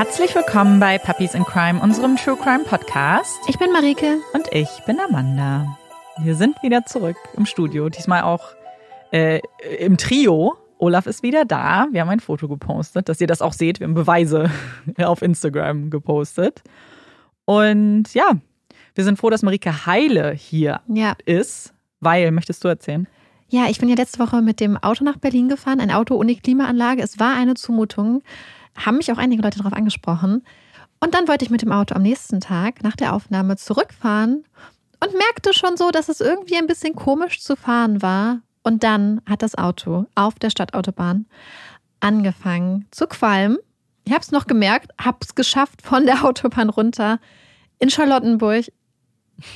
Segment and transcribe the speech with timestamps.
[0.00, 3.38] Herzlich willkommen bei Puppies in Crime, unserem True Crime Podcast.
[3.48, 4.16] Ich bin Marike.
[4.32, 5.76] Und ich bin Amanda.
[6.22, 8.54] Wir sind wieder zurück im Studio, diesmal auch
[9.12, 9.40] äh,
[9.78, 10.56] im Trio.
[10.78, 11.86] Olaf ist wieder da.
[11.92, 13.78] Wir haben ein Foto gepostet, dass ihr das auch seht.
[13.78, 14.50] Wir haben Beweise
[14.96, 16.62] auf Instagram gepostet.
[17.44, 18.30] Und ja,
[18.94, 21.12] wir sind froh, dass Marike Heile hier Ja.
[21.26, 23.06] ist, weil, möchtest du erzählen?
[23.50, 26.34] Ja, ich bin ja letzte Woche mit dem Auto nach Berlin gefahren, ein Auto ohne
[26.36, 27.02] Klimaanlage.
[27.02, 28.22] Es war eine Zumutung.
[28.76, 30.44] Haben mich auch einige Leute darauf angesprochen.
[31.00, 34.44] Und dann wollte ich mit dem Auto am nächsten Tag nach der Aufnahme zurückfahren
[35.02, 38.40] und merkte schon so, dass es irgendwie ein bisschen komisch zu fahren war.
[38.62, 41.26] Und dann hat das Auto auf der Stadtautobahn
[42.00, 43.58] angefangen zu qualmen.
[44.04, 47.18] Ich habe es noch gemerkt, habe es geschafft, von der Autobahn runter
[47.78, 48.66] in Charlottenburg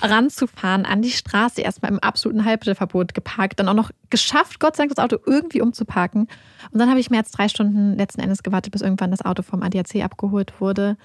[0.03, 4.83] ranzufahren an die Straße, erstmal im absoluten Halbstellverbot geparkt, dann auch noch geschafft, Gott sei
[4.85, 6.29] Dank, das Auto irgendwie umzuparken.
[6.71, 9.43] Und dann habe ich mehr als drei Stunden letzten Endes gewartet, bis irgendwann das Auto
[9.43, 10.97] vom ADAC abgeholt wurde.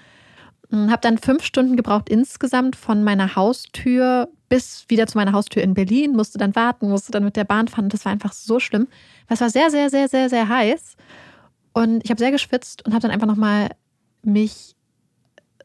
[0.72, 5.74] Habe dann fünf Stunden gebraucht insgesamt von meiner Haustür bis wieder zu meiner Haustür in
[5.74, 7.88] Berlin, musste dann warten, musste dann mit der Bahn fahren.
[7.88, 8.88] Das war einfach so schlimm.
[9.28, 10.96] weil Es war sehr, sehr, sehr, sehr, sehr heiß.
[11.72, 13.70] Und ich habe sehr geschwitzt und habe dann einfach nochmal
[14.22, 14.74] mich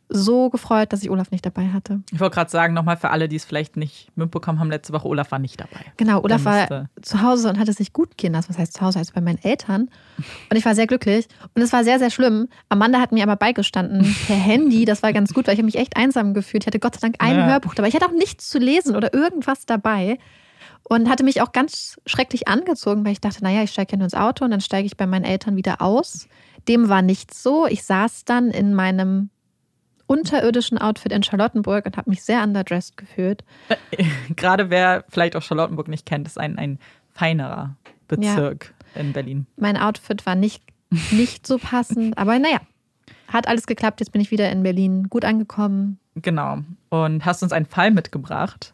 [0.09, 2.01] so gefreut, dass ich Olaf nicht dabei hatte.
[2.11, 5.07] Ich wollte gerade sagen, nochmal für alle, die es vielleicht nicht mitbekommen haben, letzte Woche,
[5.07, 5.79] Olaf war nicht dabei.
[5.97, 8.49] Genau, Olaf war zu Hause und hatte es sich gut gehen lassen.
[8.49, 8.99] Was heißt zu Hause?
[8.99, 9.89] Also bei meinen Eltern.
[10.51, 11.27] Und ich war sehr glücklich.
[11.55, 12.47] Und es war sehr, sehr schlimm.
[12.69, 14.85] Amanda hat mir aber beigestanden per Handy.
[14.85, 16.63] Das war ganz gut, weil ich habe mich echt einsam gefühlt.
[16.63, 17.47] Ich hatte Gott sei Dank ein Ja.
[17.47, 17.87] Hörbuch dabei.
[17.87, 20.17] Ich hatte auch nichts zu lesen oder irgendwas dabei.
[20.87, 24.05] Und hatte mich auch ganz schrecklich angezogen, weil ich dachte, naja, ich steige ja nur
[24.05, 26.27] ins Auto und dann steige ich bei meinen Eltern wieder aus.
[26.67, 27.65] Dem war nicht so.
[27.65, 29.31] Ich saß dann in meinem
[30.07, 33.43] unterirdischen Outfit in Charlottenburg und habe mich sehr underdressed gefühlt.
[34.35, 36.79] Gerade wer vielleicht auch Charlottenburg nicht kennt, ist ein, ein
[37.13, 37.75] feinerer
[38.07, 39.47] Bezirk in Berlin.
[39.57, 40.63] Mein Outfit war nicht,
[41.11, 42.59] nicht so passend, aber naja,
[43.27, 43.99] hat alles geklappt.
[43.99, 45.99] Jetzt bin ich wieder in Berlin gut angekommen.
[46.15, 46.59] Genau.
[46.89, 48.73] Und hast uns einen Fall mitgebracht,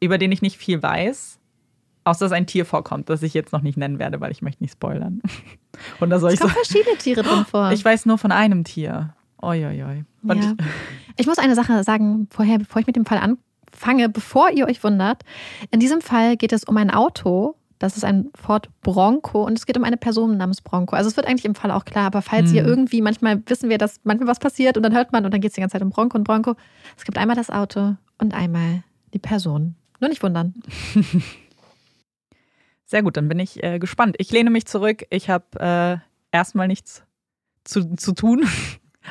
[0.00, 1.38] über den ich nicht viel weiß,
[2.04, 4.62] außer dass ein Tier vorkommt, das ich jetzt noch nicht nennen werde, weil ich möchte
[4.62, 5.22] nicht spoilern.
[6.00, 6.46] Und da soll Es ich so.
[6.46, 7.72] kommen verschiedene Tiere drin vor.
[7.72, 9.14] Ich weiß nur von einem Tier.
[9.46, 10.04] Oi, oi, oi.
[10.22, 10.56] Und ja.
[11.16, 14.82] Ich muss eine Sache sagen, vorher, bevor ich mit dem Fall anfange, bevor ihr euch
[14.82, 15.22] wundert.
[15.70, 17.54] In diesem Fall geht es um ein Auto.
[17.78, 20.96] Das ist ein Ford Bronco und es geht um eine Person namens Bronco.
[20.96, 22.68] Also es wird eigentlich im Fall auch klar, aber falls ihr Hm.
[22.68, 25.50] irgendwie, manchmal wissen wir, dass manchmal was passiert und dann hört man und dann geht
[25.50, 26.56] es die ganze Zeit um Bronco und Bronco.
[26.96, 28.82] Es gibt einmal das Auto und einmal
[29.14, 29.76] die Person.
[30.00, 30.54] Nur nicht wundern.
[32.86, 34.16] Sehr gut, dann bin ich äh, gespannt.
[34.18, 35.04] Ich lehne mich zurück.
[35.10, 35.96] Ich habe äh,
[36.34, 37.02] erstmal nichts
[37.64, 38.46] zu, zu tun,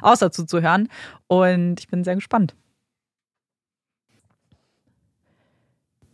[0.02, 0.90] außer zuzuhören.
[1.28, 2.56] Und ich bin sehr gespannt.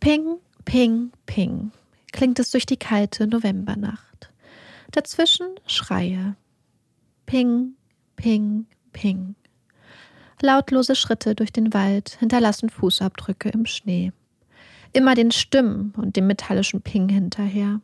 [0.00, 1.70] Ping, ping, ping,
[2.12, 4.30] klingt es durch die kalte Novembernacht.
[4.90, 6.34] Dazwischen Schreie.
[7.24, 7.74] Ping,
[8.16, 9.36] ping, ping.
[10.42, 14.12] Lautlose Schritte durch den Wald hinterlassen Fußabdrücke im Schnee.
[14.92, 17.80] Immer den Stimmen und dem metallischen Ping hinterher.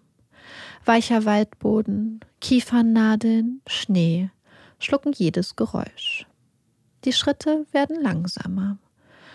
[0.85, 4.31] Weicher Waldboden, Kiefernnadeln, Schnee
[4.79, 6.27] schlucken jedes Geräusch.
[7.05, 8.79] Die Schritte werden langsamer,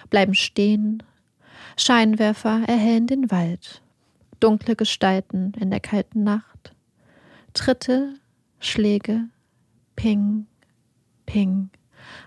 [0.09, 1.03] bleiben stehen,
[1.77, 3.81] Scheinwerfer erhellen den Wald,
[4.39, 6.75] dunkle Gestalten in der kalten Nacht,
[7.53, 8.15] Tritte,
[8.59, 9.29] Schläge,
[9.95, 10.47] Ping,
[11.25, 11.69] Ping,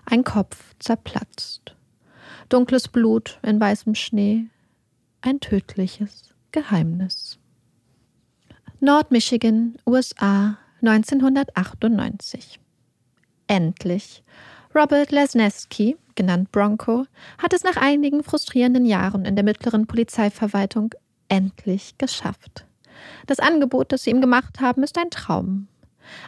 [0.05, 1.75] ein Kopf zerplatzt,
[2.49, 4.47] dunkles Blut in weißem Schnee,
[5.21, 7.39] ein tödliches Geheimnis.
[8.79, 12.59] Nordmichigan, USA, 1998.
[13.47, 14.23] Endlich.
[14.75, 17.05] Robert Lesneski, genannt Bronco,
[17.37, 20.93] hat es nach einigen frustrierenden Jahren in der mittleren Polizeiverwaltung
[21.29, 22.65] endlich geschafft.
[23.25, 25.67] Das Angebot, das sie ihm gemacht haben, ist ein Traum.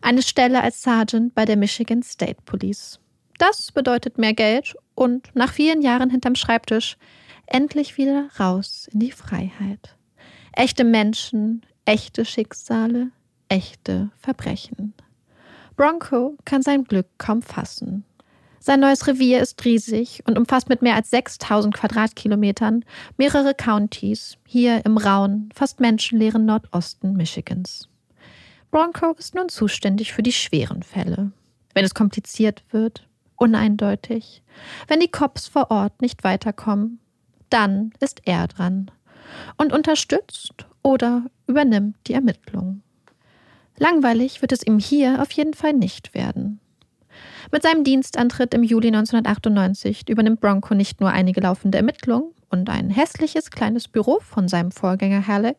[0.01, 2.99] Eine Stelle als Sergeant bei der Michigan State Police.
[3.37, 6.97] Das bedeutet mehr Geld und nach vielen Jahren hinterm Schreibtisch
[7.47, 9.95] endlich wieder raus in die Freiheit.
[10.51, 13.11] Echte Menschen, echte Schicksale,
[13.47, 14.93] echte Verbrechen.
[15.79, 18.03] Bronco kann sein Glück kaum fassen.
[18.59, 22.83] Sein neues Revier ist riesig und umfasst mit mehr als 6000 Quadratkilometern
[23.15, 27.87] mehrere Countys hier im rauen, fast menschenleeren Nordosten Michigans.
[28.71, 31.31] Bronco ist nun zuständig für die schweren Fälle.
[31.73, 34.43] Wenn es kompliziert wird, uneindeutig,
[34.89, 36.99] wenn die Cops vor Ort nicht weiterkommen,
[37.49, 38.91] dann ist er dran
[39.55, 42.81] und unterstützt oder übernimmt die Ermittlung.
[43.79, 46.59] Langweilig wird es ihm hier auf jeden Fall nicht werden.
[47.51, 52.89] Mit seinem Dienstantritt im Juli 1998 übernimmt Bronco nicht nur einige laufende Ermittlungen und ein
[52.89, 55.57] hässliches kleines Büro von seinem Vorgänger Halleck,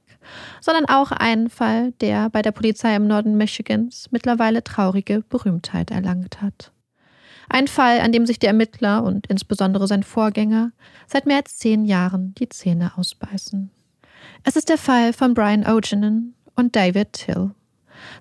[0.61, 6.43] sondern auch einen Fall, der bei der Polizei im Norden Michigans mittlerweile traurige Berühmtheit erlangt
[6.43, 6.73] hat.
[7.49, 10.71] Ein Fall, an dem sich der Ermittler und insbesondere sein Vorgänger
[11.09, 13.71] seit mehr als zehn Jahren die Zähne ausbeißen.
[14.45, 17.51] Es ist der Fall von Brian Ogenen und David Till.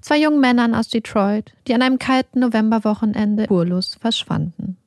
[0.02, 4.78] Zwei jungen Männern aus Detroit, die an einem kalten Novemberwochenende spurlos verschwanden.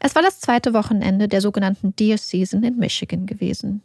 [0.00, 3.82] Es war das zweite Wochenende der sogenannten Deer Season in Michigan gewesen.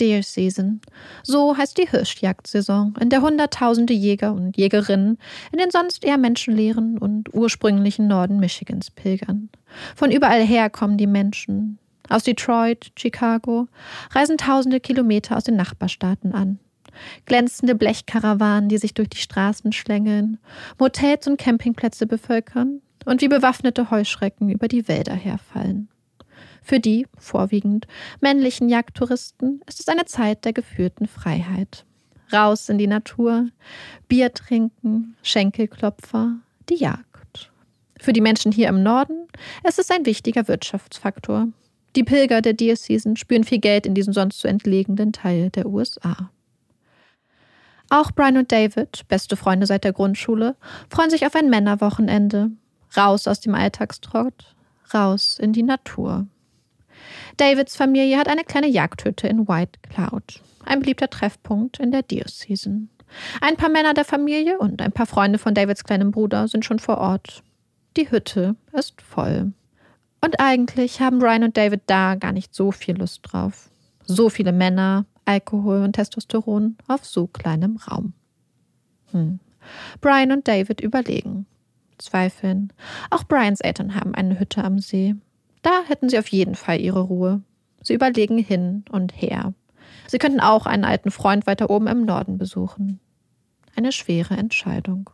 [0.00, 0.80] Deer Season.
[1.22, 5.18] So heißt die Hirschjagdsaison, in der Hunderttausende Jäger und Jägerinnen
[5.52, 9.50] in den sonst eher menschenleeren und ursprünglichen Norden Michigans pilgern.
[9.94, 11.78] Von überall her kommen die Menschen.
[12.08, 13.68] Aus Detroit, Chicago
[14.10, 16.58] reisen tausende Kilometer aus den Nachbarstaaten an.
[17.26, 20.38] Glänzende Blechkarawanen, die sich durch die Straßen schlängeln,
[20.78, 25.88] Motels und Campingplätze bevölkern und wie bewaffnete Heuschrecken über die Wälder herfallen.
[26.62, 27.86] Für die, vorwiegend
[28.20, 31.84] männlichen Jagdtouristen, ist es eine Zeit der geführten Freiheit.
[32.32, 33.48] Raus in die Natur,
[34.08, 36.36] Bier trinken, Schenkelklopfer,
[36.70, 37.52] die Jagd.
[38.00, 39.28] Für die Menschen hier im Norden
[39.66, 41.48] ist es ein wichtiger Wirtschaftsfaktor.
[41.96, 46.30] Die Pilger der Season spüren viel Geld in diesem sonst so entlegenen Teil der USA.
[47.94, 50.56] Auch Brian und David, beste Freunde seit der Grundschule,
[50.90, 52.50] freuen sich auf ein Männerwochenende.
[52.96, 54.56] Raus aus dem Alltagstrott,
[54.92, 56.26] raus in die Natur.
[57.36, 62.26] Davids Familie hat eine kleine Jagdhütte in White Cloud, ein beliebter Treffpunkt in der Deer
[62.26, 62.88] Season.
[63.40, 66.80] Ein paar Männer der Familie und ein paar Freunde von Davids kleinem Bruder sind schon
[66.80, 67.44] vor Ort.
[67.96, 69.52] Die Hütte ist voll.
[70.20, 73.70] Und eigentlich haben Brian und David da gar nicht so viel Lust drauf.
[74.04, 78.12] So viele Männer, Alkohol und Testosteron auf so kleinem Raum.
[79.12, 79.40] Hm.
[80.00, 81.46] Brian und David überlegen,
[81.98, 82.72] zweifeln.
[83.10, 85.14] Auch Brians Eltern haben eine Hütte am See.
[85.62, 87.42] Da hätten sie auf jeden Fall ihre Ruhe.
[87.82, 89.54] Sie überlegen hin und her.
[90.06, 93.00] Sie könnten auch einen alten Freund weiter oben im Norden besuchen.
[93.76, 95.10] Eine schwere Entscheidung.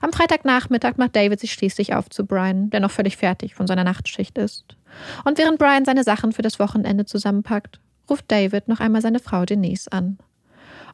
[0.00, 3.84] Am Freitagnachmittag macht David sich schließlich auf zu Brian, der noch völlig fertig von seiner
[3.84, 4.76] Nachtschicht ist.
[5.24, 9.44] Und während Brian seine Sachen für das Wochenende zusammenpackt, ruft David noch einmal seine Frau
[9.44, 10.18] Denise an.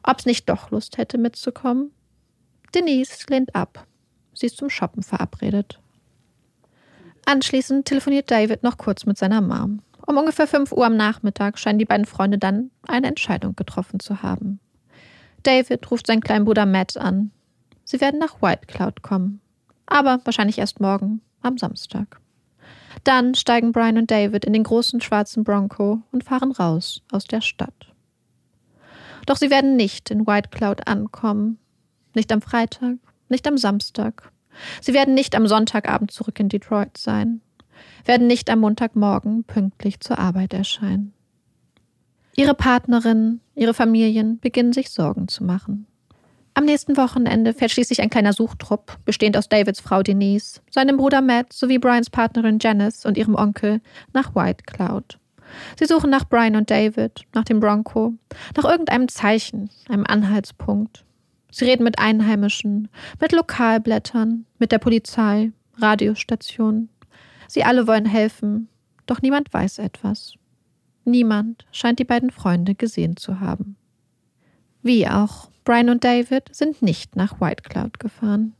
[0.03, 1.91] Ob's nicht doch Lust hätte mitzukommen?
[2.73, 3.85] Denise lehnt ab.
[4.33, 5.79] Sie ist zum Shoppen verabredet.
[7.25, 9.81] Anschließend telefoniert David noch kurz mit seiner Mom.
[10.07, 14.23] Um ungefähr 5 Uhr am Nachmittag scheinen die beiden Freunde dann eine Entscheidung getroffen zu
[14.23, 14.59] haben.
[15.43, 17.31] David ruft seinen kleinen Bruder Matt an.
[17.83, 19.41] Sie werden nach White Cloud kommen.
[19.85, 22.19] Aber wahrscheinlich erst morgen, am Samstag.
[23.03, 27.41] Dann steigen Brian und David in den großen schwarzen Bronco und fahren raus aus der
[27.41, 27.93] Stadt.
[29.25, 31.59] Doch sie werden nicht in White Cloud ankommen.
[32.15, 32.97] Nicht am Freitag,
[33.29, 34.31] nicht am Samstag,
[34.81, 37.41] Sie werden nicht am Sonntagabend zurück in Detroit sein,
[38.05, 41.13] werden nicht am Montagmorgen pünktlich zur Arbeit erscheinen.
[42.35, 45.87] Ihre Partnerinnen, ihre Familien beginnen sich Sorgen zu machen.
[46.59, 51.21] Am nächsten Wochenende fährt schließlich ein kleiner Suchtrupp, bestehend aus Davids Frau Denise, seinem Bruder
[51.21, 53.79] Matt sowie Brians Partnerin Janice und ihrem Onkel,
[54.11, 55.19] nach White Cloud.
[55.79, 58.13] Sie suchen nach Brian und David, nach dem Bronco,
[58.57, 61.05] nach irgendeinem Zeichen, einem Anhaltspunkt,
[61.49, 62.89] Sie reden mit Einheimischen,
[63.21, 66.89] mit Lokalblättern, mit der Polizei, Radiostationen.
[67.47, 68.67] Sie alle wollen helfen,
[69.05, 70.33] doch niemand weiß etwas.
[71.05, 73.77] Niemand scheint die beiden Freunde gesehen zu haben.
[74.81, 78.55] Wie auch, Brian und David sind nicht nach White Cloud gefahren.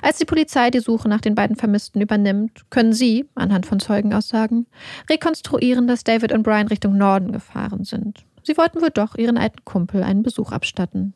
[0.00, 4.66] Als die Polizei die Suche nach den beiden Vermissten übernimmt, können sie, anhand von Zeugenaussagen,
[5.10, 8.24] rekonstruieren, dass David und Brian Richtung Norden gefahren sind.
[8.42, 11.12] Sie wollten wohl doch ihren alten Kumpel einen Besuch abstatten.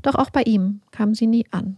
[0.00, 1.76] Doch auch bei ihm kam sie nie an.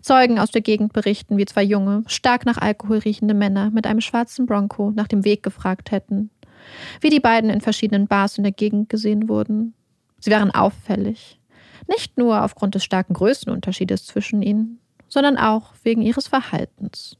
[0.00, 4.00] Zeugen aus der Gegend berichten, wie zwei junge, stark nach Alkohol riechende Männer mit einem
[4.00, 6.30] schwarzen Bronco nach dem Weg gefragt hätten,
[7.02, 9.74] wie die beiden in verschiedenen Bars in der Gegend gesehen wurden.
[10.18, 11.38] Sie waren auffällig,
[11.88, 17.16] nicht nur aufgrund des starken Größenunterschiedes zwischen ihnen, sondern auch wegen ihres Verhaltens.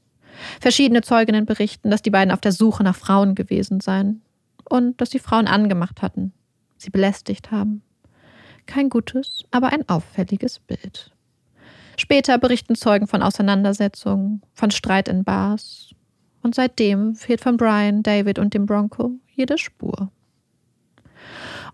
[0.61, 4.23] Verschiedene Zeuginnen berichten, dass die beiden auf der Suche nach Frauen gewesen seien
[4.69, 6.33] und dass sie Frauen angemacht hatten,
[6.77, 7.83] sie belästigt haben.
[8.67, 11.13] Kein gutes, aber ein auffälliges Bild.
[11.97, 15.91] Später berichten Zeugen von Auseinandersetzungen, von Streit in Bars.
[16.43, 20.11] Und seitdem fehlt von Brian, David und dem Bronco jede Spur.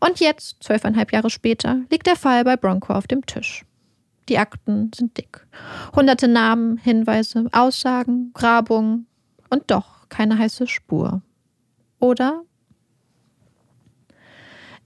[0.00, 3.64] Und jetzt, zwölfeinhalb Jahre später, liegt der Fall bei Bronco auf dem Tisch.
[4.28, 5.46] Die Akten sind dick.
[5.94, 9.06] Hunderte Namen, Hinweise, Aussagen, Grabungen
[9.50, 11.22] und doch keine heiße Spur.
[11.98, 12.42] Oder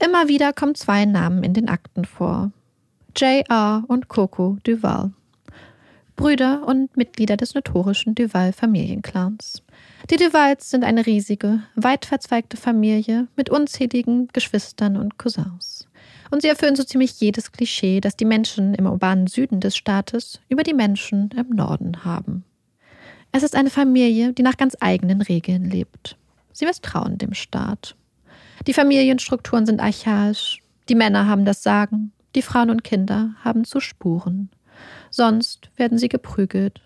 [0.03, 2.51] Immer wieder kommen zwei Namen in den Akten vor.
[3.15, 3.83] J.R.
[3.87, 5.13] und Coco Duval.
[6.15, 9.61] Brüder und Mitglieder des notorischen Duval-Familienclans.
[10.11, 15.87] Die Duvals sind eine riesige, weit verzweigte Familie mit unzähligen Geschwistern und Cousins.
[16.29, 20.41] Und sie erfüllen so ziemlich jedes Klischee, das die Menschen im urbanen Süden des Staates
[20.47, 22.43] über die Menschen im Norden haben.
[23.31, 26.17] Es ist eine Familie, die nach ganz eigenen Regeln lebt.
[26.53, 27.95] Sie misstrauen dem Staat.
[28.67, 30.61] Die Familienstrukturen sind archaisch.
[30.87, 34.51] Die Männer haben das Sagen, die Frauen und Kinder haben zu Spuren.
[35.09, 36.81] Sonst werden sie geprügelt,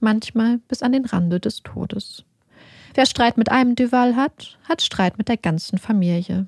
[0.00, 2.24] manchmal bis an den Rande des Todes.
[2.94, 6.46] Wer Streit mit einem Duval hat, hat Streit mit der ganzen Familie.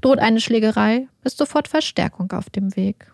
[0.00, 3.12] Droht eine Schlägerei, ist sofort Verstärkung auf dem Weg.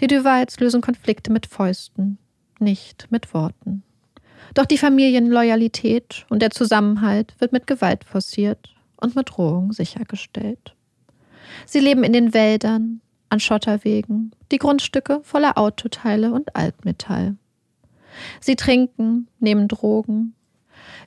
[0.00, 2.18] Die Duvals lösen Konflikte mit Fäusten,
[2.58, 3.82] nicht mit Worten.
[4.54, 10.74] Doch die Familienloyalität und der Zusammenhalt wird mit Gewalt forciert und mit Drohung sichergestellt.
[11.66, 17.36] Sie leben in den Wäldern, an Schotterwegen, die Grundstücke voller Autoteile und Altmetall.
[18.40, 20.34] Sie trinken, nehmen Drogen.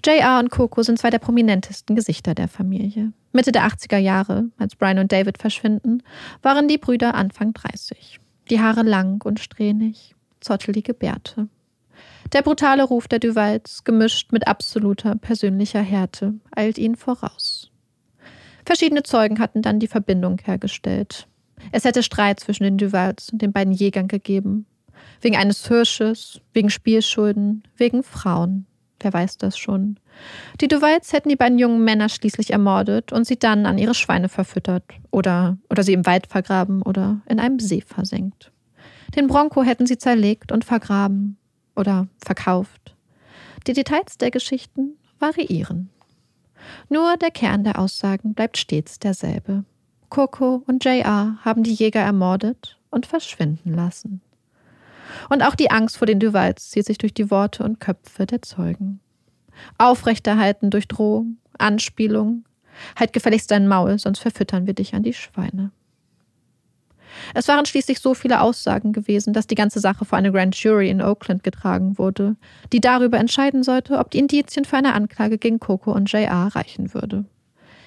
[0.03, 3.13] JR und Coco sind zwei der prominentesten Gesichter der Familie.
[3.33, 6.01] Mitte der 80er Jahre, als Brian und David verschwinden,
[6.41, 8.19] waren die Brüder Anfang 30.
[8.49, 11.47] Die Haare lang und strähnig, zottelige Bärte.
[12.33, 17.69] Der brutale Ruf der Duvals, gemischt mit absoluter persönlicher Härte, eilt ihnen voraus.
[18.65, 21.27] Verschiedene Zeugen hatten dann die Verbindung hergestellt.
[21.71, 24.65] Es hätte Streit zwischen den Duvals und den beiden Jägern gegeben.
[25.19, 28.65] Wegen eines Hirsches, wegen Spielschulden, wegen Frauen.
[29.01, 29.99] Wer weiß das schon.
[30.61, 34.29] Die Duvals hätten die beiden jungen Männer schließlich ermordet und sie dann an ihre Schweine
[34.29, 38.51] verfüttert oder, oder sie im Wald vergraben oder in einem See versenkt.
[39.15, 41.37] Den Bronco hätten sie zerlegt und vergraben
[41.75, 42.95] oder verkauft.
[43.67, 45.89] Die Details der Geschichten variieren.
[46.89, 49.65] Nur der Kern der Aussagen bleibt stets derselbe.
[50.09, 54.21] Coco und JR haben die Jäger ermordet und verschwinden lassen.
[55.29, 58.41] Und auch die Angst vor den Duvals zieht sich durch die Worte und Köpfe der
[58.41, 58.99] Zeugen.
[59.77, 62.45] Aufrechterhalten durch Drohung, Anspielung.
[62.97, 65.71] Halt gefälligst dein Maul, sonst verfüttern wir dich an die Schweine.
[67.33, 70.89] Es waren schließlich so viele Aussagen gewesen, dass die ganze Sache vor eine Grand Jury
[70.89, 72.35] in Oakland getragen wurde,
[72.71, 76.93] die darüber entscheiden sollte, ob die Indizien für eine Anklage gegen Coco und JR reichen
[76.93, 77.25] würde.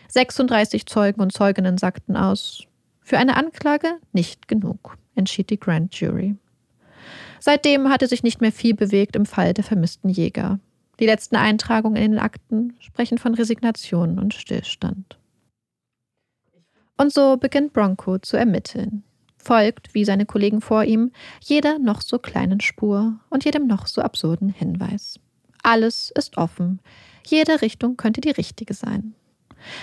[0.09, 2.65] 36 Zeugen und Zeuginnen sagten aus.
[3.01, 6.37] Für eine Anklage nicht genug, entschied die Grand Jury.
[7.47, 10.61] Seitdem hatte sich nicht mehr viel bewegt im Fall der vermissten Jäger.
[10.99, 15.19] Die letzten Eintragungen in den Akten sprechen von Resignation und Stillstand.
[16.97, 19.05] Und so beginnt Bronco zu ermitteln.
[19.37, 24.01] Folgt, wie seine Kollegen vor ihm, jeder noch so kleinen Spur und jedem noch so
[24.01, 25.21] absurden Hinweis.
[25.63, 26.81] Alles ist offen.
[27.27, 29.13] Jede Richtung könnte die richtige sein.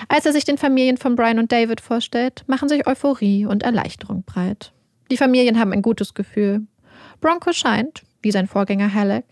[0.08, 4.24] Als er sich den Familien von Brian und David vorstellt, machen sich Euphorie und Erleichterung
[4.24, 4.74] breit.
[5.12, 6.66] Die Familien haben ein gutes Gefühl.
[7.22, 9.26] Bronco scheint, wie sein Vorgänger Halleck,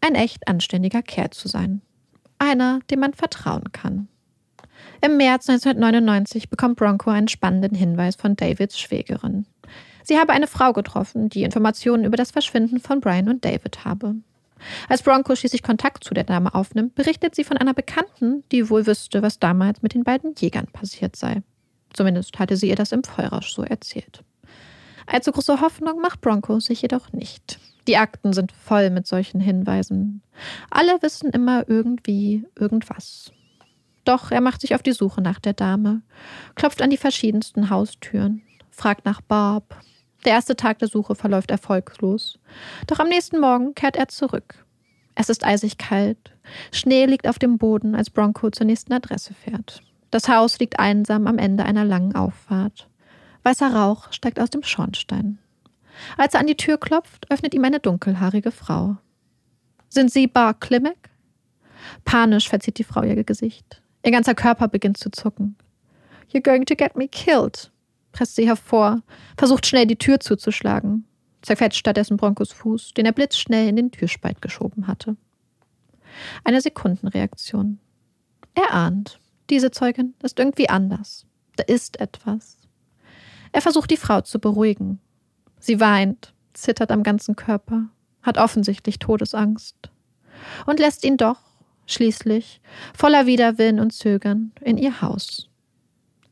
[0.00, 1.80] ein echt anständiger Kerl zu sein.
[2.38, 4.08] Einer, dem man vertrauen kann.
[5.00, 9.46] Im März 1999 bekommt Bronco einen spannenden Hinweis von Davids Schwägerin.
[10.02, 14.16] Sie habe eine Frau getroffen, die Informationen über das Verschwinden von Brian und David habe.
[14.88, 18.86] Als Bronco schließlich Kontakt zu der Dame aufnimmt, berichtet sie von einer Bekannten, die wohl
[18.86, 21.42] wüsste, was damals mit den beiden Jägern passiert sei.
[21.92, 24.24] Zumindest hatte sie ihr das im Vollrausch so erzählt.
[25.10, 27.58] Allzu große Hoffnung macht Bronco sich jedoch nicht.
[27.86, 30.22] Die Akten sind voll mit solchen Hinweisen.
[30.70, 33.32] Alle wissen immer irgendwie irgendwas.
[34.04, 36.02] Doch er macht sich auf die Suche nach der Dame,
[36.54, 39.76] klopft an die verschiedensten Haustüren, fragt nach Barb,
[40.24, 42.38] der erste Tag der Suche verläuft erfolglos.
[42.86, 44.64] Doch am nächsten Morgen kehrt er zurück.
[45.14, 46.32] Es ist eisig kalt.
[46.72, 49.80] Schnee liegt auf dem Boden, als Bronco zur nächsten Adresse fährt.
[50.10, 52.88] Das Haus liegt einsam am Ende einer langen Auffahrt.
[53.42, 55.38] Weißer Rauch steigt aus dem Schornstein.
[56.16, 58.96] Als er an die Tür klopft, öffnet ihm eine dunkelhaarige Frau.
[59.88, 61.10] Sind Sie Bar Klimek?
[62.04, 63.82] Panisch verzieht die Frau ihr Gesicht.
[64.04, 65.56] Ihr ganzer Körper beginnt zu zucken.
[66.32, 67.70] You're going to get me killed,
[68.12, 69.02] presst sie hervor,
[69.36, 71.06] versucht schnell die Tür zuzuschlagen,
[71.42, 75.16] zerquetscht stattdessen Broncos Fuß, den er blitzschnell in den Türspalt geschoben hatte.
[76.44, 77.78] Eine Sekundenreaktion.
[78.54, 81.26] Er ahnt, diese Zeugin ist irgendwie anders.
[81.56, 82.58] Da ist etwas.
[83.58, 85.00] Er versucht die Frau zu beruhigen.
[85.58, 87.88] Sie weint, zittert am ganzen Körper,
[88.22, 89.90] hat offensichtlich Todesangst
[90.66, 91.40] und lässt ihn doch,
[91.84, 92.60] schließlich,
[92.94, 95.48] voller Widerwillen und Zögern, in ihr Haus.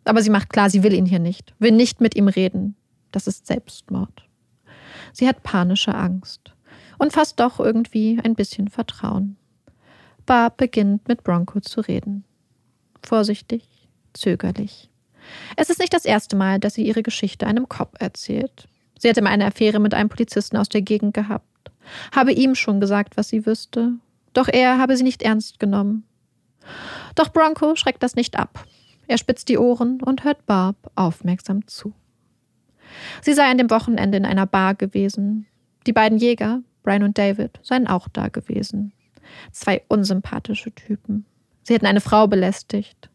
[0.04, 2.76] Aber sie macht klar, sie will ihn hier nicht, will nicht mit ihm reden.
[3.10, 4.28] Das ist Selbstmord.
[5.12, 6.54] Sie hat panische Angst
[6.96, 9.36] und fast doch irgendwie ein bisschen Vertrauen.
[10.26, 12.22] Barb beginnt mit Bronco zu reden.
[13.02, 13.66] Vorsichtig,
[14.12, 14.90] zögerlich.
[15.56, 18.68] Es ist nicht das erste Mal, dass sie ihre Geschichte einem Cop erzählt.
[18.98, 21.70] Sie hatte mal eine Affäre mit einem Polizisten aus der Gegend gehabt,
[22.14, 23.92] habe ihm schon gesagt, was sie wüsste,
[24.32, 26.04] doch er habe sie nicht ernst genommen.
[27.14, 28.64] Doch Bronco schreckt das nicht ab.
[29.06, 31.94] Er spitzt die Ohren und hört Barb aufmerksam zu.
[33.22, 35.46] Sie sei an dem Wochenende in einer Bar gewesen.
[35.86, 38.92] Die beiden Jäger, Brian und David, seien auch da gewesen.
[39.52, 41.24] Zwei unsympathische Typen.
[41.62, 43.10] Sie hätten eine Frau belästigt.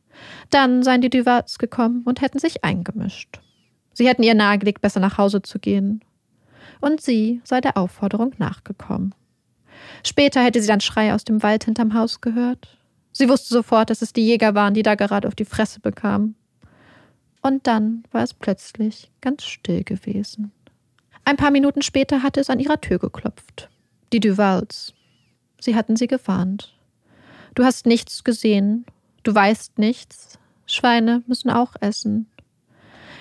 [0.50, 3.40] Dann seien die Duvals gekommen und hätten sich eingemischt.
[3.94, 6.04] Sie hätten ihr nahegelegt, besser nach Hause zu gehen.
[6.80, 9.14] Und sie sei der Aufforderung nachgekommen.
[10.06, 12.78] Später hätte sie dann Schreie aus dem Wald hinterm Haus gehört.
[13.12, 16.36] Sie wusste sofort, dass es die Jäger waren, die da gerade auf die Fresse bekamen.
[17.42, 20.52] Und dann war es plötzlich ganz still gewesen.
[21.26, 23.70] Ein paar Minuten später hatte es an ihrer Tür geklopft.
[24.14, 24.94] Die Duvals.
[25.60, 26.74] Sie hatten sie gewarnt.
[27.56, 28.86] Du hast nichts gesehen.
[29.24, 30.40] Du weißt nichts.
[30.66, 32.28] Schweine müssen auch essen.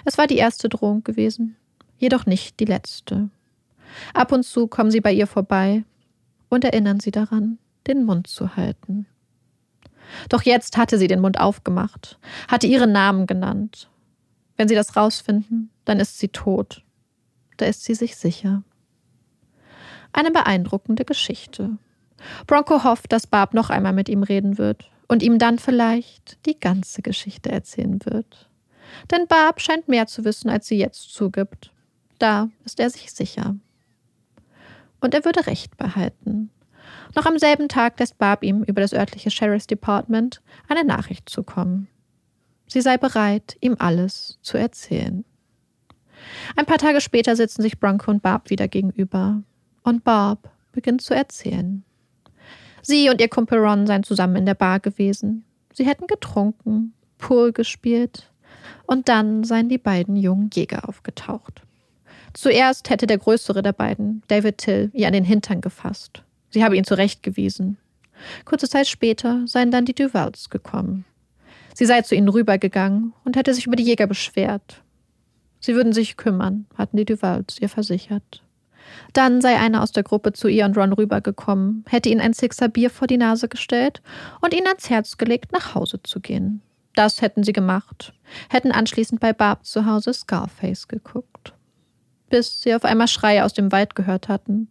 [0.04, 1.56] Es war die erste Drohung gewesen,
[1.98, 3.28] jedoch nicht die letzte.
[4.14, 5.84] Ab und zu kommen sie bei ihr vorbei
[6.48, 9.06] und erinnern sie daran, den Mund zu halten.
[10.28, 13.90] Doch jetzt hatte sie den Mund aufgemacht, hatte ihren Namen genannt.
[14.56, 16.82] Wenn sie das rausfinden, dann ist sie tot.
[17.58, 18.62] Da ist sie sich sicher.
[20.12, 21.76] Eine beeindruckende Geschichte.
[22.46, 26.58] Bronco hofft, dass Barb noch einmal mit ihm reden wird und ihm dann vielleicht die
[26.60, 28.48] ganze Geschichte erzählen wird.
[29.10, 31.72] Denn Barb scheint mehr zu wissen, als sie jetzt zugibt.
[32.20, 33.56] Da ist er sich sicher.
[35.00, 36.50] Und er würde Recht behalten.
[37.16, 41.88] Noch am selben Tag lässt Barb ihm über das örtliche Sheriff's Department eine Nachricht zukommen.
[42.68, 45.24] Sie sei bereit, ihm alles zu erzählen.
[46.54, 49.42] Ein paar Tage später sitzen sich Bronco und Barb wieder gegenüber.
[49.82, 51.82] Und Barb beginnt zu erzählen.
[52.82, 55.44] Sie und ihr Kumpel Ron seien zusammen in der Bar gewesen.
[55.72, 58.30] Sie hätten getrunken, Pool gespielt
[58.86, 61.62] und dann seien die beiden jungen Jäger aufgetaucht.
[62.32, 66.22] Zuerst hätte der größere der beiden, David Till, ihr an den Hintern gefasst.
[66.50, 67.76] Sie habe ihn zurechtgewiesen.
[68.44, 71.04] Kurze Zeit später seien dann die Duvals gekommen.
[71.74, 74.82] Sie sei zu ihnen rübergegangen und hätte sich über die Jäger beschwert.
[75.60, 78.42] Sie würden sich kümmern, hatten die Duvals ihr versichert.
[79.12, 82.68] Dann sei einer aus der Gruppe zu ihr und Ron rübergekommen, hätte ihnen ein Sixer
[82.68, 84.02] Bier vor die Nase gestellt
[84.40, 86.62] und ihnen ans Herz gelegt, nach Hause zu gehen.
[86.94, 88.12] Das hätten sie gemacht,
[88.48, 91.54] hätten anschließend bei Barb zu Hause Scarface geguckt.
[92.28, 94.68] Bis sie auf einmal Schreie aus dem Wald gehört hatten.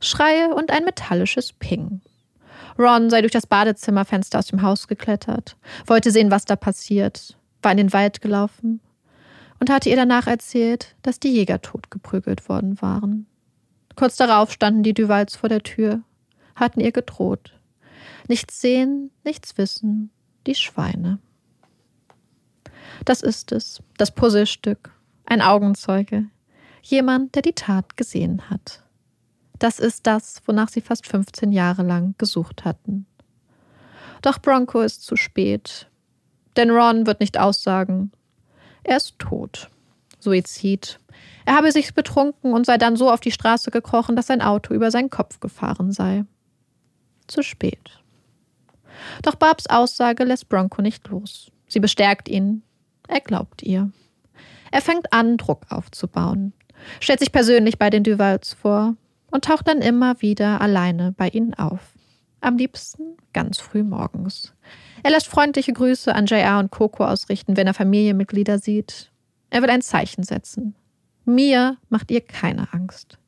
[0.00, 2.00] Schreie und ein metallisches Ping.
[2.78, 5.56] Ron sei durch das Badezimmerfenster aus dem Haus geklettert,
[5.86, 8.80] wollte sehen, was da passiert, war in den Wald gelaufen
[9.58, 13.26] und hatte ihr danach erzählt, dass die Jäger totgeprügelt worden waren.
[13.98, 16.02] Kurz darauf standen die Duvals vor der Tür,
[16.54, 17.58] hatten ihr gedroht.
[18.28, 20.12] Nichts sehen, nichts wissen,
[20.46, 21.18] die Schweine.
[23.04, 24.92] Das ist es, das Puzzlestück,
[25.26, 26.26] ein Augenzeuge,
[26.80, 28.84] jemand, der die Tat gesehen hat.
[29.58, 33.04] Das ist das, wonach sie fast 15 Jahre lang gesucht hatten.
[34.22, 35.90] Doch Bronco ist zu spät.
[36.56, 38.12] Denn Ron wird nicht aussagen.
[38.84, 39.68] Er ist tot.
[40.20, 41.00] Suizid.
[41.44, 44.74] Er habe sich betrunken und sei dann so auf die Straße gekrochen, dass sein Auto
[44.74, 46.24] über seinen Kopf gefahren sei.
[47.26, 48.02] Zu spät.
[49.22, 51.50] Doch Barbs Aussage lässt Bronco nicht los.
[51.68, 52.62] Sie bestärkt ihn.
[53.06, 53.90] Er glaubt ihr.
[54.70, 56.52] Er fängt an, Druck aufzubauen,
[57.00, 58.96] stellt sich persönlich bei den Duvals vor
[59.30, 61.94] und taucht dann immer wieder alleine bei ihnen auf.
[62.40, 64.54] Am liebsten ganz früh morgens.
[65.02, 69.10] Er lässt freundliche Grüße an JR und Coco ausrichten, wenn er Familienmitglieder sieht.
[69.50, 70.74] Er will ein Zeichen setzen.
[71.28, 73.18] Mir macht ihr keine Angst.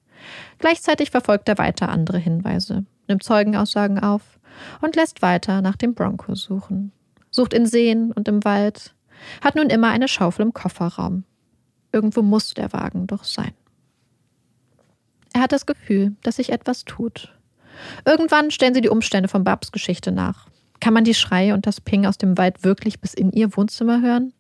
[0.59, 4.41] Gleichzeitig verfolgt er weiter andere Hinweise, nimmt Zeugenaussagen auf
[4.81, 6.93] und lässt weiter nach dem Bronco suchen.
[7.31, 8.95] Sucht in Seen und im Wald,
[9.43, 11.25] hat nun immer eine Schaufel im Kofferraum.
[11.93, 13.53] Irgendwo muss der Wagen doch sein.
[15.35, 17.37] Er hat das Gefühl, dass sich etwas tut.
[18.07, 20.49] Irgendwann stellen sie die Umstände von Babs Geschichte nach.
[20.81, 24.01] Kann man die Schreie und das Ping aus dem Wald wirklich bis in ihr Wohnzimmer
[24.01, 24.33] hören?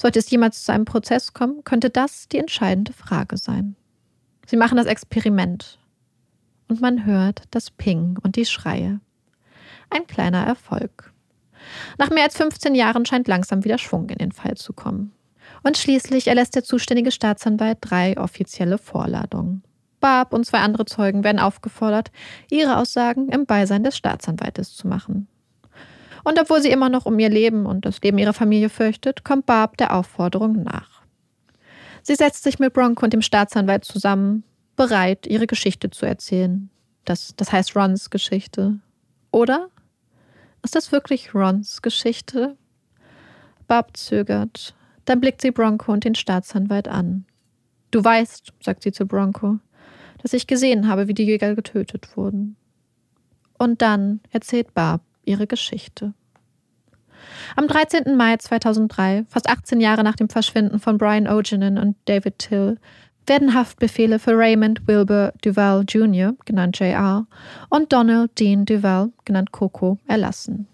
[0.00, 3.76] Sollte es jemals zu einem Prozess kommen, könnte das die entscheidende Frage sein.
[4.46, 5.78] Sie machen das Experiment.
[6.68, 9.00] Und man hört das Ping und die Schreie.
[9.90, 11.12] Ein kleiner Erfolg.
[11.98, 15.12] Nach mehr als 15 Jahren scheint langsam wieder Schwung in den Fall zu kommen.
[15.62, 19.62] Und schließlich erlässt der zuständige Staatsanwalt drei offizielle Vorladungen.
[20.00, 22.10] Barb und zwei andere Zeugen werden aufgefordert,
[22.50, 25.28] ihre Aussagen im Beisein des Staatsanwaltes zu machen.
[26.26, 29.46] Und obwohl sie immer noch um ihr Leben und das Leben ihrer Familie fürchtet, kommt
[29.46, 31.02] Barb der Aufforderung nach.
[32.02, 34.42] Sie setzt sich mit Bronco und dem Staatsanwalt zusammen,
[34.74, 36.68] bereit, ihre Geschichte zu erzählen.
[37.04, 38.80] Das, das heißt Rons Geschichte.
[39.30, 39.68] Oder?
[40.64, 42.56] Ist das wirklich Rons Geschichte?
[43.68, 44.74] Barb zögert.
[45.04, 47.24] Dann blickt sie Bronco und den Staatsanwalt an.
[47.92, 49.60] Du weißt, sagt sie zu Bronco,
[50.24, 52.56] dass ich gesehen habe, wie die Jäger getötet wurden.
[53.56, 56.14] Und dann erzählt Barb ihre Geschichte.
[57.54, 58.16] Am 13.
[58.16, 62.78] Mai 2003, fast 18 Jahre nach dem Verschwinden von Brian Ogenin und David Till,
[63.26, 67.26] werden Haftbefehle für Raymond Wilbur Duval Jr., genannt JR,
[67.70, 70.68] und Donald Dean Duval, genannt Coco, erlassen.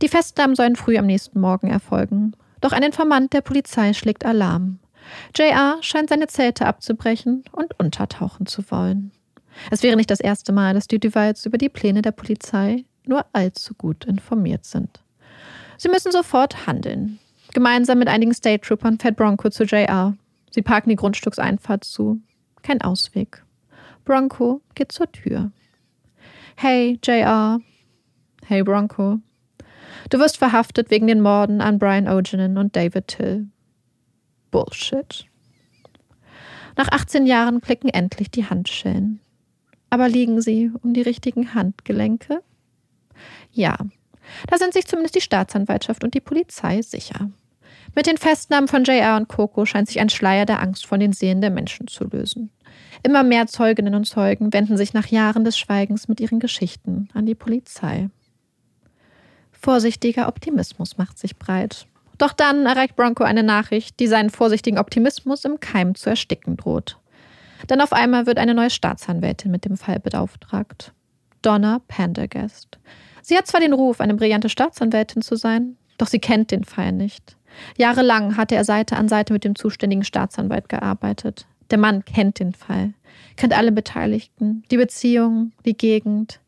[0.00, 2.34] Die Festnahmen sollen früh am nächsten Morgen erfolgen.
[2.60, 4.78] Doch ein Informant der Polizei schlägt Alarm.
[5.36, 9.12] JR scheint seine Zelte abzubrechen und untertauchen zu wollen.
[9.70, 13.24] Es wäre nicht das erste Mal, dass die Duvals über die Pläne der Polizei nur
[13.32, 15.02] allzu gut informiert sind.
[15.78, 17.18] Sie müssen sofort handeln.
[17.52, 20.16] Gemeinsam mit einigen State Troopern fährt Bronco zu JR.
[20.50, 22.20] Sie parken die Grundstückseinfahrt zu.
[22.62, 23.44] Kein Ausweg.
[24.04, 25.50] Bronco geht zur Tür.
[26.56, 27.60] Hey, JR.
[28.46, 29.18] Hey, Bronco.
[30.10, 33.48] Du wirst verhaftet wegen den Morden an Brian Ogenin und David Till.
[34.50, 35.26] Bullshit.
[36.76, 39.20] Nach 18 Jahren klicken endlich die Handschellen.
[39.90, 42.42] Aber liegen sie um die richtigen Handgelenke?
[43.52, 43.76] Ja,
[44.48, 47.30] da sind sich zumindest die Staatsanwaltschaft und die Polizei sicher.
[47.94, 51.12] Mit den Festnahmen von JR und Coco scheint sich ein Schleier der Angst von den
[51.12, 52.50] Seelen der Menschen zu lösen.
[53.02, 57.26] Immer mehr Zeuginnen und Zeugen wenden sich nach Jahren des Schweigens mit ihren Geschichten an
[57.26, 58.08] die Polizei.
[59.52, 61.86] Vorsichtiger Optimismus macht sich breit.
[62.18, 66.98] Doch dann erreicht Bronco eine Nachricht, die seinen vorsichtigen Optimismus im Keim zu ersticken droht.
[67.68, 70.92] Denn auf einmal wird eine neue Staatsanwältin mit dem Fall beauftragt.
[71.42, 72.78] Donna Pendergast.
[73.22, 76.92] Sie hat zwar den Ruf, eine brillante Staatsanwältin zu sein, doch sie kennt den Fall
[76.92, 77.36] nicht.
[77.76, 81.46] Jahrelang hatte er Seite an Seite mit dem zuständigen Staatsanwalt gearbeitet.
[81.70, 82.92] Der Mann kennt den Fall,
[83.36, 86.40] kennt alle Beteiligten, die Beziehungen, die Gegend.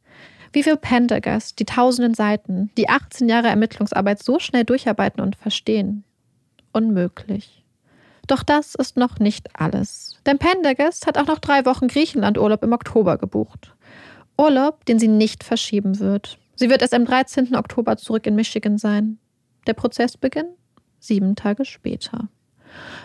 [0.53, 6.05] Wie will Pendergast die tausenden Seiten, die 18 Jahre Ermittlungsarbeit so schnell durcharbeiten und verstehen?
[6.73, 7.65] Unmöglich.
[8.27, 10.17] Doch das ist noch nicht alles.
[10.27, 13.75] Denn Pendergast hat auch noch drei Wochen Griechenlandurlaub im Oktober gebucht.
[14.39, 16.39] Urlaub, den sie nicht verschieben wird.
[16.57, 17.57] Sie wird erst am 13.
[17.57, 19.19] Oktober zurück in Michigan sein.
[19.67, 20.47] Der Prozessbeginn?
[21.01, 22.29] Sieben Tage später.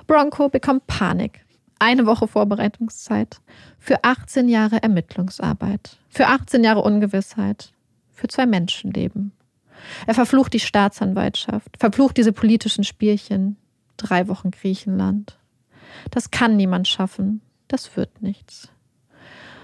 [0.08, 1.46] Bronco bekommt Panik.
[1.80, 3.42] Eine Woche Vorbereitungszeit.
[3.80, 5.98] Für 18 Jahre Ermittlungsarbeit.
[6.10, 7.72] Für 18 Jahre Ungewissheit.
[8.12, 9.32] Für zwei Menschenleben.
[10.06, 13.56] Er verflucht die Staatsanwaltschaft, verflucht diese politischen Spielchen.
[13.96, 15.40] Drei Wochen Griechenland.
[16.12, 17.42] Das kann niemand schaffen.
[17.70, 18.70] Das wird nichts.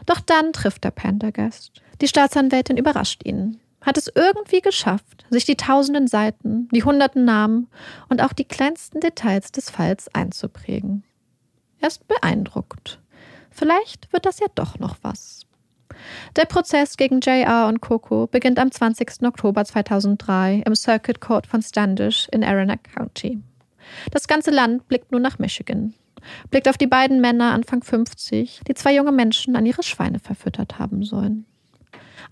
[0.05, 1.81] Doch dann trifft der Pendergast.
[2.01, 7.67] Die Staatsanwältin überrascht ihn hat es irgendwie geschafft, sich die tausenden Seiten, die hunderten Namen
[8.09, 11.03] und auch die kleinsten Details des Falls einzuprägen.
[11.79, 12.99] Er ist beeindruckt.
[13.51, 15.45] Vielleicht wird das ja doch noch was.
[16.35, 19.23] Der Prozess gegen JR und Coco beginnt am 20.
[19.23, 23.41] Oktober 2003 im Circuit Court von Standish in Aranac County.
[24.11, 25.93] Das ganze Land blickt nun nach Michigan,
[26.49, 30.79] blickt auf die beiden Männer Anfang 50, die zwei junge Menschen an ihre Schweine verfüttert
[30.79, 31.45] haben sollen.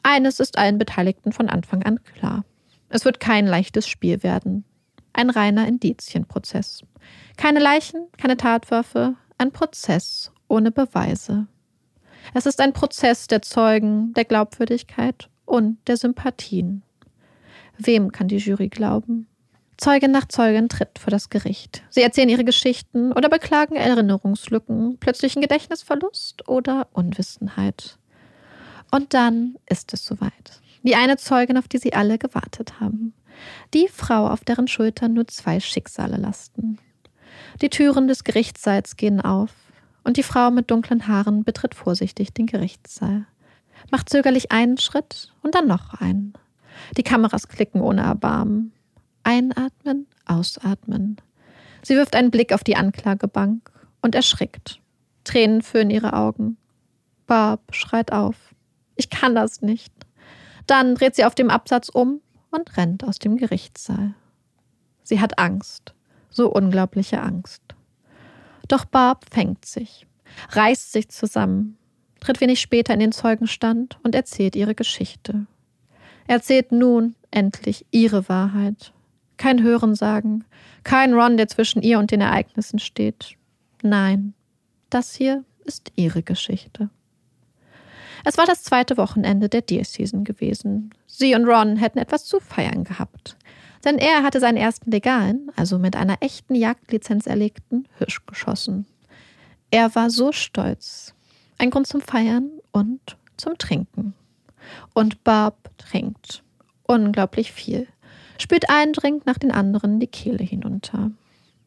[0.03, 2.43] Eines ist allen Beteiligten von Anfang an klar.
[2.89, 4.65] Es wird kein leichtes Spiel werden.
[5.13, 6.81] Ein reiner Indizienprozess.
[7.37, 11.47] Keine Leichen, keine Tatwaffe, ein Prozess ohne Beweise.
[12.33, 16.83] Es ist ein Prozess der Zeugen, der Glaubwürdigkeit und der Sympathien.
[17.77, 19.27] Wem kann die Jury glauben?
[19.77, 21.83] Zeugin nach Zeugin tritt vor das Gericht.
[21.89, 27.97] Sie erzählen ihre Geschichten oder beklagen Erinnerungslücken, plötzlichen Gedächtnisverlust oder Unwissenheit.
[28.93, 30.61] Und dann ist es soweit.
[30.83, 33.15] Die eine Zeugin, auf die sie alle gewartet haben.
[33.73, 36.77] Die Frau, auf deren Schultern nur zwei Schicksale lasten.
[37.63, 39.49] Die Türen des Gerichtssaals gehen auf
[40.03, 43.25] und die Frau mit dunklen Haaren betritt vorsichtig den Gerichtssaal.
[43.89, 46.33] Macht zögerlich einen Schritt und dann noch einen.
[46.95, 48.73] Die Kameras klicken ohne Erbarmen.
[49.23, 51.17] Einatmen, ausatmen.
[51.81, 53.71] Sie wirft einen Blick auf die Anklagebank
[54.03, 54.81] und erschrickt.
[55.23, 56.57] Tränen füllen ihre Augen.
[57.25, 58.52] Barb schreit auf.
[58.95, 59.93] Ich kann das nicht.
[60.67, 64.13] Dann dreht sie auf dem Absatz um und rennt aus dem Gerichtssaal.
[65.03, 65.93] Sie hat Angst,
[66.29, 67.61] so unglaubliche Angst.
[68.67, 70.07] Doch Barb fängt sich,
[70.49, 71.77] reißt sich zusammen,
[72.21, 75.45] tritt wenig später in den Zeugenstand und erzählt ihre Geschichte.
[76.27, 78.93] Erzählt nun endlich ihre Wahrheit.
[79.35, 80.45] Kein Hörensagen,
[80.83, 83.35] kein Ron, der zwischen ihr und den Ereignissen steht.
[83.81, 84.33] Nein,
[84.89, 86.89] das hier ist ihre Geschichte.
[88.23, 90.91] Es war das zweite Wochenende der Deer Season gewesen.
[91.07, 93.37] Sie und Ron hätten etwas zu feiern gehabt.
[93.83, 98.85] Denn er hatte seinen ersten legalen, also mit einer echten Jagdlizenz erlegten, Hirsch geschossen.
[99.71, 101.13] Er war so stolz.
[101.57, 104.13] Ein Grund zum Feiern und zum Trinken.
[104.93, 106.43] Und Barb trinkt.
[106.83, 107.87] Unglaublich viel.
[108.37, 111.11] Spült einen Drink nach den anderen die Kehle hinunter.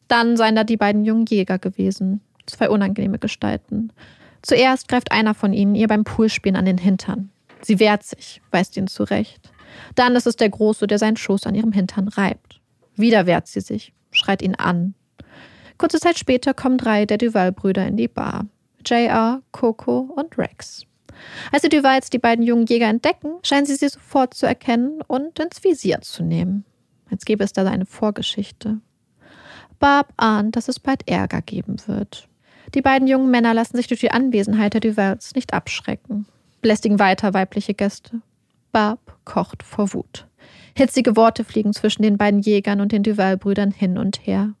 [0.07, 2.21] Dann seien da die beiden jungen Jäger gewesen.
[2.45, 3.91] Zwei unangenehme Gestalten.
[4.41, 7.31] Zuerst greift einer von ihnen ihr beim Poolspielen an den Hintern.
[7.61, 9.51] Sie wehrt sich, weist ihn zurecht.
[9.95, 12.61] Dann ist es der Große, der seinen Schoß an ihrem Hintern reibt.
[12.95, 14.93] Wieder wehrt sie sich, schreit ihn an.
[15.77, 18.45] Kurze Zeit später kommen drei der Duval-Brüder in die Bar.
[18.85, 20.85] JR, Coco und Rex.
[21.51, 25.39] Als die Duvals die beiden jungen Jäger entdecken, scheinen sie sie sofort zu erkennen und
[25.39, 26.63] ins Visier zu nehmen.
[27.09, 28.79] Als gäbe es da eine Vorgeschichte.
[29.79, 32.27] Barb ahnt, dass es bald Ärger geben wird.
[32.73, 36.25] Die beiden jungen Männer lassen sich durch die Anwesenheit der Duvals nicht abschrecken,
[36.61, 38.21] belästigen weiter weibliche Gäste.
[38.71, 40.27] Barb kocht vor Wut.
[40.75, 44.53] Hitzige Worte fliegen zwischen den beiden Jägern und den Duval-Brüdern hin und her.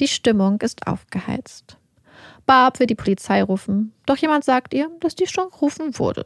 [0.00, 1.78] Die Stimmung ist aufgeheizt.
[2.44, 6.24] Barb will die Polizei rufen, doch jemand sagt ihr, dass die schon gerufen wurde.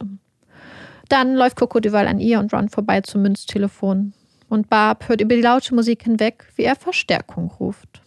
[1.09, 4.13] Dann läuft Coco Duval an ihr und Ron vorbei zum Münztelefon.
[4.49, 8.03] Und Barb hört über die laute Musik hinweg, wie er Verstärkung ruft.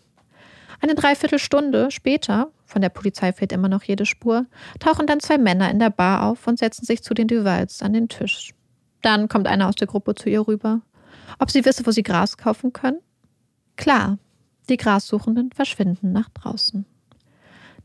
[0.82, 4.46] Eine Dreiviertelstunde später, von der Polizei fehlt immer noch jede Spur,
[4.80, 7.94] tauchen dann zwei Männer in der Bar auf und setzen sich zu den Duvals an
[7.94, 8.54] den Tisch.
[9.02, 10.82] Dann kommt einer aus der Gruppe zu ihr rüber.
[11.40, 13.00] Ob sie wisse, wo sie Gras kaufen können?
[13.76, 14.20] Klar,
[14.70, 16.86] die Grassuchenden verschwinden nach draußen.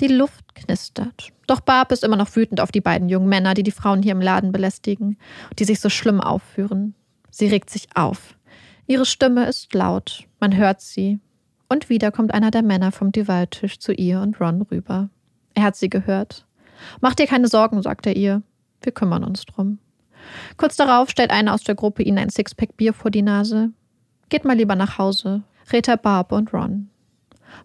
[0.01, 1.29] Die Luft knistert.
[1.47, 4.13] Doch Barb ist immer noch wütend auf die beiden jungen Männer, die die Frauen hier
[4.13, 5.17] im Laden belästigen,
[5.59, 6.95] die sich so schlimm aufführen.
[7.31, 8.37] Sie regt sich auf.
[8.87, 11.21] Ihre Stimme ist laut, man hört sie.
[11.69, 15.09] Und wieder kommt einer der Männer vom Duval-Tisch zu ihr und Ron rüber.
[15.55, 16.47] Er hat sie gehört.
[17.01, 18.43] Mach dir keine Sorgen, sagt er ihr.
[18.83, 19.79] Wir kümmern uns drum.
[20.57, 23.71] Kurz darauf stellt einer aus der Gruppe ihnen ein Sixpack Bier vor die Nase.
[24.29, 26.89] Geht mal lieber nach Hause, rät er Barb und Ron.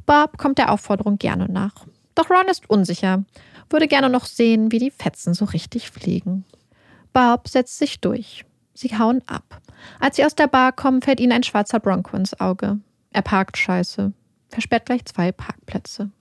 [0.06, 1.86] Barb kommt der Aufforderung gerne nach.
[2.16, 3.24] Doch Ron ist unsicher,
[3.70, 6.46] würde gerne noch sehen, wie die Fetzen so richtig fliegen.
[7.14, 8.46] Barb setzt sich durch.
[8.74, 9.62] Sie hauen ab.
[10.00, 12.80] Als sie aus der Bar kommen, fällt ihnen ein schwarzer Bronco ins Auge.
[13.12, 14.14] Er parkt scheiße,
[14.50, 16.12] versperrt gleich zwei Parkplätze.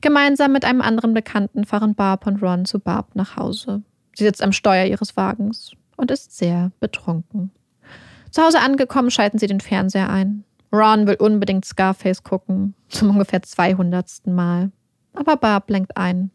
[0.00, 3.82] Gemeinsam mit einem anderen Bekannten fahren Barb und Ron zu Barb nach Hause.
[4.14, 7.52] Sie sitzt am Steuer ihres Wagens und ist sehr betrunken.
[8.30, 10.44] Zu Hause angekommen, schalten sie den Fernseher ein.
[10.72, 14.26] Ron will unbedingt Scarface gucken, zum ungefähr 200.
[14.26, 14.72] Mal.
[15.14, 16.30] Aber Barb lenkt ein.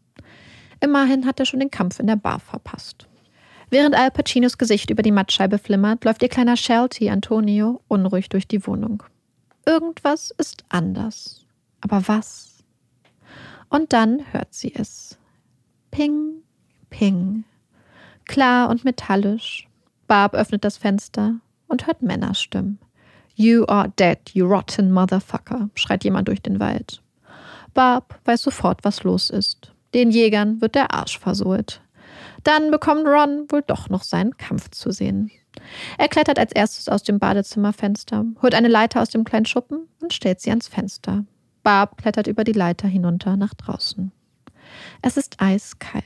[0.80, 3.08] Immerhin hat er schon den Kampf in der Bar verpasst.
[3.70, 8.48] Während Al Pacinos Gesicht über die Mattscheibe flimmert, läuft ihr kleiner Shelty Antonio unruhig durch
[8.48, 9.04] die Wohnung.
[9.68, 11.46] Irgendwas ist anders.
[11.82, 12.64] Aber was?
[13.68, 15.20] Und dann hört sie es.
[15.92, 16.42] Ping,
[16.90, 17.44] ping.
[18.24, 19.68] Klar und metallisch.
[20.08, 21.36] Barb öffnet das Fenster
[21.68, 22.80] und hört Männerstimmen.
[23.36, 27.04] You are dead, you rotten motherfucker, schreit jemand durch den Wald.
[27.74, 29.74] Barb weiß sofort, was los ist.
[29.94, 31.82] Den Jägern wird der Arsch versohlt.
[32.44, 35.30] Dann bekommt Ron wohl doch noch seinen Kampf zu sehen.
[35.98, 40.14] Er klettert als erstes aus dem Badezimmerfenster, holt eine Leiter aus dem kleinen Schuppen und
[40.14, 41.26] stellt sie ans Fenster.
[41.64, 44.12] Barb klettert über die Leiter hinunter nach draußen.
[45.02, 46.06] Es ist eiskalt.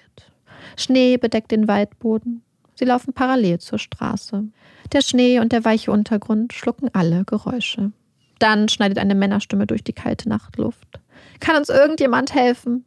[0.77, 2.43] Schnee bedeckt den Waldboden.
[2.75, 4.45] Sie laufen parallel zur Straße.
[4.91, 7.91] Der Schnee und der weiche Untergrund schlucken alle Geräusche.
[8.39, 10.99] Dann schneidet eine Männerstimme durch die kalte Nachtluft.
[11.39, 12.85] Kann uns irgendjemand helfen?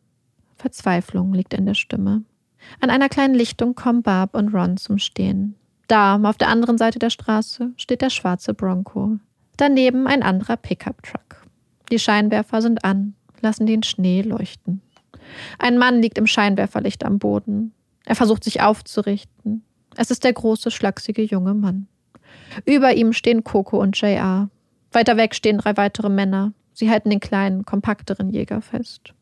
[0.57, 2.25] Verzweiflung liegt in der Stimme.
[2.81, 5.55] An einer kleinen Lichtung kommen Barb und Ron zum Stehen.
[5.89, 9.19] Da, auf der anderen Seite der Straße, steht der schwarze Bronco.
[9.57, 11.45] Daneben ein anderer Pickup-Truck.
[11.91, 14.81] Die Scheinwerfer sind an, lassen den Schnee leuchten.
[15.59, 17.73] Ein Mann liegt im Scheinwerferlicht am Boden.
[18.05, 19.63] Er versucht sich aufzurichten.
[19.97, 21.87] Es ist der große, schlachsige junge Mann.
[22.65, 24.49] Über ihm stehen Coco und JR.
[24.93, 26.53] Weiter weg stehen drei weitere Männer.
[26.73, 29.15] Sie halten den kleinen, kompakteren Jäger fest.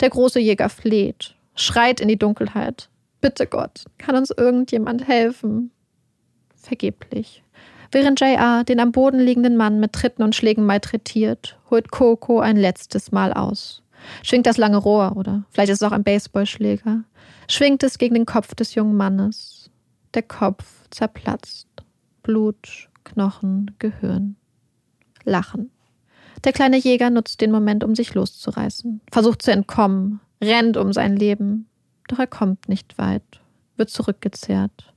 [0.00, 2.88] Der große Jäger fleht, schreit in die Dunkelheit.
[3.20, 5.72] Bitte Gott, kann uns irgendjemand helfen?
[6.66, 7.42] Vergeblich.
[7.92, 12.56] Während JR den am Boden liegenden Mann mit Tritten und Schlägen malträtiert, holt Coco ein
[12.56, 13.82] letztes Mal aus
[14.22, 17.04] schwingt das lange Rohr oder vielleicht ist es auch ein Baseballschläger,
[17.48, 19.70] schwingt es gegen den Kopf des jungen Mannes.
[20.14, 21.68] Der Kopf zerplatzt.
[22.22, 24.36] Blut, Knochen, Gehirn.
[25.24, 25.70] Lachen.
[26.44, 31.16] Der kleine Jäger nutzt den Moment, um sich loszureißen, versucht zu entkommen, rennt um sein
[31.16, 31.68] Leben.
[32.08, 33.22] Doch er kommt nicht weit,
[33.76, 34.92] wird zurückgezerrt.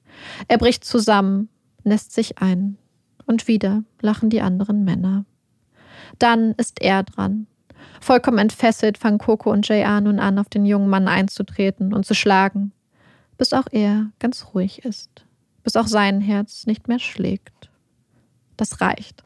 [0.47, 1.49] Er bricht zusammen,
[1.89, 2.77] lässt sich ein.
[3.25, 5.25] Und wieder lachen die anderen Männer.
[6.17, 7.47] Dann ist er dran,
[8.01, 12.13] Vollkommen entfesselt fangen Coco und JR nun an, auf den jungen Mann einzutreten und zu
[12.13, 12.71] schlagen,
[13.37, 15.25] bis auch er ganz ruhig ist,
[15.63, 17.69] bis auch sein Herz nicht mehr schlägt.
[18.57, 19.23] Das reicht.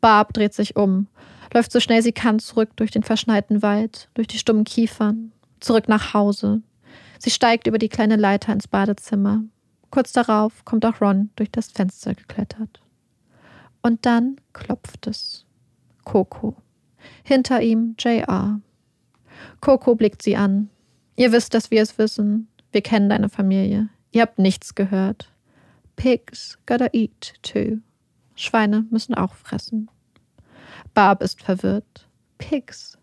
[0.00, 1.06] Barb dreht sich um,
[1.52, 5.88] läuft so schnell sie kann zurück durch den verschneiten Wald, durch die stummen Kiefern, zurück
[5.88, 6.62] nach Hause.
[7.18, 9.42] Sie steigt über die kleine Leiter ins Badezimmer.
[9.94, 12.82] Kurz darauf kommt auch Ron durch das Fenster geklettert.
[13.80, 15.46] Und dann klopft es.
[16.02, 16.56] Coco.
[17.22, 18.60] Hinter ihm JR.
[19.60, 20.68] Coco blickt sie an.
[21.14, 22.48] Ihr wisst, dass wir es wissen.
[22.72, 23.88] Wir kennen deine Familie.
[24.10, 25.32] Ihr habt nichts gehört.
[25.94, 27.78] Pigs gotta eat too.
[28.34, 29.88] Schweine müssen auch fressen.
[30.92, 32.08] Barb ist verwirrt.
[32.38, 32.98] Pigs.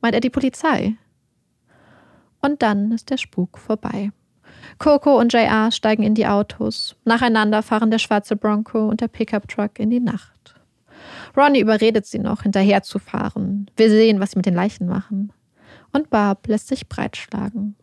[0.00, 0.94] Meint er die Polizei?
[2.40, 4.12] Und dann ist der Spuk vorbei.
[4.78, 6.96] Coco und JR steigen in die Autos.
[7.04, 10.54] Nacheinander fahren der schwarze Bronco und der Pickup-Truck in die Nacht.
[11.36, 15.32] Ronnie überredet sie noch, hinterherzufahren, will sehen, was sie mit den Leichen machen.
[15.92, 17.76] Und Barb lässt sich breitschlagen.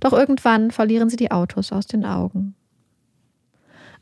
[0.00, 2.54] Doch irgendwann verlieren sie die Autos aus den Augen.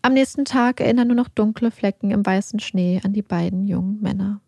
[0.02, 4.00] Am nächsten Tag erinnern nur noch dunkle Flecken im weißen Schnee an die beiden jungen
[4.00, 4.40] Männer.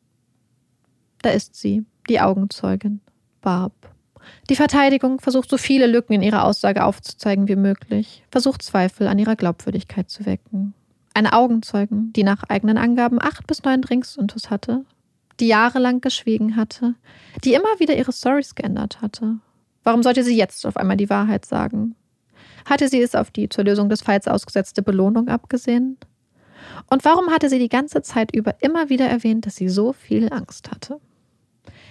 [1.23, 3.01] Da ist sie, die Augenzeugin,
[3.41, 3.90] Barb.
[4.49, 9.19] Die Verteidigung versucht so viele Lücken in ihrer Aussage aufzuzeigen wie möglich, versucht Zweifel an
[9.19, 10.75] ihrer Glaubwürdigkeit zu wecken.
[11.15, 14.85] Eine Augenzeugin, die nach eigenen Angaben acht bis neun Drinks hatte,
[15.41, 16.95] die jahrelang geschwiegen hatte,
[17.45, 19.37] die immer wieder ihre Stories geändert hatte.
[19.83, 21.97] Warum sollte sie jetzt auf einmal die Wahrheit sagen?
[22.67, 25.97] Hatte sie es auf die zur Lösung des Falls ausgesetzte Belohnung abgesehen?
[26.91, 30.33] Und warum hatte sie die ganze Zeit über immer wieder erwähnt, dass sie so viel
[30.33, 31.01] Angst hatte?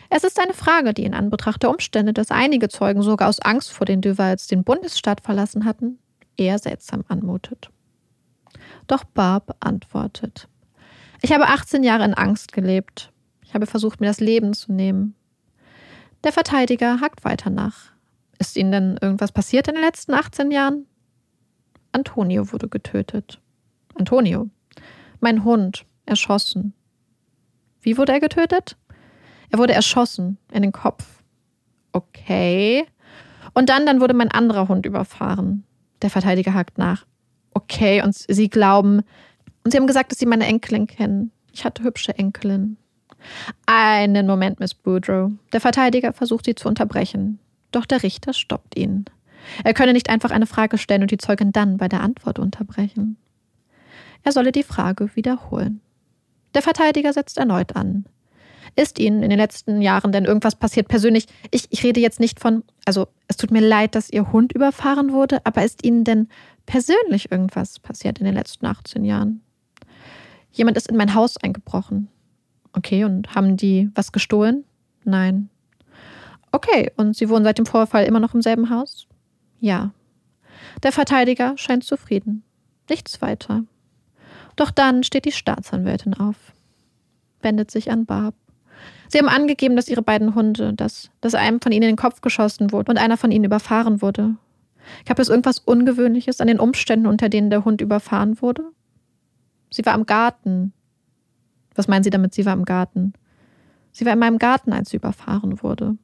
[0.09, 3.71] Es ist eine Frage, die in Anbetracht der Umstände, dass einige Zeugen sogar aus Angst
[3.71, 5.99] vor den Duvals den Bundesstaat verlassen hatten,
[6.35, 7.69] eher seltsam anmutet.
[8.87, 10.47] Doch Barb antwortet.
[11.21, 13.11] Ich habe 18 Jahre in Angst gelebt.
[13.43, 15.15] Ich habe versucht, mir das Leben zu nehmen.
[16.23, 17.91] Der Verteidiger hakt weiter nach.
[18.39, 20.85] Ist Ihnen denn irgendwas passiert in den letzten 18 Jahren?
[21.91, 23.39] Antonio wurde getötet.
[23.95, 24.49] Antonio.
[25.19, 25.85] Mein Hund.
[26.05, 26.73] Erschossen.
[27.81, 28.75] Wie wurde er getötet?
[29.49, 31.05] Er wurde erschossen in den Kopf.
[31.91, 32.85] Okay.
[33.53, 35.63] Und dann, dann wurde mein anderer Hund überfahren.
[36.01, 37.05] Der Verteidiger hakt nach.
[37.53, 39.01] Okay, und sie glauben.
[39.63, 41.31] Und sie haben gesagt, dass sie meine Enkelin kennen.
[41.51, 42.77] Ich hatte hübsche Enkelin.
[43.65, 45.31] Einen Moment, Miss Boudreau.
[45.51, 47.39] Der Verteidiger versucht sie zu unterbrechen.
[47.71, 49.05] Doch der Richter stoppt ihn.
[49.63, 53.17] Er könne nicht einfach eine Frage stellen und die Zeugin dann bei der Antwort unterbrechen.
[54.23, 55.81] Er solle die Frage wiederholen.
[56.53, 58.05] Der Verteidiger setzt erneut an.
[58.75, 61.25] Ist Ihnen in den letzten Jahren denn irgendwas passiert persönlich?
[61.51, 65.11] Ich, ich rede jetzt nicht von, also es tut mir leid, dass Ihr Hund überfahren
[65.11, 66.27] wurde, aber ist Ihnen denn
[66.65, 69.41] persönlich irgendwas passiert in den letzten 18 Jahren?
[70.51, 72.09] Jemand ist in mein Haus eingebrochen.
[72.73, 74.63] Okay, und haben die was gestohlen?
[75.03, 75.49] Nein.
[76.51, 79.07] Okay, und Sie wohnen seit dem Vorfall immer noch im selben Haus?
[79.59, 79.91] Ja.
[80.83, 82.43] Der Verteidiger scheint zufrieden.
[82.89, 83.63] Nichts weiter.
[84.55, 86.35] Doch dann steht die Staatsanwältin auf,
[87.41, 88.35] wendet sich an Barb.
[89.09, 92.21] Sie haben angegeben, dass ihre beiden Hunde, dass, dass einem von ihnen in den Kopf
[92.21, 94.35] geschossen wurde und einer von ihnen überfahren wurde.
[95.05, 98.63] Gab es irgendwas Ungewöhnliches an den Umständen, unter denen der Hund überfahren wurde?
[99.71, 100.73] Sie war im Garten.
[101.75, 103.13] Was meinen Sie damit, sie war im Garten?
[103.91, 105.97] Sie war in meinem Garten, als sie überfahren wurde.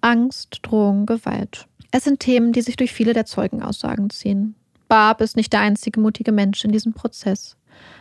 [0.00, 1.66] Angst, Drohung, Gewalt.
[1.90, 4.54] Es sind Themen, die sich durch viele der Zeugenaussagen ziehen.
[4.88, 7.56] Barb ist nicht der einzige mutige Mensch in diesem Prozess.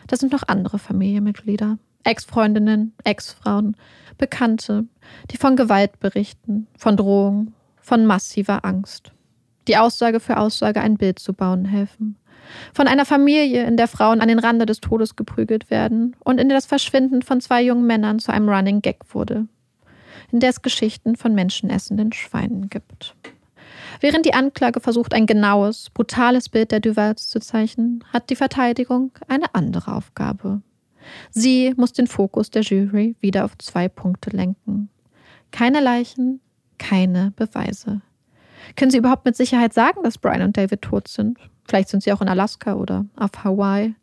[0.08, 1.78] Das sind noch andere Familienmitglieder.
[2.04, 3.76] Ex-Freundinnen, Ex-Frauen,
[4.18, 4.86] Bekannte,
[5.32, 9.12] die von Gewalt berichten, von Drohung, von massiver Angst.
[9.68, 12.18] Die Aussage für Aussage ein Bild zu bauen helfen.
[12.74, 16.50] Von einer Familie, in der Frauen an den Rande des Todes geprügelt werden und in
[16.50, 19.48] der das Verschwinden von zwei jungen Männern zu einem Running Gag wurde
[20.34, 23.16] in der es Geschichten von menschenessenden Schweinen gibt.
[24.02, 29.12] Während die Anklage versucht, ein genaues, brutales Bild der Duvals zu zeichnen, hat die Verteidigung
[29.28, 30.62] eine andere Aufgabe.
[31.32, 34.90] Sie muss den Fokus der Jury wieder auf zwei Punkte lenken.
[35.52, 36.40] Keine Leichen,
[36.78, 38.02] keine Beweise.
[38.76, 41.38] Können Sie überhaupt mit Sicherheit sagen, dass Brian und David tot sind?
[41.68, 43.94] Vielleicht sind sie auch in Alaska oder auf Hawaii.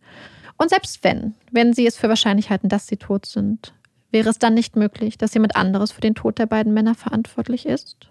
[0.56, 3.72] Und selbst wenn, wenn Sie es für wahrscheinlich halten, dass sie tot sind,
[4.10, 7.66] Wäre es dann nicht möglich, dass jemand anderes für den Tod der beiden Männer verantwortlich
[7.66, 8.08] ist?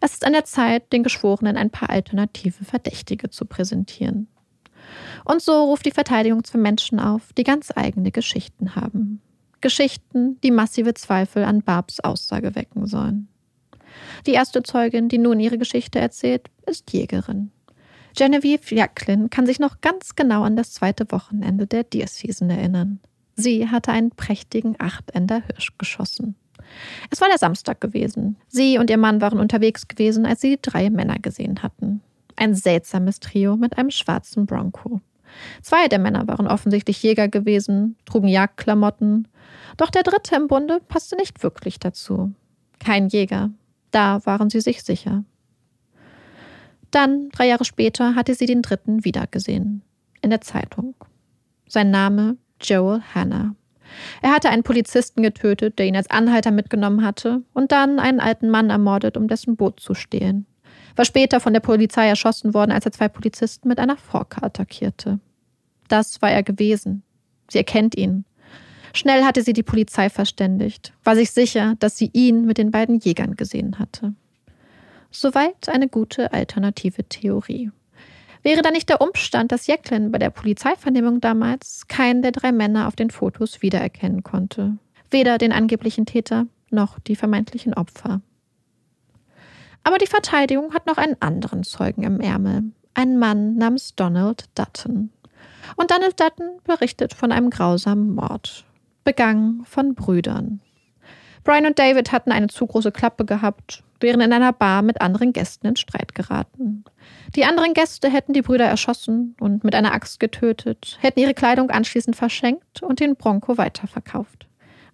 [0.00, 4.28] Es ist an der Zeit, den Geschworenen ein paar alternative Verdächtige zu präsentieren.
[5.24, 9.20] Und so ruft die Verteidigung zu Menschen auf, die ganz eigene Geschichten haben.
[9.60, 13.28] Geschichten, die massive Zweifel an Barbs Aussage wecken sollen.
[14.26, 17.50] Die erste Zeugin, die nun ihre Geschichte erzählt, ist Jägerin.
[18.16, 23.00] Genevieve Jacqueline kann sich noch ganz genau an das zweite Wochenende der Deer Season erinnern.
[23.34, 26.34] Sie hatte einen prächtigen Achtender Hirsch geschossen.
[27.10, 28.36] Es war der Samstag gewesen.
[28.48, 32.02] Sie und ihr Mann waren unterwegs gewesen, als sie die drei Männer gesehen hatten.
[32.38, 35.00] Ein seltsames Trio mit einem schwarzen Bronco.
[35.60, 39.26] Zwei der Männer waren offensichtlich Jäger gewesen, trugen Jagdklamotten,
[39.76, 42.32] doch der dritte im Bunde passte nicht wirklich dazu.
[42.78, 43.50] Kein Jäger.
[43.90, 45.24] Da waren sie sich sicher.
[46.92, 49.82] Dann, drei Jahre später, hatte sie den dritten wiedergesehen.
[50.22, 50.94] In der Zeitung.
[51.66, 53.56] Sein Name Joel Hanna.
[54.22, 58.48] Er hatte einen Polizisten getötet, der ihn als Anhalter mitgenommen hatte, und dann einen alten
[58.48, 60.46] Mann ermordet, um dessen Boot zu stehlen.
[60.98, 65.20] War später von der Polizei erschossen worden, als er zwei Polizisten mit einer Forke attackierte.
[65.86, 67.04] Das war er gewesen.
[67.48, 68.24] Sie erkennt ihn.
[68.92, 72.98] Schnell hatte sie die Polizei verständigt, war sich sicher, dass sie ihn mit den beiden
[72.98, 74.12] Jägern gesehen hatte.
[75.12, 77.70] Soweit eine gute alternative Theorie.
[78.42, 82.88] Wäre da nicht der Umstand, dass Jacqueline bei der Polizeivernehmung damals keinen der drei Männer
[82.88, 84.78] auf den Fotos wiedererkennen konnte?
[85.12, 88.20] Weder den angeblichen Täter noch die vermeintlichen Opfer.
[89.88, 92.72] Aber die Verteidigung hat noch einen anderen Zeugen im Ärmel.
[92.92, 95.10] Einen Mann namens Donald Dutton.
[95.76, 98.66] Und Donald Dutton berichtet von einem grausamen Mord.
[99.02, 100.60] Begangen von Brüdern.
[101.42, 105.32] Brian und David hatten eine zu große Klappe gehabt, wären in einer Bar mit anderen
[105.32, 106.84] Gästen in Streit geraten.
[107.34, 111.70] Die anderen Gäste hätten die Brüder erschossen und mit einer Axt getötet, hätten ihre Kleidung
[111.70, 114.48] anschließend verschenkt und den Bronco weiterverkauft.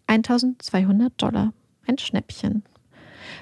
[0.06, 1.52] 1200 Dollar.
[1.84, 2.62] Ein Schnäppchen.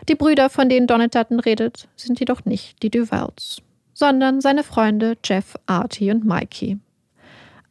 [0.09, 3.62] Die Brüder, von denen Donald Dutton redet, sind jedoch nicht die Duvals,
[3.95, 6.78] sondern seine Freunde Jeff, Artie und Mikey.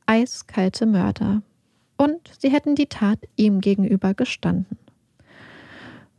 [0.06, 1.42] Eiskalte Mörder.
[1.98, 4.78] Und sie hätten die Tat ihm gegenüber gestanden.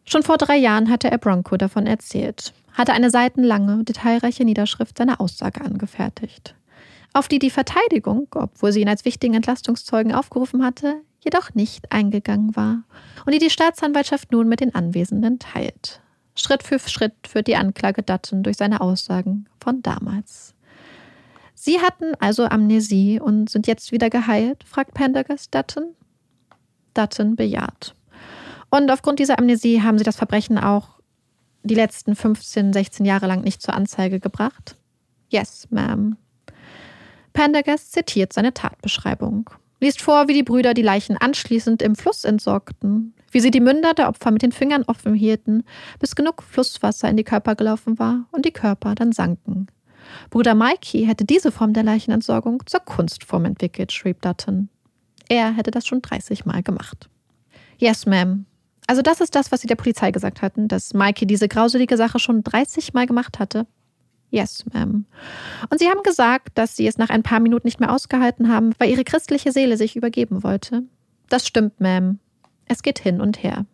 [0.05, 5.21] Schon vor drei Jahren hatte er Bronco davon erzählt, hatte eine seitenlange, detailreiche Niederschrift seiner
[5.21, 6.55] Aussage angefertigt,
[7.13, 12.55] auf die die Verteidigung, obwohl sie ihn als wichtigen Entlastungszeugen aufgerufen hatte, jedoch nicht eingegangen
[12.57, 12.83] war
[13.25, 16.01] und die die Staatsanwaltschaft nun mit den Anwesenden teilt.
[16.35, 20.55] Schritt für Schritt führt die Anklage Dutton durch seine Aussagen von damals.
[21.55, 24.65] Sie hatten also Amnesie und sind jetzt wieder geheilt?
[24.65, 25.95] fragt Pendergast Dutton.
[26.95, 27.95] Dutton bejaht.
[28.71, 30.99] Und aufgrund dieser Amnesie haben sie das Verbrechen auch
[31.63, 34.77] die letzten 15, 16 Jahre lang nicht zur Anzeige gebracht?
[35.29, 36.17] Yes, ma'am.
[37.33, 39.51] Pendergast zitiert seine Tatbeschreibung
[39.83, 43.95] liest vor, wie die Brüder die Leichen anschließend im Fluss entsorgten, wie sie die Münder
[43.95, 45.65] der Opfer mit den Fingern offen hielten,
[45.99, 49.67] bis genug Flusswasser in die Körper gelaufen war und die Körper dann sanken.
[50.31, 54.69] Bruder Mikey hätte diese Form der Leichenentsorgung zur Kunstform entwickelt, schrieb Dutton.
[55.29, 57.09] Er hätte das schon 30 Mal gemacht.
[57.79, 58.45] Yes, ma'am.
[58.87, 62.21] Also das ist das, was sie der Polizei gesagt hatten, dass Mikey diese grauselige Sache
[62.21, 63.67] schon 30 Mal gemacht hatte.
[64.33, 65.05] Yes, ma'am.
[65.69, 68.73] Und sie haben gesagt, dass sie es nach ein paar Minuten nicht mehr ausgehalten haben,
[68.79, 70.85] weil ihre christliche Seele sich übergeben wollte.
[71.29, 72.17] Das stimmt, ma'am.
[72.65, 73.67] Es geht hin und her.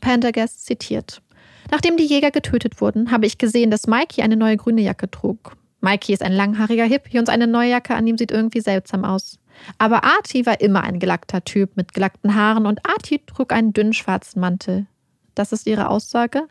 [0.00, 1.22] Pendergast zitiert.
[1.70, 5.56] Nachdem die Jäger getötet wurden, habe ich gesehen, dass Mikey eine neue grüne Jacke trug.
[5.80, 9.38] Mikey ist ein langhaariger Hippie und seine neue Jacke an ihm sieht irgendwie seltsam aus.
[9.78, 13.94] Aber Artie war immer ein gelackter Typ mit gelackten Haaren und Artie trug einen dünnen
[13.94, 14.86] schwarzen Mantel.
[15.34, 16.42] Das ist ihre Aussage?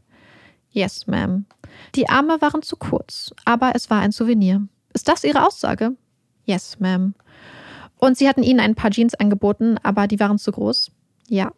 [0.75, 1.45] Yes, ma'am.
[1.95, 4.67] Die Arme waren zu kurz, aber es war ein Souvenir.
[4.93, 5.95] Ist das Ihre Aussage?
[6.43, 7.13] Yes, ma'am.
[7.97, 10.91] Und Sie hatten Ihnen ein paar Jeans angeboten, aber die waren zu groß?
[11.29, 11.53] Ja.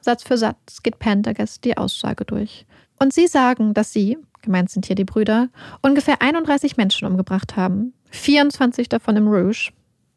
[0.00, 2.64] Satz für Satz geht Pendergast die Aussage durch.
[2.98, 5.50] Und Sie sagen, dass Sie, gemeint sind hier die Brüder,
[5.82, 7.92] ungefähr 31 Menschen umgebracht haben.
[8.12, 9.72] 24 davon im Rouge.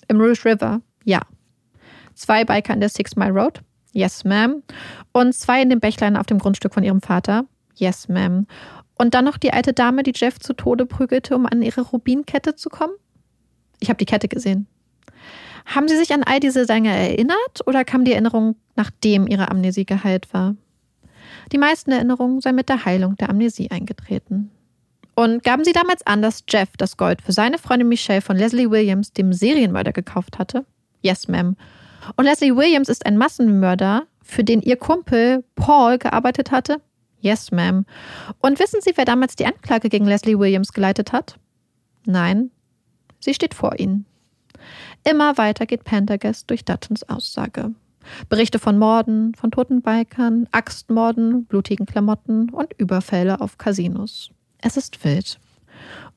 [0.07, 0.81] Im Rouge River?
[1.03, 1.19] Ja.
[2.13, 3.61] Zwei Biker in der Six Mile Road?
[3.91, 4.61] Yes, ma'am.
[5.11, 7.45] Und zwei in dem Bächlein auf dem Grundstück von Ihrem Vater?
[7.79, 8.45] Yes, ma'am.
[8.97, 12.55] Und dann noch die alte Dame, die Jeff zu Tode prügelte, um an ihre Rubinkette
[12.55, 12.93] zu kommen?
[13.79, 14.67] Ich habe die Kette gesehen.
[15.65, 19.85] Haben Sie sich an all diese Dinge erinnert oder kam die Erinnerung, nachdem Ihre Amnesie
[19.85, 20.55] geheilt war?
[21.51, 24.51] Die meisten Erinnerungen seien mit der Heilung der Amnesie eingetreten.
[25.15, 28.69] Und gaben Sie damals an, dass Jeff das Gold für seine Freundin Michelle von Leslie
[28.69, 30.65] Williams, dem Serienmörder, gekauft hatte?
[31.01, 31.55] Yes, ma'am.
[32.15, 36.81] Und Leslie Williams ist ein Massenmörder, für den Ihr Kumpel Paul gearbeitet hatte?
[37.21, 37.85] Yes, ma'am.
[38.39, 41.37] Und wissen Sie, wer damals die Anklage gegen Leslie Williams geleitet hat?
[42.05, 42.51] Nein.
[43.19, 44.05] Sie steht vor Ihnen.
[45.03, 47.71] Immer weiter geht Pendergast durch Duttons Aussage.
[48.29, 54.31] Berichte von Morden, von toten Bikern, Axtmorden, blutigen Klamotten und Überfälle auf Casinos.
[54.59, 55.39] Es ist wild.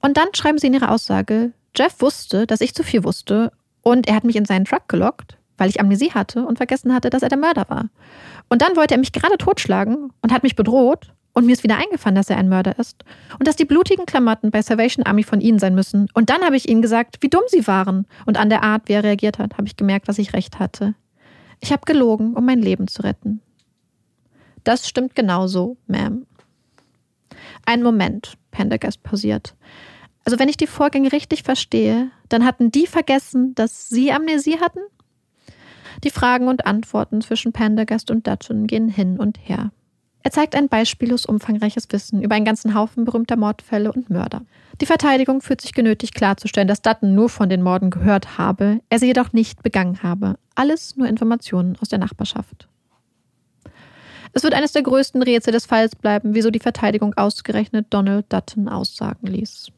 [0.00, 4.08] Und dann schreiben sie in ihrer Aussage, Jeff wusste, dass ich zu viel wusste und
[4.08, 7.22] er hat mich in seinen Truck gelockt, weil ich Amnesie hatte und vergessen hatte, dass
[7.22, 7.88] er der Mörder war.
[8.48, 11.12] Und dann wollte er mich gerade totschlagen und hat mich bedroht.
[11.34, 13.04] Und mir ist wieder eingefallen, dass er ein Mörder ist.
[13.38, 16.08] Und dass die blutigen Klamotten bei Salvation Army von ihnen sein müssen.
[16.12, 18.06] Und dann habe ich ihnen gesagt, wie dumm sie waren.
[18.26, 20.94] Und an der Art, wie er reagiert hat, habe ich gemerkt, dass ich recht hatte.
[21.60, 23.40] Ich habe gelogen, um mein Leben zu retten.
[24.64, 26.22] Das stimmt genauso, Ma'am.
[27.64, 29.54] Ein Moment, Pendergast pausiert.
[30.24, 34.80] Also wenn ich die Vorgänge richtig verstehe, dann hatten die vergessen, dass sie Amnesie hatten?
[36.04, 39.70] Die Fragen und Antworten zwischen Pendergast und Dutton gehen hin und her.
[40.24, 44.42] Er zeigt ein beispiellos umfangreiches Wissen über einen ganzen Haufen berühmter Mordfälle und Mörder.
[44.80, 48.98] Die Verteidigung fühlt sich genötigt klarzustellen, dass Dutton nur von den Morden gehört habe, er
[48.98, 50.36] sie jedoch nicht begangen habe.
[50.54, 52.68] Alles nur Informationen aus der Nachbarschaft.
[54.32, 58.68] Es wird eines der größten Rätsel des Falls bleiben, wieso die Verteidigung ausgerechnet Donald Dutton
[58.68, 59.72] aussagen ließ.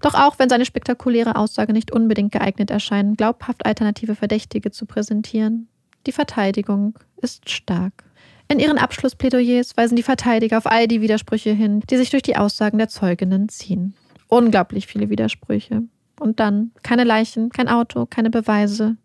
[0.00, 5.68] Doch auch wenn seine spektakuläre Aussage nicht unbedingt geeignet erscheint, glaubhaft alternative Verdächtige zu präsentieren,
[6.06, 8.04] die Verteidigung ist stark.
[8.48, 12.36] In ihren Abschlussplädoyers weisen die Verteidiger auf all die Widersprüche hin, die sich durch die
[12.36, 13.94] Aussagen der Zeuginnen ziehen.
[14.28, 15.84] Unglaublich viele Widersprüche.
[16.20, 18.96] Und dann keine Leichen, kein Auto, keine Beweise,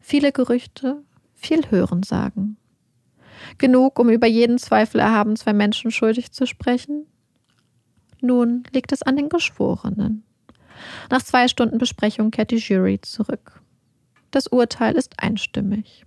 [0.00, 1.02] viele Gerüchte,
[1.34, 2.56] viel Hörensagen.
[3.58, 7.06] Genug, um über jeden Zweifel erhaben zwei Menschen schuldig zu sprechen?
[8.20, 10.24] Nun liegt es an den Geschworenen.
[11.10, 13.60] Nach zwei Stunden Besprechung kehrt die Jury zurück.
[14.30, 16.06] Das Urteil ist einstimmig.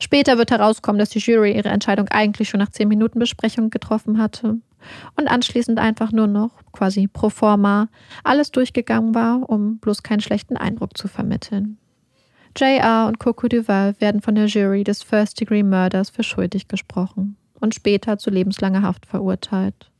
[0.00, 4.18] Später wird herauskommen, dass die Jury ihre Entscheidung eigentlich schon nach zehn Minuten Besprechung getroffen
[4.18, 4.58] hatte
[5.16, 7.88] und anschließend einfach nur noch quasi pro forma
[8.24, 11.78] alles durchgegangen war, um bloß keinen schlechten Eindruck zu vermitteln.
[12.58, 13.06] J.R.
[13.06, 17.74] und Coco Duval werden von der Jury des First Degree Murders für schuldig gesprochen und
[17.74, 19.91] später zu lebenslanger Haft verurteilt.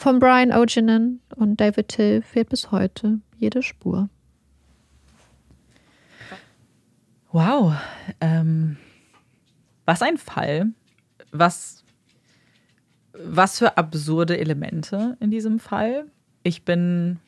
[0.00, 4.08] Von Brian Oginen und David Till fehlt bis heute jede Spur.
[7.32, 7.74] Wow,
[8.22, 8.78] ähm,
[9.84, 10.68] was ein Fall.
[11.32, 11.84] Was,
[13.12, 16.06] was für absurde Elemente in diesem Fall.
[16.44, 17.18] Ich bin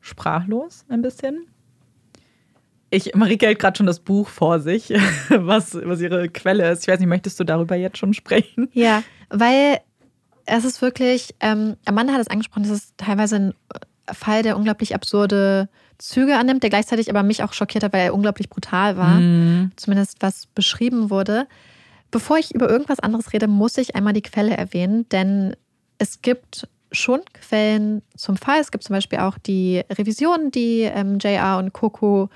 [0.00, 1.46] sprachlos ein bisschen.
[2.90, 4.88] Ich, Marike hält gerade schon das Buch vor sich,
[5.28, 6.82] was, was ihre Quelle ist.
[6.82, 8.68] Ich weiß nicht, möchtest du darüber jetzt schon sprechen?
[8.72, 9.78] Ja, weil
[10.56, 13.54] es ist wirklich, ähm, Amanda hat es angesprochen, das ist teilweise ein
[14.12, 18.14] Fall, der unglaublich absurde Züge annimmt, der gleichzeitig aber mich auch schockiert hat, weil er
[18.14, 19.20] unglaublich brutal war.
[19.20, 19.72] Mhm.
[19.76, 21.46] Zumindest was beschrieben wurde.
[22.10, 25.56] Bevor ich über irgendwas anderes rede, muss ich einmal die Quelle erwähnen, denn
[25.98, 28.60] es gibt schon Quellen zum Fall.
[28.60, 32.28] Es gibt zum Beispiel auch die Revisionen, die ähm, JR und Coco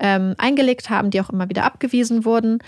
[0.00, 2.58] ähm, eingelegt haben, die auch immer wieder abgewiesen wurden.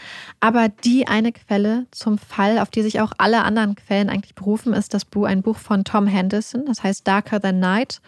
[0.41, 4.75] Aber die eine Quelle zum Fall, auf die sich auch alle anderen Quellen eigentlich berufen,
[4.75, 8.01] ist das Buch, ein Buch von Tom Henderson, das heißt Darker Than Night.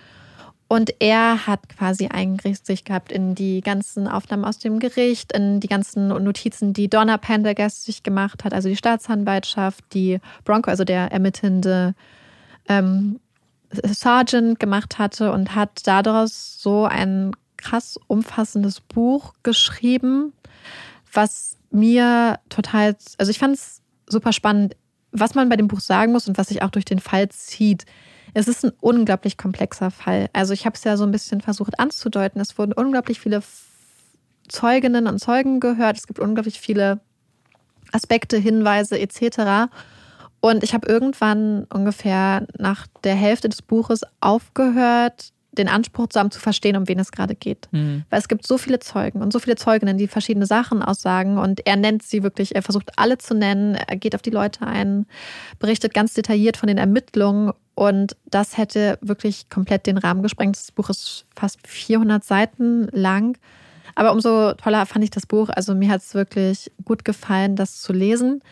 [0.66, 5.68] Und er hat quasi Eingriff gehabt in die ganzen Aufnahmen aus dem Gericht, in die
[5.68, 11.12] ganzen Notizen, die Donna Pendergast sich gemacht hat, also die Staatsanwaltschaft, die Bronco, also der
[11.12, 11.94] ermittelnde
[12.68, 13.20] ähm,
[13.70, 17.32] Sergeant gemacht hatte und hat daraus so ein
[17.64, 20.32] krass umfassendes Buch geschrieben,
[21.12, 24.76] was mir total, also ich fand es super spannend,
[25.12, 27.86] was man bei dem Buch sagen muss und was sich auch durch den Fall zieht
[28.34, 30.28] es ist ein unglaublich komplexer Fall.
[30.32, 32.40] Also ich habe es ja so ein bisschen versucht anzudeuten.
[32.40, 33.42] Es wurden unglaublich viele
[34.48, 35.96] Zeuginnen und Zeugen gehört.
[35.96, 37.00] Es gibt unglaublich viele
[37.92, 39.70] Aspekte, Hinweise etc.
[40.40, 46.30] Und ich habe irgendwann ungefähr nach der Hälfte des Buches aufgehört, den Anspruch zu haben,
[46.30, 47.68] zu verstehen, um wen es gerade geht.
[47.72, 48.04] Mhm.
[48.10, 51.66] Weil es gibt so viele Zeugen und so viele Zeuginnen, die verschiedene Sachen aussagen und
[51.66, 55.06] er nennt sie wirklich, er versucht alle zu nennen, er geht auf die Leute ein,
[55.58, 60.56] berichtet ganz detailliert von den Ermittlungen und das hätte wirklich komplett den Rahmen gesprengt.
[60.56, 63.36] Das Buch ist fast 400 Seiten lang.
[63.96, 65.48] Aber umso toller fand ich das Buch.
[65.50, 68.42] Also mir hat es wirklich gut gefallen, das zu lesen.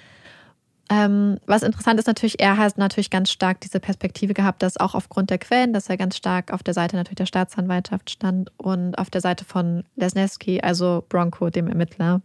[0.90, 4.94] Ähm, was interessant ist natürlich, er hat natürlich ganz stark diese Perspektive gehabt, dass auch
[4.94, 8.98] aufgrund der Quellen, dass er ganz stark auf der Seite natürlich der Staatsanwaltschaft stand und
[8.98, 12.20] auf der Seite von Lesneski, also Bronco, dem Ermittler.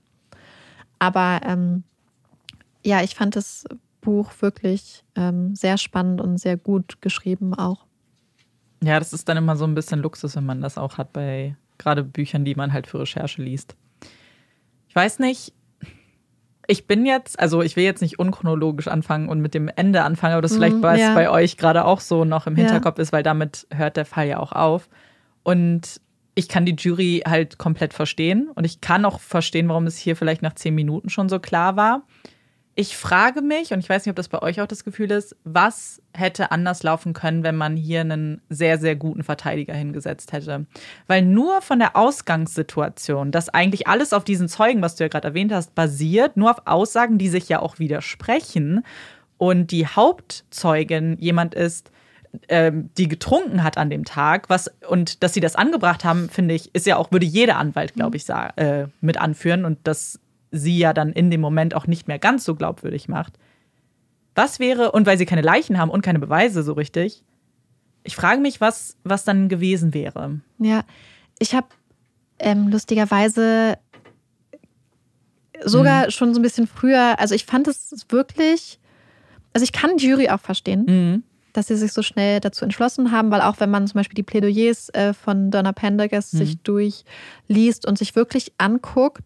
[1.00, 1.84] Aber ähm,
[2.84, 3.66] ja, ich fand das
[4.02, 7.86] Buch wirklich ähm, sehr spannend und sehr gut geschrieben auch.
[8.84, 11.56] Ja, das ist dann immer so ein bisschen Luxus, wenn man das auch hat bei
[11.78, 13.76] gerade Büchern, die man halt für Recherche liest.
[14.88, 15.54] Ich weiß nicht,
[16.68, 20.34] ich bin jetzt, also ich will jetzt nicht unchronologisch anfangen und mit dem Ende anfangen,
[20.34, 21.14] aber das mhm, vielleicht was ja.
[21.14, 23.04] bei euch gerade auch so noch im Hinterkopf ja.
[23.04, 24.90] ist, weil damit hört der Fall ja auch auf.
[25.44, 26.02] Und
[26.36, 30.16] ich kann die Jury halt komplett verstehen und ich kann auch verstehen, warum es hier
[30.16, 32.04] vielleicht nach zehn Minuten schon so klar war.
[32.80, 35.36] Ich frage mich, und ich weiß nicht, ob das bei euch auch das Gefühl ist,
[35.44, 40.68] was hätte anders laufen können, wenn man hier einen sehr, sehr guten Verteidiger hingesetzt hätte.
[41.08, 45.30] Weil nur von der Ausgangssituation, dass eigentlich alles auf diesen Zeugen, was du ja gerade
[45.30, 48.86] erwähnt hast, basiert, nur auf Aussagen, die sich ja auch widersprechen
[49.40, 51.90] und die Hauptzeugin jemand ist,
[52.48, 56.54] ähm, die getrunken hat an dem Tag, was und dass sie das angebracht haben, finde
[56.54, 60.20] ich, ist ja auch würde jeder Anwalt, glaube ich, äh, mit anführen und das
[60.58, 63.34] sie ja dann in dem Moment auch nicht mehr ganz so glaubwürdig macht.
[64.36, 67.24] Was wäre, und weil sie keine Leichen haben und keine Beweise so richtig,
[68.04, 70.40] ich frage mich, was, was dann gewesen wäre.
[70.60, 70.84] Ja,
[71.40, 71.68] ich habe
[72.40, 73.78] ähm, lustigerweise
[75.64, 76.12] sogar mhm.
[76.12, 78.80] schon so ein bisschen früher, also ich fand es wirklich,
[79.54, 81.24] also ich kann die Jury auch verstehen, mhm.
[81.54, 84.24] dass sie sich so schnell dazu entschlossen haben, weil auch wenn man zum Beispiel die
[84.24, 86.38] Plädoyers äh, von Donna Pendergast mhm.
[86.38, 89.24] sich durchliest und sich wirklich anguckt,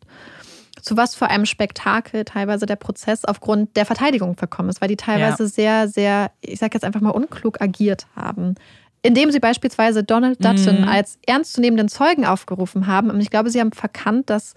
[0.82, 4.98] zu was für einem Spektakel teilweise der Prozess aufgrund der Verteidigung verkommen ist, weil die
[4.98, 5.50] teilweise ja.
[5.50, 8.56] sehr, sehr, ich sage jetzt einfach mal unklug agiert haben.
[9.04, 10.88] Indem sie beispielsweise Donald Dutton mhm.
[10.88, 13.10] als ernstzunehmenden Zeugen aufgerufen haben.
[13.10, 14.54] Und ich glaube, sie haben verkannt, dass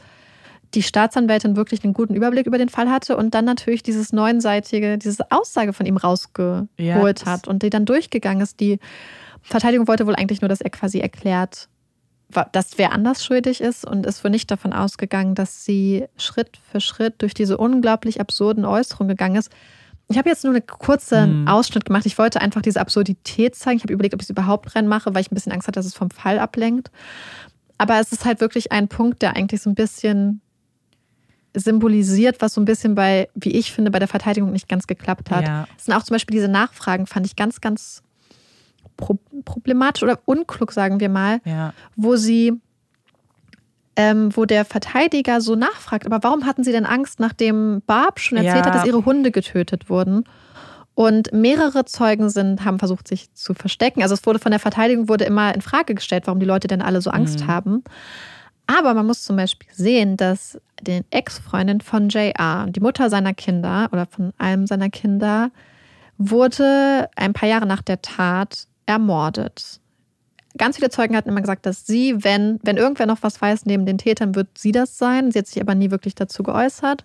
[0.75, 4.99] die Staatsanwältin wirklich einen guten Überblick über den Fall hatte und dann natürlich dieses neunseitige,
[4.99, 8.61] diese Aussage von ihm rausgeholt ja, hat und die dann durchgegangen ist.
[8.61, 8.79] Die
[9.41, 11.69] Verteidigung wollte wohl eigentlich nur, dass er quasi erklärt,
[12.53, 16.81] dass wer anders schuldig ist und ist wohl nicht davon ausgegangen, dass sie Schritt für
[16.81, 19.51] Schritt durch diese unglaublich absurden Äußerungen gegangen ist.
[20.09, 21.49] Ich habe jetzt nur einen kurzen hm.
[21.49, 22.05] Ausschnitt gemacht.
[22.07, 23.79] Ich wollte einfach diese Absurdität zeigen.
[23.79, 25.87] Ich habe überlegt, ob ich es überhaupt reinmache, weil ich ein bisschen Angst hatte, dass
[25.87, 26.91] es vom Fall ablenkt.
[27.79, 30.41] Aber es ist halt wirklich ein Punkt, der eigentlich so ein bisschen
[31.57, 35.31] symbolisiert, was so ein bisschen bei, wie ich finde, bei der Verteidigung nicht ganz geklappt
[35.31, 35.47] hat.
[35.47, 35.67] Ja.
[35.79, 38.03] Es sind auch zum Beispiel diese Nachfragen, fand ich ganz, ganz
[38.97, 41.73] problematisch oder unklug, sagen wir mal, ja.
[41.97, 42.61] wo sie,
[43.97, 48.39] ähm, wo der Verteidiger so nachfragt, aber warum hatten sie denn Angst, nachdem Barb schon
[48.39, 48.67] erzählt ja.
[48.67, 50.25] hat, dass ihre Hunde getötet wurden?
[50.97, 54.03] Und mehrere Zeugen sind, haben versucht, sich zu verstecken.
[54.03, 56.83] Also es wurde von der Verteidigung wurde immer in Frage gestellt, warum die Leute denn
[56.83, 57.47] alle so Angst mhm.
[57.49, 57.85] haben.
[58.67, 63.89] Aber man muss zum Beispiel sehen, dass die Ex-Freundin von JR, die Mutter seiner Kinder
[63.93, 65.51] oder von einem seiner Kinder,
[66.17, 69.81] wurde ein paar Jahre nach der Tat ermordet.
[70.57, 73.87] Ganz viele Zeugen hatten immer gesagt, dass sie, wenn, wenn irgendwer noch was weiß neben
[73.87, 75.33] den Tätern, wird sie das sein.
[75.33, 77.05] Sie hat sich aber nie wirklich dazu geäußert.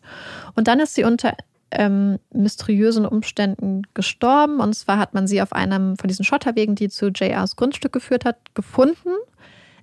[0.56, 1.36] Und dann ist sie unter
[1.72, 4.60] ähm, mysteriösen Umständen gestorben.
[4.60, 8.26] Und zwar hat man sie auf einem von diesen Schotterwegen, die zu JRs Grundstück geführt
[8.26, 9.10] hat, gefunden.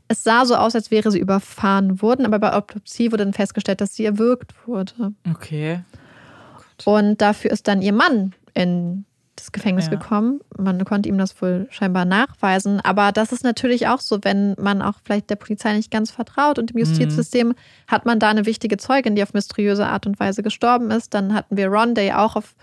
[0.09, 3.81] Es sah so aus, als wäre sie überfahren worden, aber bei Autopsie wurde dann festgestellt,
[3.81, 5.13] dass sie erwürgt wurde.
[5.29, 5.81] Okay.
[6.85, 9.05] Und dafür ist dann ihr Mann in
[9.53, 9.93] Gefängnis ja.
[9.93, 10.41] gekommen.
[10.57, 12.81] Man konnte ihm das wohl scheinbar nachweisen.
[12.81, 16.59] Aber das ist natürlich auch so, wenn man auch vielleicht der Polizei nicht ganz vertraut
[16.59, 17.55] und im Justizsystem mhm.
[17.87, 21.15] hat man da eine wichtige Zeugin, die auf mysteriöse Art und Weise gestorben ist.
[21.15, 22.55] Dann hatten wir Ron, der ja auch auf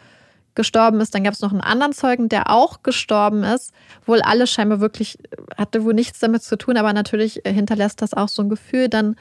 [0.55, 1.15] gestorben ist.
[1.15, 3.73] Dann gab es noch einen anderen Zeugen, der auch gestorben ist.
[4.05, 5.17] Wohl alle scheinbar wirklich,
[5.57, 8.89] hatte wohl nichts damit zu tun, aber natürlich hinterlässt das auch so ein Gefühl.
[8.89, 9.15] Dann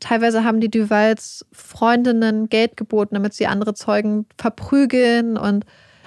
[0.00, 5.64] teilweise haben die Duvals Freundinnen Geld geboten, damit sie andere Zeugen verprügeln und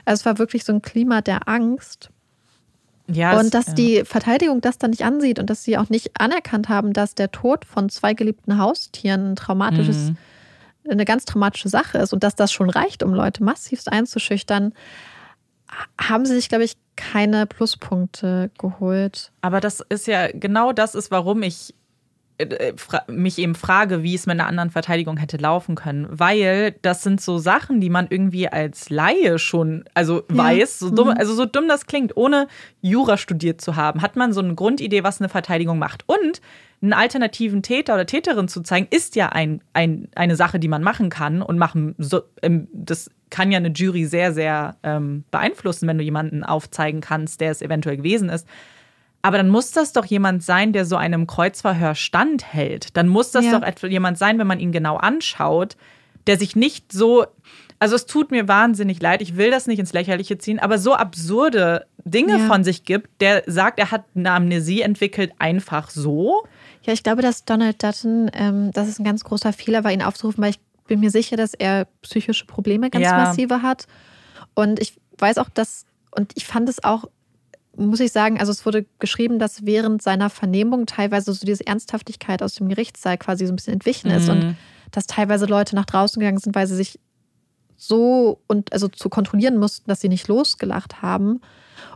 [0.10, 2.10] also es war wirklich so ein Klima der Angst.
[3.08, 3.74] Ja, und dass ja.
[3.74, 7.32] die Verteidigung das dann nicht ansieht und dass sie auch nicht anerkannt haben, dass der
[7.32, 10.18] Tod von zwei geliebten Haustieren ein traumatisches, mhm.
[10.90, 14.74] eine ganz traumatische Sache ist und dass das schon reicht, um Leute massivst einzuschüchtern,
[16.00, 19.32] haben sie sich, glaube ich, keine Pluspunkte geholt.
[19.42, 21.76] Aber das ist ja genau das ist, warum ich
[23.08, 27.20] mich eben frage, wie es mit einer anderen Verteidigung hätte laufen können, weil das sind
[27.20, 30.38] so Sachen, die man irgendwie als Laie schon, also ja.
[30.38, 31.16] weiß, so dumm, mhm.
[31.18, 32.48] also so dumm das klingt, ohne
[32.82, 36.04] Jura studiert zu haben, hat man so eine Grundidee, was eine Verteidigung macht.
[36.08, 36.42] Und
[36.82, 40.82] einen alternativen Täter oder Täterin zu zeigen, ist ja ein, ein, eine Sache, die man
[40.82, 45.88] machen kann und machen, so, ähm, das kann ja eine Jury sehr, sehr ähm, beeinflussen,
[45.88, 48.48] wenn du jemanden aufzeigen kannst, der es eventuell gewesen ist.
[49.22, 52.96] Aber dann muss das doch jemand sein, der so einem Kreuzverhör standhält.
[52.96, 53.60] Dann muss das ja.
[53.60, 55.76] doch jemand sein, wenn man ihn genau anschaut,
[56.28, 57.26] der sich nicht so.
[57.80, 60.94] Also es tut mir wahnsinnig leid, ich will das nicht ins Lächerliche ziehen, aber so
[60.94, 62.48] absurde Dinge ja.
[62.48, 66.44] von sich gibt, der sagt, er hat eine Amnesie entwickelt, einfach so.
[66.84, 70.02] Ja, ich glaube, dass Donald Dutton, ähm, das ist ein ganz großer Fehler war, ihn
[70.02, 73.16] aufzurufen, weil ich bin mir sicher, dass er psychische Probleme ganz ja.
[73.16, 73.88] massive hat.
[74.56, 77.06] Und ich weiß auch, dass, und ich fand es auch
[77.80, 82.44] muss ich sagen, also es wurde geschrieben, dass während seiner Vernehmung teilweise so diese Ernsthaftigkeit
[82.44, 84.32] aus dem Gerichtssaal quasi so ein bisschen entwichen ist mhm.
[84.32, 84.56] und
[84.92, 87.00] dass teilweise Leute nach draußen gegangen sind, weil sie sich
[87.78, 91.42] so und also zu kontrollieren mussten, dass sie nicht losgelacht haben.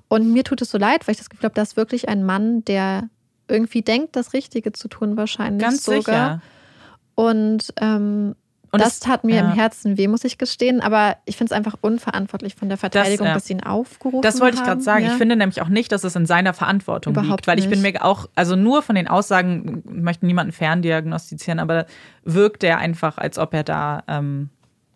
[0.08, 2.64] Und mir tut es so leid, weil ich das Gefühl habe, dass wirklich ein Mann,
[2.66, 3.10] der
[3.48, 6.02] irgendwie denkt, das Richtige zu tun, wahrscheinlich Ganz sogar.
[6.04, 6.42] Sicher.
[7.16, 8.36] Und ähm,
[8.74, 9.41] und das tat mir ja.
[9.41, 10.82] im Herzen weh, muss ich gestehen.
[10.82, 13.34] Aber ich finde es einfach unverantwortlich von der Verteidigung, das, ja.
[13.36, 14.24] dass sie ihn aufgerufen haben.
[14.24, 15.05] Das wollte ich gerade sagen.
[15.05, 15.11] Ja.
[15.11, 17.47] Ich finde nämlich auch nicht, dass es in seiner Verantwortung Überhaupt liegt.
[17.47, 21.86] Weil ich bin mir auch, also nur von den Aussagen, ich möchte niemanden ferndiagnostizieren, aber
[22.24, 24.49] wirkt er einfach, als ob er da ähm,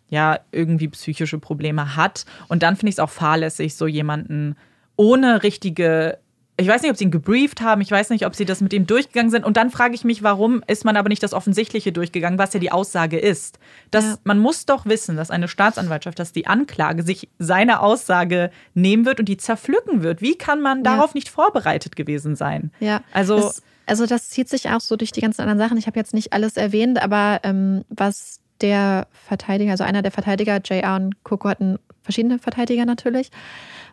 [0.08, 2.24] ja irgendwie psychische Probleme hat.
[2.48, 4.56] Und dann finde ich es auch fahrlässig, so jemanden
[4.96, 6.18] ohne richtige
[6.60, 8.72] ich weiß nicht, ob sie ihn gebrieft haben, ich weiß nicht, ob sie das mit
[8.72, 9.44] ihm durchgegangen sind.
[9.44, 12.58] Und dann frage ich mich, warum ist man aber nicht das Offensichtliche durchgegangen, was ja
[12.58, 13.60] die Aussage ist.
[13.92, 14.18] Dass ja.
[14.24, 19.20] man muss doch wissen, dass eine Staatsanwaltschaft, dass die Anklage sich seine Aussage nehmen wird
[19.20, 20.20] und die zerpflücken wird.
[20.20, 21.14] Wie kann man darauf ja.
[21.14, 22.72] nicht vorbereitet gewesen sein?
[22.80, 23.02] Ja.
[23.12, 23.36] Also.
[23.36, 25.78] Das, also das zieht sich auch so durch die ganzen anderen Sachen.
[25.78, 30.56] Ich habe jetzt nicht alles erwähnt, aber ähm, was der Verteidiger, also einer der Verteidiger,
[30.56, 30.96] J.R.
[30.96, 33.30] und Coco hatten verschiedene Verteidiger natürlich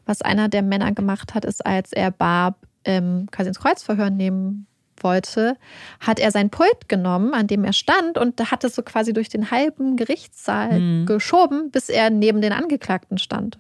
[0.06, 4.68] was einer der Männer gemacht hat, ist, als er Barb ähm, quasi ins Kreuzverhör nehmen
[4.98, 5.58] wollte,
[6.00, 9.30] hat er sein Pult genommen, an dem er stand und hat es so quasi durch
[9.30, 11.06] den halben Gerichtssaal mhm.
[11.06, 13.58] geschoben, bis er neben den Angeklagten stand.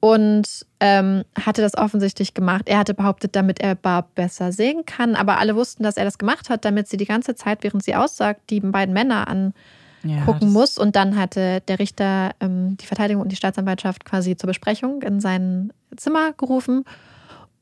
[0.00, 2.64] und ähm, hatte das offensichtlich gemacht.
[2.66, 6.18] Er hatte behauptet, damit er Barb besser sehen kann, aber alle wussten, dass er das
[6.18, 9.54] gemacht hat, damit sie die ganze Zeit, während sie aussagt, die beiden Männer angucken
[10.08, 10.78] ja, muss.
[10.78, 15.20] Und dann hatte der Richter ähm, die Verteidigung und die Staatsanwaltschaft quasi zur Besprechung in
[15.20, 16.84] sein Zimmer gerufen.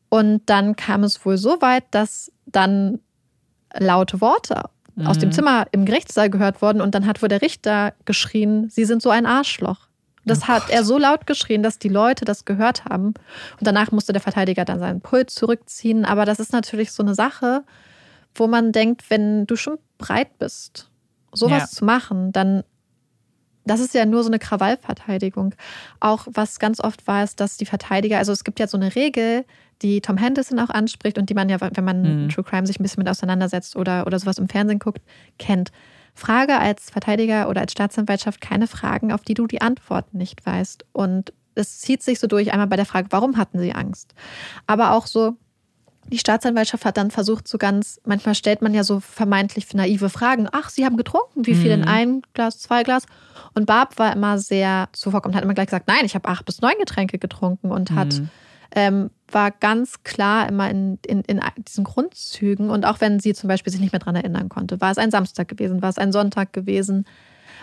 [0.09, 3.01] Und dann kam es wohl so weit, dass dann
[3.77, 4.63] laute Worte
[4.95, 5.07] mhm.
[5.07, 5.33] aus dem mhm.
[5.33, 9.11] Zimmer im Gerichtssaal gehört wurden und dann hat wohl der Richter geschrien, Sie sind so
[9.11, 9.89] ein Arschloch.
[10.25, 13.09] Das oh hat er so laut geschrien, dass die Leute das gehört haben.
[13.09, 16.05] Und danach musste der Verteidiger dann seinen Puls zurückziehen.
[16.05, 17.63] Aber das ist natürlich so eine Sache,
[18.35, 20.89] wo man denkt, wenn du schon breit bist,
[21.35, 21.67] sowas ja.
[21.67, 22.65] zu machen, dann
[23.67, 25.55] das ist ja nur so eine Krawallverteidigung.
[26.01, 28.95] Auch was ganz oft war, ist, dass die Verteidiger, also es gibt ja so eine
[28.95, 29.45] Regel,
[29.83, 32.29] die Tom Henderson auch anspricht und die man ja, wenn man mhm.
[32.29, 35.01] True Crime sich ein bisschen mit auseinandersetzt oder, oder sowas im Fernsehen guckt,
[35.39, 35.73] kennt.
[36.15, 40.85] Frage als Verteidiger oder als Staatsanwaltschaft keine Fragen, auf die du die Antworten nicht weißt.
[40.93, 44.15] Und es zieht sich so durch, einmal bei der Frage, warum hatten sie Angst?
[44.67, 45.37] Aber auch so,
[46.13, 50.49] die Staatsanwaltschaft hat dann versucht, so ganz, manchmal stellt man ja so vermeintlich naive Fragen.
[50.53, 51.89] Ach, Sie haben getrunken, wie viel in mhm.
[51.89, 53.07] ein Glas, zwei Glas?
[53.55, 56.61] Und Barb war immer sehr zuvorkommend, hat immer gleich gesagt, nein, ich habe acht bis
[56.61, 58.31] neun Getränke getrunken und hat mhm
[58.75, 62.71] ähm, war ganz klar immer in, in, in diesen Grundzügen.
[62.71, 65.11] Und auch wenn sie zum Beispiel sich nicht mehr daran erinnern konnte, war es ein
[65.11, 67.07] Samstag gewesen, war es ein Sonntag gewesen,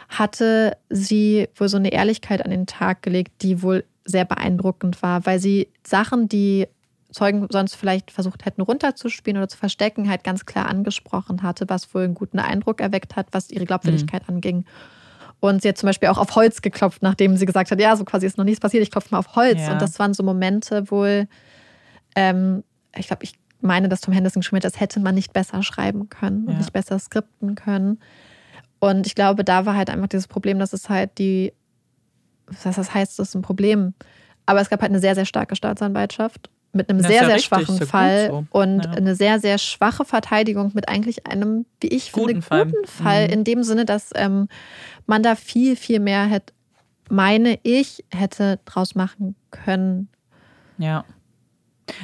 [0.10, 5.26] hatte sie wohl so eine Ehrlichkeit an den Tag gelegt, die wohl sehr beeindruckend war,
[5.26, 6.68] weil sie Sachen, die
[7.12, 11.94] Zeugen sonst vielleicht versucht hätten runterzuspielen oder zu verstecken, halt ganz klar angesprochen hatte, was
[11.94, 14.36] wohl einen guten Eindruck erweckt hat, was ihre Glaubwürdigkeit mhm.
[14.36, 14.66] anging.
[15.40, 18.06] Und sie hat zum Beispiel auch auf Holz geklopft, nachdem sie gesagt hat, ja, so
[18.06, 19.60] quasi ist noch nichts passiert, ich klopfe mal auf Holz.
[19.60, 19.74] Ja.
[19.74, 21.28] Und das waren so Momente wohl,
[22.16, 22.64] ähm,
[22.96, 26.10] ich glaube, ich meine, dass Tom Henderson geschrieben hat, das hätte man nicht besser schreiben
[26.10, 26.58] können und ja.
[26.60, 28.00] nicht besser skripten können.
[28.80, 31.54] Und ich glaube, da war halt einfach dieses Problem, dass es halt die,
[32.48, 33.94] was das heißt, das ist ein Problem.
[34.46, 37.46] Aber es gab halt eine sehr, sehr starke Staatsanwaltschaft mit einem sehr, ja sehr richtig,
[37.46, 38.46] schwachen Fall so.
[38.52, 38.92] und ja.
[38.92, 42.66] eine sehr, sehr schwache Verteidigung mit eigentlich einem, wie ich guten finde, Fall.
[42.66, 43.28] guten Fall.
[43.28, 43.34] Mhm.
[43.34, 44.48] In dem Sinne, dass ähm,
[45.06, 46.54] man da viel, viel mehr hätte,
[47.10, 50.08] meine ich, hätte draus machen können.
[50.78, 51.04] Ja.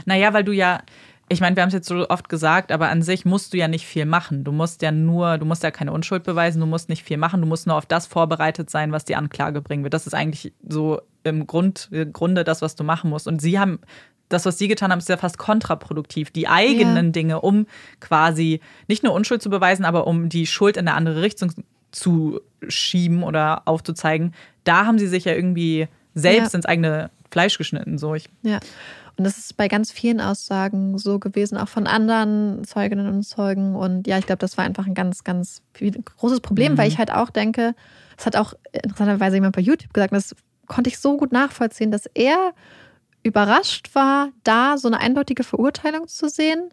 [0.06, 0.82] Naja, weil du ja,
[1.30, 3.68] ich meine, wir haben es jetzt so oft gesagt, aber an sich musst du ja
[3.68, 4.44] nicht viel machen.
[4.44, 7.42] Du musst ja nur, du musst ja keine Unschuld beweisen, du musst nicht viel machen,
[7.42, 9.94] du musst nur auf das vorbereitet sein, was die Anklage bringen wird.
[9.94, 13.28] Das ist eigentlich so im Grund, Grunde das, was du machen musst.
[13.28, 13.80] Und sie haben
[14.30, 16.32] das, was sie getan haben, ist ja fast kontraproduktiv.
[16.32, 17.12] Die eigenen ja.
[17.12, 17.68] Dinge, um
[18.00, 21.54] quasi nicht nur Unschuld zu beweisen, aber um die Schuld in eine andere Richtung
[21.92, 26.58] zu schieben oder aufzuzeigen, da haben sie sich ja irgendwie selbst ja.
[26.58, 27.98] ins eigene Fleisch geschnitten.
[27.98, 28.16] So.
[28.16, 28.60] Ich ja.
[29.18, 33.76] Und das ist bei ganz vielen Aussagen so gewesen, auch von anderen Zeuginnen und Zeugen.
[33.76, 36.78] Und ja, ich glaube, das war einfach ein ganz, ganz großes Problem, mhm.
[36.78, 37.74] weil ich halt auch denke,
[38.16, 40.36] das hat auch interessanterweise jemand bei YouTube gesagt, das
[40.68, 42.54] konnte ich so gut nachvollziehen, dass er
[43.28, 46.70] überrascht war, da so eine eindeutige Verurteilung zu sehen,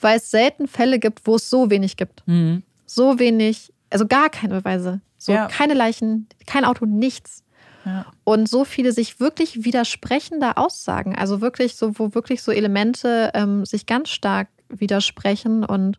[0.00, 2.22] weil es selten Fälle gibt, wo es so wenig gibt.
[2.26, 2.62] Mhm.
[2.86, 5.00] So wenig, also gar keine Beweise.
[5.18, 5.46] So ja.
[5.46, 7.42] keine Leichen, kein Auto, nichts.
[7.84, 8.06] Ja.
[8.24, 13.64] Und so viele sich wirklich widersprechende Aussagen, also wirklich so, wo wirklich so Elemente ähm,
[13.64, 15.64] sich ganz stark widersprechen.
[15.64, 15.98] Und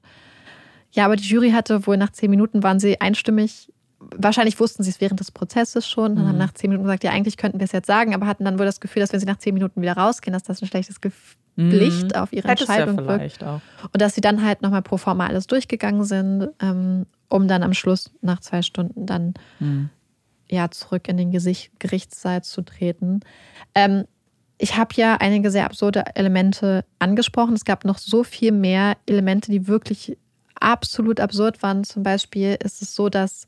[0.92, 3.72] ja, aber die Jury hatte wohl nach zehn Minuten waren sie einstimmig
[4.16, 6.28] wahrscheinlich wussten sie es während des Prozesses schon und mhm.
[6.28, 8.60] haben nach zehn Minuten gesagt, ja, eigentlich könnten wir es jetzt sagen, aber hatten dann
[8.60, 10.98] wohl das Gefühl, dass wenn sie nach zehn Minuten wieder rausgehen, dass das ein schlechtes
[11.56, 11.72] mhm.
[11.72, 12.22] Licht mhm.
[12.22, 13.44] auf ihre Hättest Entscheidung ja wirkt.
[13.44, 13.62] Auch.
[13.92, 17.74] Und dass sie dann halt nochmal pro forma alles durchgegangen sind, ähm, um dann am
[17.74, 19.90] Schluss nach zwei Stunden dann mhm.
[20.50, 23.22] ja zurück in den Gesicht, Gerichtssaal zu treten.
[23.74, 24.06] Ähm,
[24.58, 27.56] ich habe ja einige sehr absurde Elemente angesprochen.
[27.56, 30.18] Es gab noch so viel mehr Elemente, die wirklich
[30.60, 31.84] absolut absurd waren.
[31.84, 33.48] Zum Beispiel ist es so, dass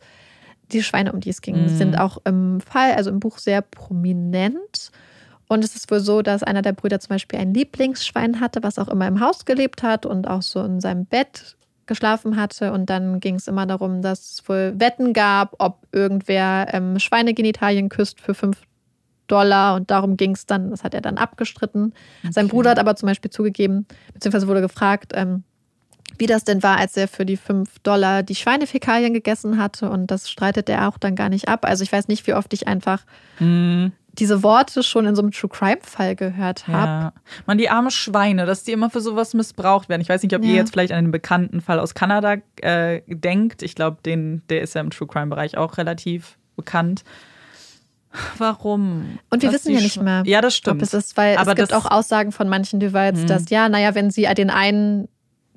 [0.72, 1.70] die Schweine, um die es ging, mhm.
[1.70, 4.91] sind auch im Fall, also im Buch sehr prominent.
[5.47, 8.78] Und es ist wohl so, dass einer der Brüder zum Beispiel ein Lieblingsschwein hatte, was
[8.78, 11.55] auch immer im Haus gelebt hat und auch so in seinem Bett
[11.86, 12.74] geschlafen hatte.
[12.74, 17.88] Und dann ging es immer darum, dass es wohl Wetten gab, ob irgendwer ähm, Schweinegenitalien
[17.88, 18.61] küsst für fünf
[19.28, 19.76] Dollar.
[19.76, 21.93] Und darum ging es dann, das hat er dann abgestritten.
[22.24, 22.34] Okay.
[22.34, 25.43] Sein Bruder hat aber zum Beispiel zugegeben, beziehungsweise wurde gefragt, ähm,
[26.18, 29.89] wie das denn war, als er für die 5 Dollar die Schweinefäkalien gegessen hatte.
[29.89, 31.66] Und das streitet er auch dann gar nicht ab.
[31.66, 33.03] Also ich weiß nicht, wie oft ich einfach
[33.39, 33.88] mm.
[34.14, 36.88] diese Worte schon in so einem True Crime-Fall gehört habe.
[36.88, 37.14] Ja.
[37.45, 40.01] Man, die arme Schweine, dass die immer für sowas missbraucht werden.
[40.01, 40.49] Ich weiß nicht, ob ja.
[40.49, 43.62] ihr jetzt vielleicht an einen bekannten Fall aus Kanada äh, denkt.
[43.62, 47.03] Ich glaube, der ist ja im True Crime-Bereich auch relativ bekannt.
[48.38, 49.20] Warum?
[49.30, 50.24] Und wir wissen ja nicht mehr.
[50.26, 50.78] Ja, das stimmt.
[50.78, 53.28] Ob es ist, weil Aber es gibt auch Aussagen von manchen Devices, mhm.
[53.28, 55.08] dass ja, naja, wenn sie den einen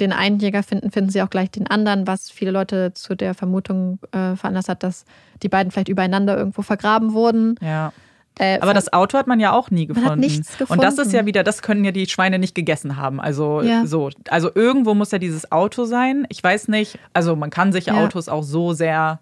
[0.00, 3.34] den einen Jäger finden, finden sie auch gleich den anderen, was viele Leute zu der
[3.34, 5.04] Vermutung äh, veranlasst hat, dass
[5.42, 7.56] die beiden vielleicht übereinander irgendwo vergraben wurden.
[7.60, 7.92] Ja.
[8.38, 10.20] Äh, Aber das Auto hat man ja auch nie hat gefunden.
[10.20, 11.16] nichts Und das ist gefunden.
[11.16, 13.20] ja wieder, das können ja die Schweine nicht gegessen haben.
[13.20, 13.84] Also Ja.
[13.86, 16.26] so, also irgendwo muss ja dieses Auto sein.
[16.30, 16.98] Ich weiß nicht.
[17.12, 17.94] Also man kann sich Ja.
[18.02, 19.20] Autos auch so sehr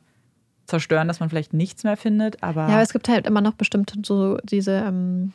[0.67, 2.43] zerstören, dass man vielleicht nichts mehr findet.
[2.43, 5.33] Aber, Ja, aber es gibt halt immer noch bestimmte so diese ähm,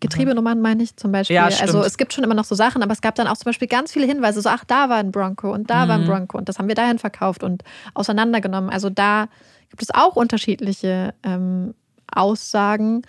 [0.00, 1.36] Getriebenummern, meine ich zum Beispiel.
[1.36, 3.46] Ja, also es gibt schon immer noch so Sachen, aber es gab dann auch zum
[3.46, 5.88] Beispiel ganz viele Hinweise, so ach, da war ein Bronco und da Mhm.
[5.88, 7.62] war ein Bronco und das haben wir dahin verkauft und
[7.94, 8.70] auseinandergenommen.
[8.70, 9.28] Also da
[9.70, 11.74] gibt es auch unterschiedliche ähm,
[12.12, 13.02] Aussagen.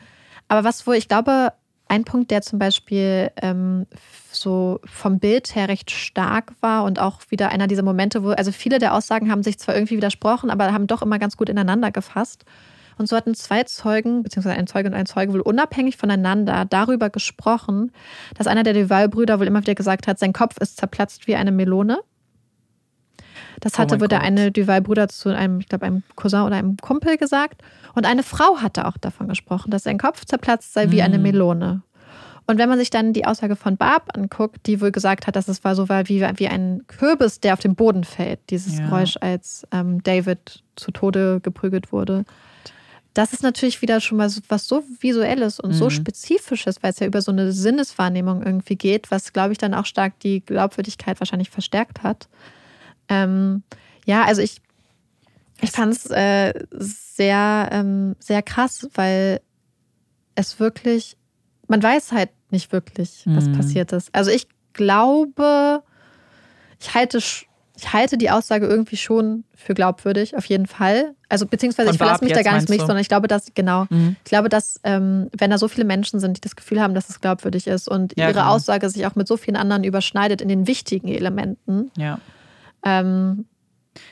[0.47, 1.51] Aber was, wo ich glaube,
[1.87, 3.85] ein Punkt, der zum Beispiel ähm,
[4.31, 8.51] so vom Bild her recht stark war und auch wieder einer dieser Momente, wo, also
[8.51, 11.91] viele der Aussagen haben sich zwar irgendwie widersprochen, aber haben doch immer ganz gut ineinander
[11.91, 12.43] gefasst.
[12.97, 17.09] Und so hatten zwei Zeugen, beziehungsweise ein Zeuge und ein Zeuge wohl unabhängig voneinander darüber
[17.09, 17.91] gesprochen,
[18.37, 21.51] dass einer der Duval-Brüder wohl immer wieder gesagt hat, sein Kopf ist zerplatzt wie eine
[21.51, 21.99] Melone.
[23.59, 24.27] Das Oh hatte mein wohl der Gott.
[24.27, 27.61] eine Duval-Bruder zu einem, ich glaube, einem Cousin oder einem Kumpel gesagt.
[27.93, 31.23] Und eine Frau hatte auch davon gesprochen, dass sein Kopf zerplatzt sei wie eine Mhm.
[31.23, 31.81] Melone.
[32.47, 35.47] Und wenn man sich dann die Aussage von Barb anguckt, die wohl gesagt hat, dass
[35.47, 38.85] es war so war wie, wie ein Kürbis, der auf den Boden fällt, dieses Ja.
[38.85, 42.23] Geräusch, als ähm, David zu Tode geprügelt wurde.
[43.15, 45.89] Das ist natürlich wieder schon mal so, was so Visuelles und so Mhm.
[45.89, 49.85] Spezifisches, weil es ja über so eine Sinneswahrnehmung irgendwie geht, was, glaube ich, dann auch
[49.85, 52.27] stark die Glaubwürdigkeit wahrscheinlich verstärkt hat.
[53.07, 53.63] Ähm,
[54.05, 54.61] ja, also ich,
[55.61, 59.39] ich fand es äh, sehr, ähm, sehr krass, weil
[60.35, 61.15] es wirklich,
[61.67, 63.53] man weiß halt nicht wirklich, was Mhm.
[63.53, 64.13] passiert ist.
[64.13, 65.83] Also ich glaube,
[66.81, 67.19] ich halte,
[67.77, 71.13] ich halte die Aussage irgendwie schon für glaubwürdig, auf jeden Fall.
[71.29, 73.85] Also beziehungsweise Von ich verlasse mich da gar nicht mich, sondern ich glaube, dass, genau,
[73.89, 74.15] Mhm.
[74.23, 77.09] ich glaube, dass ähm, wenn da so viele Menschen sind, die das Gefühl haben, dass
[77.09, 78.51] es glaubwürdig ist und Ja, ihre genau.
[78.53, 82.19] Aussage sich auch mit so vielen anderen überschneidet in den wichtigen Elementen, Ja.
[82.83, 83.45] ähm,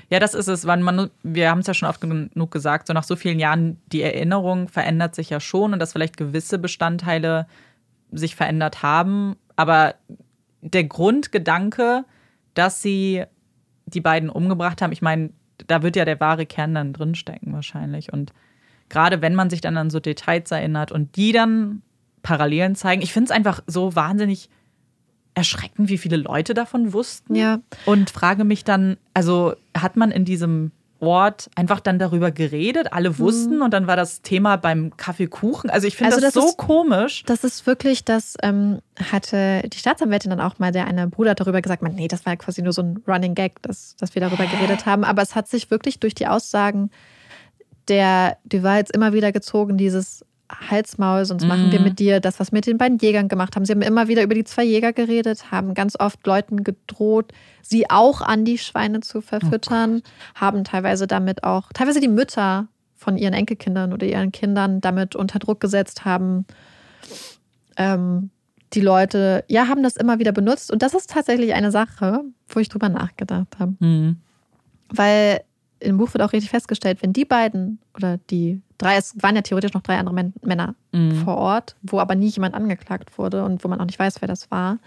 [0.09, 0.64] Ja, das ist es.
[0.66, 4.01] Man, wir haben es ja schon oft genug gesagt, so nach so vielen Jahren, die
[4.01, 7.47] Erinnerung verändert sich ja schon und dass vielleicht gewisse Bestandteile
[8.11, 9.36] sich verändert haben.
[9.57, 9.95] Aber
[10.61, 12.05] der Grundgedanke,
[12.53, 13.24] dass sie
[13.94, 15.30] die beiden umgebracht haben, ich meine,
[15.68, 18.12] da wird ja der wahre Kern dann drinstecken wahrscheinlich.
[18.12, 18.34] Und
[18.89, 21.82] gerade wenn man sich dann an so Details erinnert und die dann
[22.22, 24.50] Parallelen zeigen, ich finde es einfach so wahnsinnig
[25.36, 27.36] erschreckend, wie viele Leute davon wussten.
[27.36, 27.60] Ja.
[27.86, 30.72] Und frage mich dann, also hat man in diesem
[31.04, 35.70] Ort einfach dann darüber geredet, alle wussten und dann war das Thema beim Kaffeekuchen.
[35.70, 37.24] Also ich finde Also das, das so ist- komisch.
[37.26, 38.80] Das ist wirklich, das ähm,
[39.12, 42.36] hatte die Staatsanwältin dann auch mal, der eine Bruder darüber gesagt, man, nee, das war
[42.38, 45.04] quasi nur so ein Running Gag, dass, dass wir darüber geredet haben.
[45.04, 46.89] Aber es hat sich wirklich durch die Aussagen
[47.88, 50.26] der Duvals immer wieder gezogen, dieses
[50.70, 51.86] Halsmaul, sonst machen wir Mhm.
[51.86, 53.66] mit dir das, was wir mit den beiden Jägern gemacht haben.
[53.66, 57.32] Sie haben immer wieder über die zwei Jäger geredet, haben ganz oft Leuten gedroht,
[57.62, 60.01] sie auch an die Schweine zu verfüttern,
[60.36, 65.39] haben teilweise damit auch, teilweise die Mütter von ihren Enkelkindern oder ihren Kindern damit unter
[65.39, 66.45] Druck gesetzt haben,
[67.78, 68.30] ähm,
[68.74, 70.72] die Leute, ja, haben das immer wieder benutzt.
[70.72, 73.76] Und das ist tatsächlich eine Sache, wo ich drüber nachgedacht habe.
[73.80, 74.18] Hm.
[74.89, 75.41] Weil
[75.80, 79.42] im Buch wird auch richtig festgestellt, wenn die beiden oder die drei, es waren ja
[79.42, 81.24] theoretisch noch drei andere Män Männer Mhm.
[81.24, 84.28] vor Ort, wo aber nie jemand angeklagt wurde und wo man auch nicht weiß, wer
[84.28, 84.80] das war.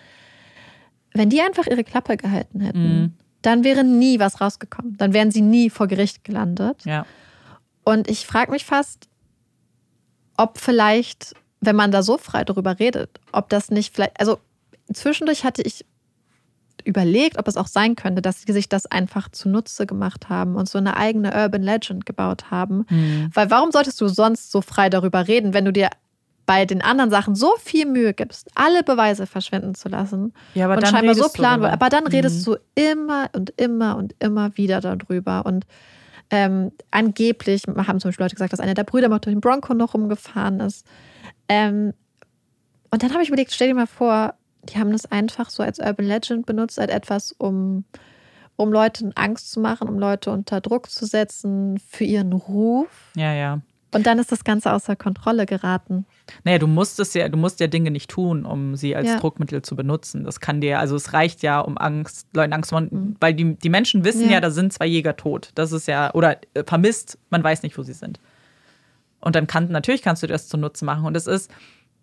[1.14, 3.12] Wenn die einfach ihre Klappe gehalten hätten, Mhm.
[3.42, 4.96] dann wäre nie was rausgekommen.
[4.98, 6.84] Dann wären sie nie vor Gericht gelandet.
[6.84, 7.06] Ja.
[7.84, 9.08] Und ich frage mich fast,
[10.36, 14.38] ob vielleicht, wenn man da so frei darüber redet, ob das nicht vielleicht, also
[14.92, 15.84] zwischendurch hatte ich
[16.84, 20.68] überlegt, ob es auch sein könnte, dass sie sich das einfach zunutze gemacht haben und
[20.68, 22.84] so eine eigene Urban Legend gebaut haben.
[22.88, 23.30] Hm.
[23.32, 25.90] Weil warum solltest du sonst so frei darüber reden, wenn du dir
[26.46, 30.74] bei den anderen Sachen so viel Mühe gibst, alle Beweise verschwinden zu lassen Ja, aber
[30.76, 31.72] und dann scheinbar so darüber.
[31.72, 32.52] Aber dann redest Mhm.
[32.52, 32.58] du
[32.92, 35.44] immer und immer und immer wieder darüber.
[35.44, 35.66] Und
[36.30, 39.74] ähm, angeblich haben zum Beispiel Leute gesagt, dass einer der Brüder mal durch den Bronco
[39.74, 40.86] noch rumgefahren ist.
[41.48, 41.92] Ähm,
[42.90, 44.34] und dann habe ich überlegt, stell dir mal vor,
[44.66, 47.84] die haben das einfach so als Urban Legend benutzt, als etwas, um,
[48.56, 52.88] um Leuten Angst zu machen, um Leute unter Druck zu setzen für ihren Ruf.
[53.16, 53.60] Ja, ja.
[53.94, 56.04] Und dann ist das Ganze außer Kontrolle geraten.
[56.44, 59.18] Naja, du musst es ja, du musst ja Dinge nicht tun, um sie als Ja.
[59.18, 60.24] Druckmittel zu benutzen.
[60.24, 63.16] Das kann dir, also es reicht ja, um Angst, Leuten Angst zu machen, Mhm.
[63.20, 64.32] weil die, die Menschen wissen ja.
[64.32, 64.40] Ja.
[64.40, 65.50] da sind zwei Jäger tot.
[65.54, 68.20] Das ist ja, oder äh, vermisst, man weiß nicht, wo sie sind.
[69.20, 71.04] Und dann kann, natürlich kannst du das zunutze machen.
[71.06, 71.50] Und es ist,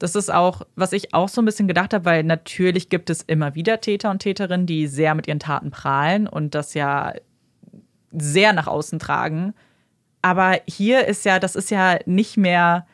[0.04, 3.22] das ist auch, was ich auch so ein bisschen gedacht habe, weil natürlich gibt es
[3.22, 7.14] immer wieder Täter und Täterinnen, die sehr mit ihren Taten prahlen und das ja
[8.12, 9.54] sehr nach außen tragen.
[10.22, 12.86] Aber hier ist ja, das ist ja nicht mehr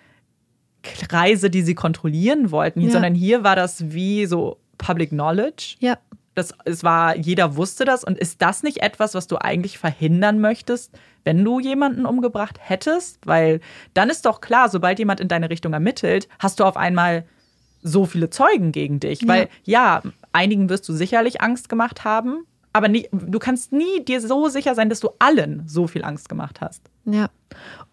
[0.83, 2.91] Kreise, die sie kontrollieren wollten, Ja.
[2.91, 5.77] sondern hier war das wie so Public Knowledge.
[5.79, 5.97] Ja.
[6.39, 8.03] Das, es war, jeder wusste das.
[8.03, 13.19] Und ist das nicht etwas, was du eigentlich verhindern möchtest, wenn du jemanden umgebracht hättest?
[13.25, 13.59] Weil
[13.93, 17.25] dann ist doch klar, sobald jemand in deine Richtung ermittelt, hast du auf einmal
[17.81, 19.21] so viele Zeugen gegen dich.
[19.21, 19.27] Ja.
[19.27, 24.21] Weil ja, einigen wirst du sicherlich Angst gemacht haben, aber nie, du kannst nie dir
[24.21, 26.83] so sicher sein, dass du allen so viel Angst gemacht hast.
[27.05, 27.29] Ja.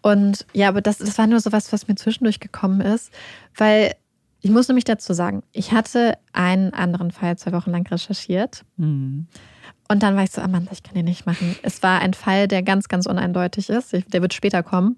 [0.01, 3.11] Und ja, aber das, das war nur so was, was mir zwischendurch gekommen ist,
[3.55, 3.95] weil
[4.41, 8.63] ich muss nämlich dazu sagen, ich hatte einen anderen Fall zwei Wochen lang recherchiert.
[8.77, 9.27] Mhm.
[9.89, 11.55] Und dann war ich so, Amanda, ich kann den nicht machen.
[11.63, 13.93] Es war ein Fall, der ganz, ganz uneindeutig ist.
[13.93, 14.97] Der wird später kommen.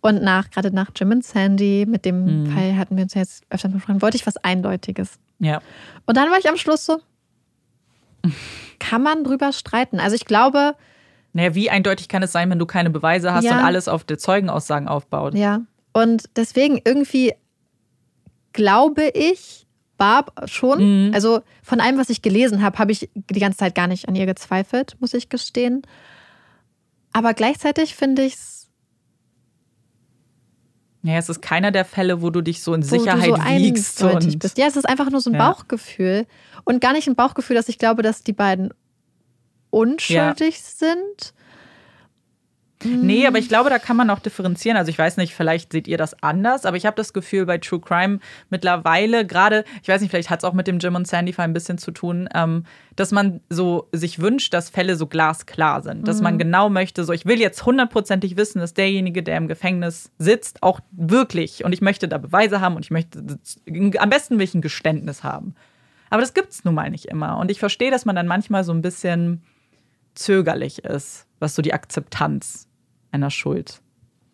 [0.00, 2.46] Und nach, gerade nach Jim und Sandy, mit dem mhm.
[2.52, 5.18] Fall hatten wir uns jetzt öfter besprochen, wollte ich was Eindeutiges.
[5.38, 5.60] Ja.
[6.06, 7.00] Und dann war ich am Schluss so,
[8.78, 10.00] kann man drüber streiten?
[10.00, 10.74] Also ich glaube.
[11.32, 13.58] Naja, wie eindeutig kann es sein, wenn du keine Beweise hast ja.
[13.58, 15.34] und alles auf der Zeugenaussagen aufbaut?
[15.34, 15.62] Ja.
[15.92, 17.32] Und deswegen irgendwie
[18.54, 19.66] glaube ich,
[19.98, 21.08] Barb schon.
[21.08, 21.14] Mhm.
[21.14, 24.16] Also von allem, was ich gelesen habe, habe ich die ganze Zeit gar nicht an
[24.16, 25.82] ihr gezweifelt, muss ich gestehen.
[27.12, 28.70] Aber gleichzeitig finde ich es.
[31.02, 34.02] Ja, es ist keiner der Fälle, wo du dich so in Sicherheit so wiegst.
[34.02, 34.56] Und bist.
[34.56, 35.50] Ja, es ist einfach nur so ein ja.
[35.50, 36.26] Bauchgefühl.
[36.64, 38.72] Und gar nicht ein Bauchgefühl, dass ich glaube, dass die beiden
[39.68, 40.88] unschuldig ja.
[40.94, 41.34] sind.
[42.84, 44.76] Nee, aber ich glaube, da kann man auch differenzieren.
[44.76, 47.58] Also ich weiß nicht, vielleicht seht ihr das anders, aber ich habe das Gefühl bei
[47.58, 48.18] True Crime
[48.50, 51.44] mittlerweile, gerade, ich weiß nicht, vielleicht hat es auch mit dem Jim und Sandy Fall
[51.44, 52.64] ein bisschen zu tun, ähm,
[52.96, 56.06] dass man so sich wünscht, dass Fälle so glasklar sind.
[56.06, 56.22] Dass mhm.
[56.24, 60.62] man genau möchte, so ich will jetzt hundertprozentig wissen, dass derjenige, der im Gefängnis sitzt,
[60.62, 63.24] auch wirklich, und ich möchte da Beweise haben und ich möchte,
[63.98, 65.54] am besten will ich ein Geständnis haben.
[66.10, 67.38] Aber das gibt es nun mal nicht immer.
[67.38, 69.42] Und ich verstehe, dass man dann manchmal so ein bisschen
[70.14, 72.68] zögerlich ist, was so die Akzeptanz
[73.14, 73.80] einer Schuld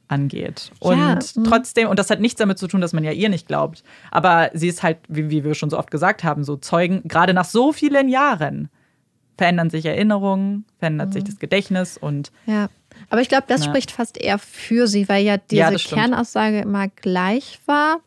[0.09, 0.73] angeht.
[0.81, 1.15] Und ja.
[1.15, 1.45] Mhm.
[1.45, 4.51] trotzdem, und das hat nichts damit zu tun, dass man ja ihr nicht glaubt, aber
[4.55, 7.45] sie ist halt, wie, wie wir schon so oft gesagt haben, so Zeugen, gerade nach
[7.45, 8.69] so vielen Jahren
[9.39, 11.13] verändern sich Erinnerungen, verändert mhm.
[11.13, 12.33] sich das Gedächtnis und.
[12.47, 12.69] Ja.
[13.09, 13.67] Aber ich glaube, das na.
[13.67, 18.01] spricht fast eher für sie, weil ja diese ja, Kernaussage immer gleich war.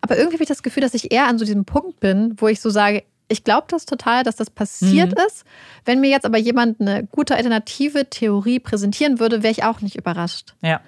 [0.00, 2.48] Aber irgendwie habe ich das Gefühl, dass ich eher an so diesem Punkt bin, wo
[2.48, 5.24] ich so sage, ich glaube das total, dass das passiert mhm.
[5.26, 5.44] ist.
[5.84, 9.96] Wenn mir jetzt aber jemand eine gute alternative Theorie präsentieren würde, wäre ich auch nicht
[9.96, 10.54] überrascht.
[10.62, 10.80] Ja.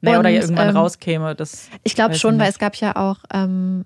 [0.00, 1.34] Nee, Und, oder irgendwann ähm, rauskäme.
[1.34, 2.42] Das ich glaube schon, nicht.
[2.42, 3.84] weil es gab ja auch ähm,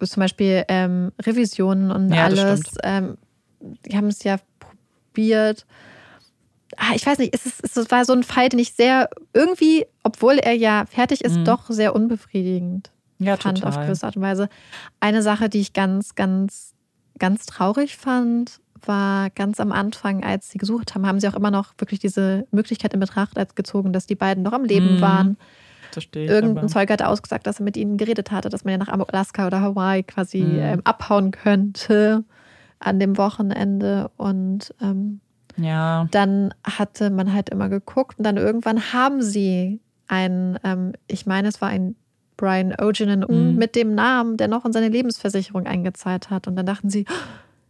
[0.00, 2.62] zum Beispiel ähm, Revisionen und ja, alles.
[2.82, 3.16] Ähm,
[3.60, 5.64] die haben es ja probiert.
[6.76, 9.86] Ah, ich weiß nicht, es, ist, es war so ein Fall, den ich sehr irgendwie,
[10.02, 11.44] obwohl er ja fertig ist, mhm.
[11.44, 13.72] doch sehr unbefriedigend ja, fand total.
[13.72, 14.48] auf gewisse Art und Weise.
[15.00, 16.74] Eine Sache, die ich ganz, ganz
[17.18, 21.50] ganz traurig fand, war ganz am Anfang, als sie gesucht haben, haben sie auch immer
[21.50, 25.00] noch wirklich diese Möglichkeit in Betracht gezogen, dass die beiden noch am Leben mhm.
[25.00, 25.36] waren.
[25.92, 26.68] Verstehe ich, Irgendein aber.
[26.68, 29.60] Zeuge hatte ausgesagt, dass er mit ihnen geredet hatte, dass man ja nach Alaska oder
[29.60, 30.58] Hawaii quasi mhm.
[30.58, 32.24] ähm, abhauen könnte
[32.78, 34.10] an dem Wochenende.
[34.16, 35.20] Und ähm,
[35.56, 36.06] ja.
[36.10, 41.48] dann hatte man halt immer geguckt und dann irgendwann haben sie ein, ähm, ich meine,
[41.48, 41.96] es war ein
[42.38, 43.56] Brian Oginen mhm.
[43.56, 46.46] mit dem Namen, der noch in seine Lebensversicherung eingezahlt hat.
[46.46, 47.04] Und dann dachten sie,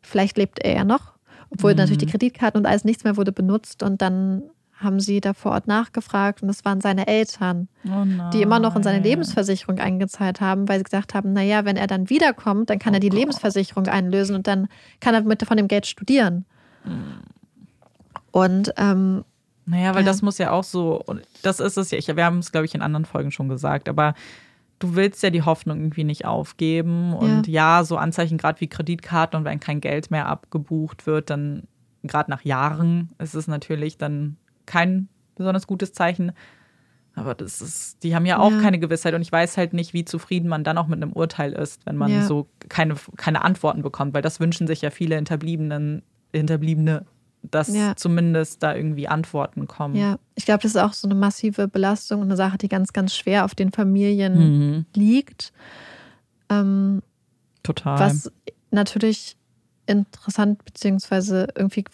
[0.02, 1.14] vielleicht lebt er ja noch,
[1.50, 1.78] obwohl mhm.
[1.78, 3.82] natürlich die Kreditkarten und alles nichts mehr wurde benutzt.
[3.82, 4.44] Und dann
[4.76, 8.76] haben sie da vor Ort nachgefragt und es waren seine Eltern, oh die immer noch
[8.76, 12.78] in seine Lebensversicherung eingezahlt haben, weil sie gesagt haben, naja, wenn er dann wiederkommt, dann
[12.78, 13.18] kann oh er die Gott.
[13.18, 14.68] Lebensversicherung einlösen und dann
[15.00, 16.44] kann er mit von dem Geld studieren.
[16.84, 17.22] Mhm.
[18.30, 19.24] Und ähm,
[19.66, 20.06] naja, weil ja.
[20.06, 21.04] das muss ja auch so,
[21.42, 24.14] das ist es ja, wir haben es, glaube ich, in anderen Folgen schon gesagt, aber
[24.78, 27.14] du willst ja die Hoffnung irgendwie nicht aufgeben.
[27.14, 31.30] Und ja, ja so Anzeichen gerade wie Kreditkarten und wenn kein Geld mehr abgebucht wird,
[31.30, 31.64] dann
[32.02, 36.32] gerade nach Jahren ist es natürlich dann kein besonders gutes Zeichen.
[37.14, 38.60] Aber das ist, die haben ja auch ja.
[38.60, 41.52] keine Gewissheit und ich weiß halt nicht, wie zufrieden man dann auch mit einem Urteil
[41.52, 42.22] ist, wenn man ja.
[42.22, 46.02] so keine, keine Antworten bekommt, weil das wünschen sich ja viele Hinterbliebenen,
[46.32, 47.06] Hinterbliebene
[47.42, 47.94] dass ja.
[47.96, 49.94] zumindest da irgendwie Antworten kommen.
[49.94, 52.92] Ja, ich glaube, das ist auch so eine massive Belastung und eine Sache, die ganz,
[52.92, 54.86] ganz schwer auf den Familien mhm.
[54.94, 55.52] liegt.
[56.50, 57.02] Ähm,
[57.62, 57.98] Total.
[57.98, 58.30] Was
[58.70, 59.36] natürlich
[59.86, 61.84] interessant, beziehungsweise irgendwie,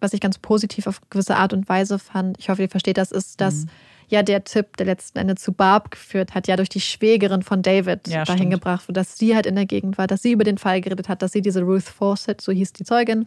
[0.00, 3.12] was ich ganz positiv auf gewisse Art und Weise fand, ich hoffe, ihr versteht das,
[3.12, 3.70] ist, dass mhm.
[4.08, 7.62] ja der Tipp, der letzten Endes zu Barb geführt hat, ja durch die Schwägerin von
[7.62, 8.54] David ja, dahin stimmt.
[8.54, 11.08] gebracht wurde, dass sie halt in der Gegend war, dass sie über den Fall geredet
[11.08, 13.26] hat, dass sie diese Ruth Fawcett, so hieß die Zeugin,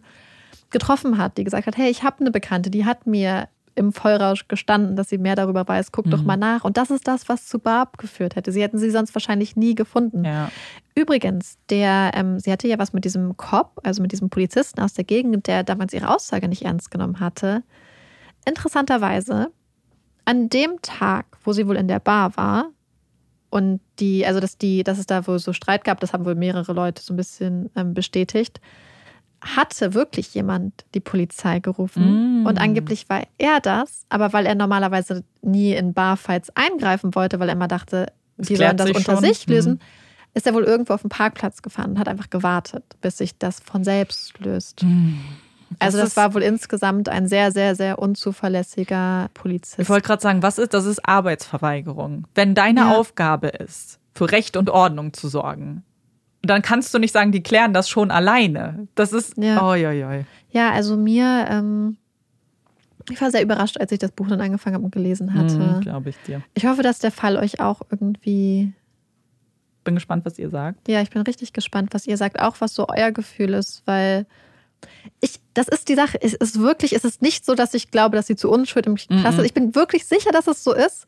[0.74, 4.46] getroffen hat, die gesagt hat, hey, ich habe eine Bekannte, die hat mir im Vollrausch
[4.48, 6.10] gestanden, dass sie mehr darüber weiß, guck mhm.
[6.10, 6.64] doch mal nach.
[6.64, 8.52] Und das ist das, was zu Barb geführt hätte.
[8.52, 10.24] Sie hätten sie sonst wahrscheinlich nie gefunden.
[10.24, 10.50] Ja.
[10.94, 14.94] Übrigens, der, ähm, sie hatte ja was mit diesem Cop, also mit diesem Polizisten aus
[14.94, 17.62] der Gegend, der damals ihre Aussage nicht ernst genommen hatte.
[18.44, 19.50] Interessanterweise,
[20.24, 22.70] an dem Tag, wo sie wohl in der Bar war,
[23.50, 26.34] und die, also dass die, dass es da wohl so Streit gab, das haben wohl
[26.34, 28.60] mehrere Leute so ein bisschen ähm, bestätigt
[29.44, 32.42] hatte wirklich jemand die Polizei gerufen.
[32.42, 32.46] Mm.
[32.46, 37.48] Und angeblich war er das, aber weil er normalerweise nie in Barfights eingreifen wollte, weil
[37.48, 38.06] er immer dachte,
[38.38, 39.24] Es die sollen das unter schon.
[39.24, 39.78] sich lösen, Mhm.
[40.34, 43.60] ist er wohl irgendwo auf dem Parkplatz gefahren und hat einfach gewartet, bis sich das
[43.60, 44.84] von selbst löst.
[45.78, 49.78] Also das war wohl insgesamt ein sehr, sehr, sehr unzuverlässiger Polizist.
[49.78, 52.26] Ich wollte gerade sagen, was ist, das ist Arbeitsverweigerung.
[52.34, 52.94] Wenn deine Ja.
[52.96, 55.82] Aufgabe ist, für Recht und Ordnung zu sorgen,
[56.46, 58.86] dann kannst du nicht sagen, die klären das schon alleine.
[58.94, 59.62] Das ist, Ja.
[59.66, 60.24] oi, oi, oi.
[60.50, 61.96] Ja, also mir, ähm,
[63.10, 65.78] ich war sehr überrascht, als ich das Buch dann angefangen habe und gelesen hatte.
[65.82, 66.42] glaube ich dir.
[66.54, 68.72] Ich hoffe, dass der Fall euch auch irgendwie,
[69.84, 70.88] Bin gespannt, was ihr sagt.
[70.88, 74.26] ja, ich bin richtig gespannt, was ihr sagt, auch was so euer Gefühl ist, weil
[75.20, 78.16] ich, das ist die Sache, es ist wirklich, es ist nicht so, dass ich glaube,
[78.16, 79.44] dass sie zu unschuld im Klasse Mhm.
[79.44, 81.06] Ich bin wirklich sicher, dass es so ist.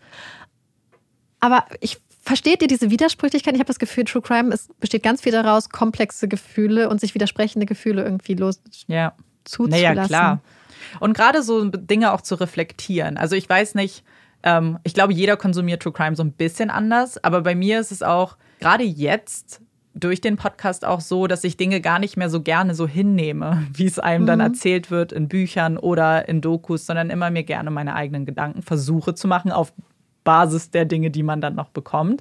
[1.41, 3.54] Aber ich versteht ihr diese Widersprüchlichkeit?
[3.54, 7.14] Ich habe das Gefühl, True Crime es besteht ganz viel daraus, komplexe Gefühle und sich
[7.14, 9.14] widersprechende Gefühle irgendwie los Ja.
[9.44, 9.82] zuzulassen.
[9.94, 10.40] Naja, klar.
[11.00, 13.16] Und gerade so Dinge auch zu reflektieren.
[13.16, 14.04] Also ich weiß nicht,
[14.42, 17.92] ähm, ich glaube, jeder konsumiert True Crime so ein bisschen anders, aber bei mir ist
[17.92, 19.60] es auch gerade jetzt
[19.94, 23.66] durch den Podcast auch so, dass ich Dinge gar nicht mehr so gerne so hinnehme,
[23.72, 24.44] wie es einem dann Mhm.
[24.46, 29.14] erzählt wird in Büchern oder in Dokus, sondern immer mir gerne meine eigenen Gedanken versuche
[29.14, 29.72] zu machen auf
[30.26, 32.20] Basis der Dinge, die man dann noch bekommt.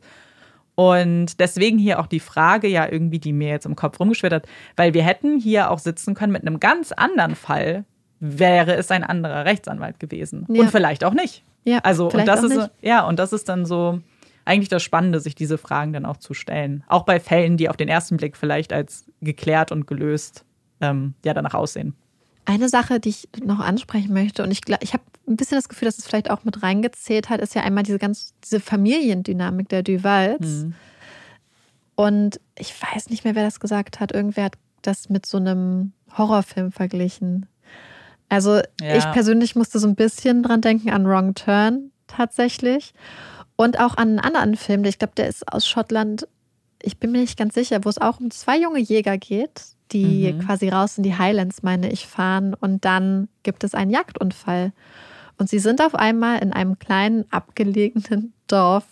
[0.76, 4.48] Und deswegen hier auch die Frage, ja, irgendwie, die mir jetzt im Kopf rumgeschwirrt hat,
[4.78, 7.86] weil wir hätten hier auch sitzen können mit einem ganz anderen Fall,
[8.20, 10.46] wäre es ein anderer Rechtsanwalt gewesen.
[10.50, 10.62] Ja.
[10.62, 11.44] Und vielleicht auch nicht.
[11.64, 12.72] Ja, Also, und das ist, nicht.
[12.82, 14.00] ja, und das ist dann so
[14.46, 16.84] eigentlich das Spannende, sich diese Fragen dann auch zu stellen.
[16.88, 20.46] Auch bei Fällen, die auf den ersten Blick vielleicht als geklärt und gelöst
[20.82, 21.96] ähm, ja danach aussehen.
[22.46, 25.88] Eine Sache, die ich noch ansprechen möchte, und ich, ich habe ein bisschen das Gefühl,
[25.88, 29.82] dass es vielleicht auch mit reingezählt hat, ist ja einmal diese ganz, diese Familiendynamik der
[29.82, 30.42] Duvals.
[30.42, 30.76] Mhm.
[31.96, 34.12] Und ich weiß nicht mehr, wer das gesagt hat.
[34.12, 37.48] Irgendwer hat das mit so einem Horrorfilm verglichen.
[38.30, 38.96] Also Ja.
[38.98, 42.94] ich persönlich musste so ein bisschen dran denken an Wrong Turn tatsächlich.
[43.56, 46.28] Und auch an einen anderen Film, der ich glaube, der ist aus Schottland.
[46.82, 50.34] Ich bin mir nicht ganz sicher, wo es auch um zwei junge Jäger geht, die
[50.34, 50.40] Mhm.
[50.40, 52.54] quasi raus in die Highlands, meine ich, fahren.
[52.54, 54.74] Und dann gibt es einen Jagdunfall.
[55.38, 58.86] Und sie sind auf einmal in einem kleinen, abgelegenen Dorf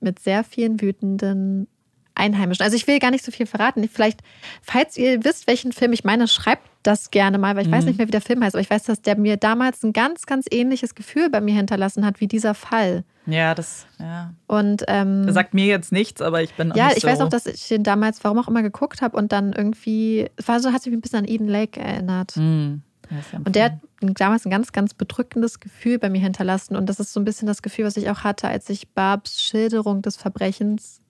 [0.00, 1.68] mit sehr vielen wütenden
[2.14, 2.62] Einheimischen.
[2.64, 3.88] Also ich will gar nicht so viel verraten.
[3.88, 4.20] Vielleicht,
[4.62, 7.88] falls ihr wisst, welchen Film ich meine, schreibt das gerne mal, weil ich weiß Mhm.
[7.88, 10.26] nicht mehr, wie der Film heißt, aber ich weiß, dass der mir damals ein ganz,
[10.26, 13.04] ganz ähnliches Gefühl bei mir hinterlassen hat, wie dieser Fall.
[13.26, 14.32] Ja, das ja.
[14.46, 17.20] Und ähm, Das sagt mir jetzt nichts, aber ich bin auch ja, ich so, weiß
[17.22, 20.60] auch, dass ich den damals, warum auch immer, geguckt habe und dann irgendwie, es war
[20.60, 22.36] so, hat sich ein bisschen an Eden Lake erinnert.
[22.36, 22.82] Hm.
[23.10, 26.74] Ja, Und der hat damals ein ganz, ganz bedrückendes Gefühl bei mir hinterlassen.
[26.74, 29.42] Und das ist so ein bisschen das Gefühl, was ich auch hatte, als ich Barbs
[29.42, 31.00] Schilderung des Verbrechens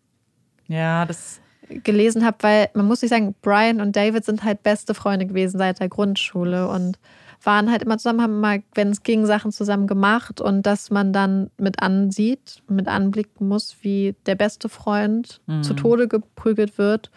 [0.67, 1.41] Ja, das.
[1.69, 5.59] Gelesen habe, weil man muss sich sagen, Brian und David sind halt beste Freunde gewesen
[5.59, 6.99] seit der Grundschule und
[7.43, 11.13] waren halt immer zusammen, haben mal, wenn es ging, Sachen zusammen gemacht und dass man
[11.13, 15.63] dann mit ansieht, mit anblicken muss, wie der beste Freund Mhm.
[15.63, 17.11] zu Tode geprügelt wird,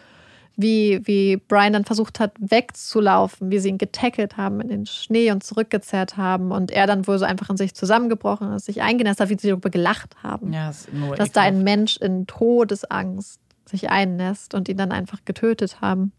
[0.56, 5.30] wie, wie Brian dann versucht hat, wegzulaufen, wie sie ihn getackelt haben in den Schnee
[5.30, 9.20] und zurückgezerrt haben und er dann wohl so einfach in sich zusammengebrochen ist, sich eingenässt
[9.20, 13.40] hat, wie sie darüber gelacht haben Ja, ist nur dass da ein Mensch in Todesangst
[13.68, 16.12] sich einnässt und ihn dann einfach getötet haben.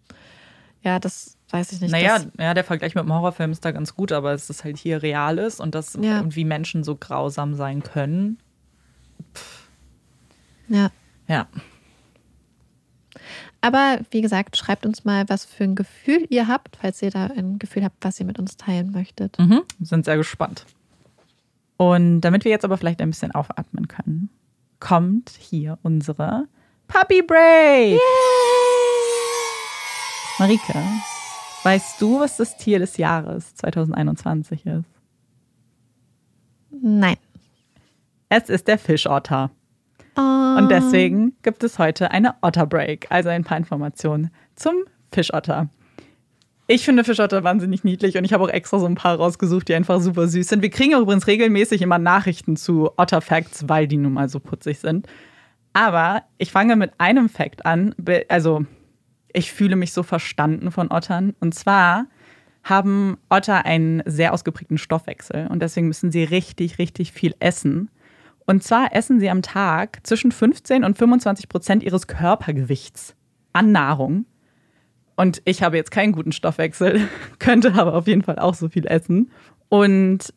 [0.82, 1.92] Ja, das weiß ich nicht.
[1.92, 4.78] Naja, ja, der Vergleich mit dem Horrorfilm ist da ganz gut, aber es ist halt
[4.78, 6.20] hier real ist und das Ja.
[6.22, 8.38] und wie Menschen so grausam sein können.
[10.68, 10.90] ja.
[11.28, 11.48] Ja.
[13.62, 17.26] Aber wie gesagt, schreibt uns mal, was für ein Gefühl ihr habt, falls ihr da
[17.26, 19.38] ein Gefühl habt, was ihr mit uns teilen möchtet.
[19.38, 19.64] Mhm.
[19.82, 20.66] Sind sehr gespannt.
[21.78, 24.30] Und damit wir jetzt aber vielleicht ein bisschen aufatmen können,
[24.80, 26.48] kommt hier unsere
[26.90, 28.00] Puppy Break.
[30.40, 30.74] Marike,
[31.64, 34.86] weißt du, was das Tier des Jahres 2021 ist?
[36.72, 37.18] Nein.
[38.30, 39.52] Es ist der Fischotter.
[40.18, 40.22] Oh,
[40.58, 44.74] Und deswegen gibt es heute eine Otter Break, also ein paar Informationen zum
[45.12, 45.70] Fischotter.
[46.66, 49.76] Ich finde Fischotter wahnsinnig niedlich und ich habe auch extra so ein paar rausgesucht, die
[49.76, 50.64] einfach super süß sind.
[50.64, 54.80] Wir kriegen übrigens regelmäßig immer Nachrichten zu Otter Facts, weil die nun mal so putzig
[54.80, 55.08] sind.
[55.74, 57.96] Aber ich fange mit einem Fact an.
[58.28, 58.66] Also,
[59.34, 61.36] ich fühle mich so verstanden von Ottern.
[61.40, 62.08] Und zwar
[62.64, 67.90] haben Otter einen sehr ausgeprägten Stoffwechsel und deswegen müssen sie richtig, richtig viel essen.
[68.46, 73.16] Und zwar essen sie am Tag zwischen 15 und 25 Prozent ihres Körpergewichts
[73.54, 74.26] an Nahrung.
[75.16, 77.08] Und ich habe jetzt keinen guten Stoffwechsel,
[77.40, 79.32] könnte aber auf jeden Fall auch so viel essen.
[79.68, 80.34] Und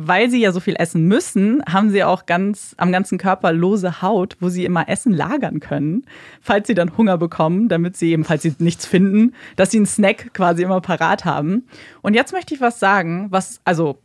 [0.00, 4.02] weil sie ja so viel essen müssen, haben sie auch ganz am ganzen Körper lose
[4.02, 6.04] Haut, wo sie immer Essen lagern können,
[6.40, 9.86] falls sie dann Hunger bekommen, damit sie eben, falls sie nichts finden, dass sie einen
[9.86, 11.66] Snack quasi immer parat haben.
[12.02, 13.98] Und jetzt möchte ich was sagen, was, also,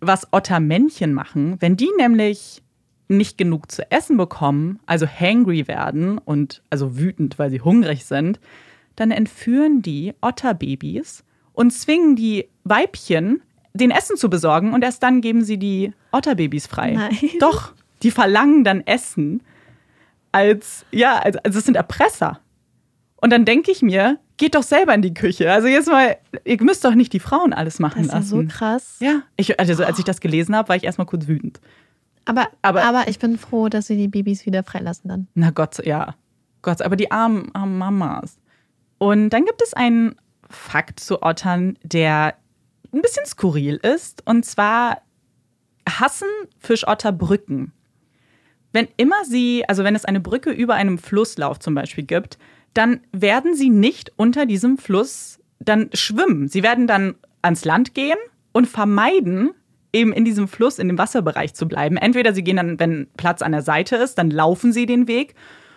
[0.00, 2.62] was Ottermännchen machen, wenn die nämlich
[3.08, 8.40] nicht genug zu essen bekommen, also hangry werden und also wütend, weil sie hungrig sind,
[8.96, 13.42] dann entführen die Otterbabys und zwingen die Weibchen,
[13.76, 16.92] den Essen zu besorgen und erst dann geben sie die Otterbabys frei.
[16.92, 17.18] Nein.
[17.40, 17.72] Doch,
[18.02, 19.42] die verlangen dann Essen
[20.32, 22.40] als, ja, also, also es sind Erpresser.
[23.16, 25.50] Und dann denke ich mir, geht doch selber in die Küche.
[25.50, 28.36] Also jetzt mal, ihr müsst doch nicht die Frauen alles machen Das ist ja so
[28.36, 28.48] lassen.
[28.48, 28.96] krass.
[29.00, 31.60] Ja, ich, also als ich das gelesen habe, war ich erstmal kurz wütend.
[32.26, 35.28] Aber, Aber- aber, ich bin froh, dass sie die Babys wieder freilassen dann.
[35.34, 36.14] Na Gott, ja.
[36.60, 38.36] Gott, aber die armen, armen Mamas.
[38.98, 40.16] Und dann gibt es einen
[40.50, 42.34] Fakt zu Ottern, der
[42.96, 44.22] ein bisschen skurril ist.
[44.26, 45.02] Und zwar
[45.88, 46.28] hassen
[46.58, 47.72] Fischotter Brücken.
[48.72, 52.38] Wenn immer sie, also wenn es eine Brücke über einem Flusslauf zum Beispiel gibt,
[52.74, 56.48] dann werden sie nicht unter diesem Fluss dann schwimmen.
[56.48, 58.18] Sie werden dann ans Land gehen
[58.52, 59.52] und vermeiden,
[59.92, 61.96] eben in diesem Fluss, in dem Wasserbereich zu bleiben.
[61.96, 65.34] Entweder sie gehen dann, wenn Platz an der Seite ist, dann laufen sie den Weg.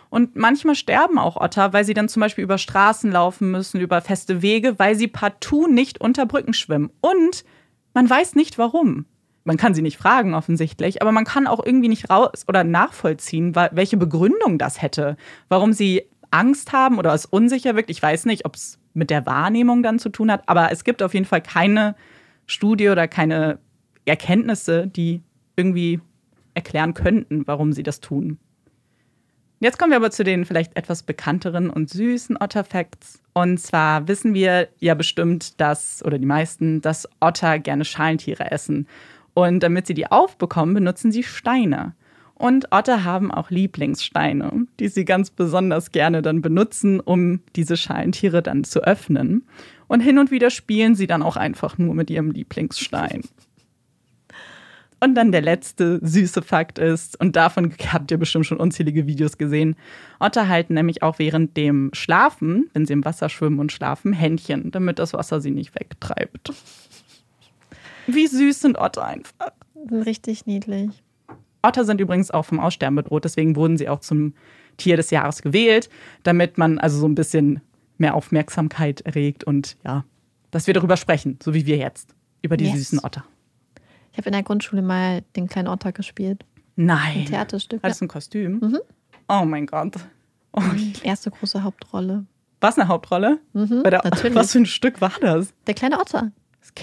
[0.10, 4.02] Und manchmal sterben auch Otter, weil sie dann zum Beispiel über Straßen laufen müssen, über
[4.02, 6.90] feste Wege, weil sie partout nicht unter Brücken schwimmen.
[7.02, 7.44] Und
[7.94, 9.06] man weiß nicht warum.
[9.44, 13.56] Man kann sie nicht fragen offensichtlich, aber man kann auch irgendwie nicht raus oder nachvollziehen,
[13.56, 15.16] welche Begründung das hätte.
[15.48, 17.90] Warum sie Angst haben oder es unsicher wirkt.
[17.90, 21.02] Ich weiß nicht, ob es mit der Wahrnehmung dann zu tun hat, aber es gibt
[21.02, 21.96] auf jeden Fall keine
[22.46, 23.60] Studie oder keine
[24.06, 25.22] Erkenntnisse, die
[25.56, 26.00] irgendwie
[26.54, 28.40] erklären könnten, warum sie das tun.
[29.62, 33.22] Jetzt kommen wir aber zu den vielleicht etwas bekannteren und süßen Otter-Facts.
[33.34, 38.88] Und zwar wissen wir ja bestimmt, dass, oder die meisten, dass Otter gerne Schalentiere essen.
[39.34, 41.94] Und damit sie die aufbekommen, benutzen sie Steine.
[42.36, 48.42] Und Otter haben auch Lieblingssteine, die sie ganz besonders gerne dann benutzen, um diese Schalentiere
[48.42, 49.46] dann zu öffnen.
[49.90, 53.24] Und hin und wieder spielen sie dann auch einfach nur mit ihrem Lieblingsstein.
[55.02, 59.38] Und dann der letzte süße Fakt ist, und davon habt ihr bestimmt schon unzählige Videos
[59.38, 59.76] gesehen,
[60.20, 64.72] Otter halten nämlich auch während dem Schlafen, wenn sie im Wasser schwimmen und schlafen, Händchen,
[64.72, 66.52] damit das Wasser sie nicht wegtreibt.
[68.08, 69.52] Wie süß sind Otter einfach.
[69.92, 71.02] Richtig niedlich.
[71.62, 74.34] Otter sind übrigens auch vom Aussterben bedroht, deswegen wurden sie auch zum
[74.78, 75.90] Tier des Jahres gewählt,
[76.24, 77.62] damit man also so ein bisschen
[77.98, 80.06] mehr Aufmerksamkeit erregt und ja,
[80.52, 82.76] dass wir darüber sprechen, so wie wir jetzt, über die Yes.
[82.76, 83.26] süßen Otter.
[84.12, 86.44] Ich habe in der Grundschule mal den kleinen Otter gespielt.
[86.76, 87.20] Nein.
[87.20, 87.82] Ein Theaterstück.
[87.84, 88.60] Hattest du ein Kostüm?
[88.60, 88.80] Mhm.
[89.28, 89.96] Oh mein Gott.
[90.54, 91.04] Oh, Ja.
[91.04, 92.26] Erste große Hauptrolle.
[92.62, 93.40] war es eine Hauptrolle?
[93.54, 94.36] Mhm, Bei der, natürlich.
[94.36, 95.54] Was für ein Stück war das?
[95.68, 96.32] Der kleine Otter.
[96.62, 96.74] Es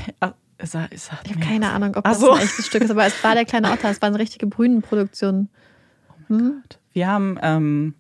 [0.58, 0.70] es
[1.06, 1.70] sagt Ich habe keine.
[1.70, 2.30] Ahnung, ob das so.
[2.32, 3.90] ein echtes Stück ist, aber es war der kleine Otter.
[3.90, 5.48] Es war eine richtige Brünenproduktion.
[6.28, 6.62] Mhm.
[6.92, 7.94] Wir haben, ähm,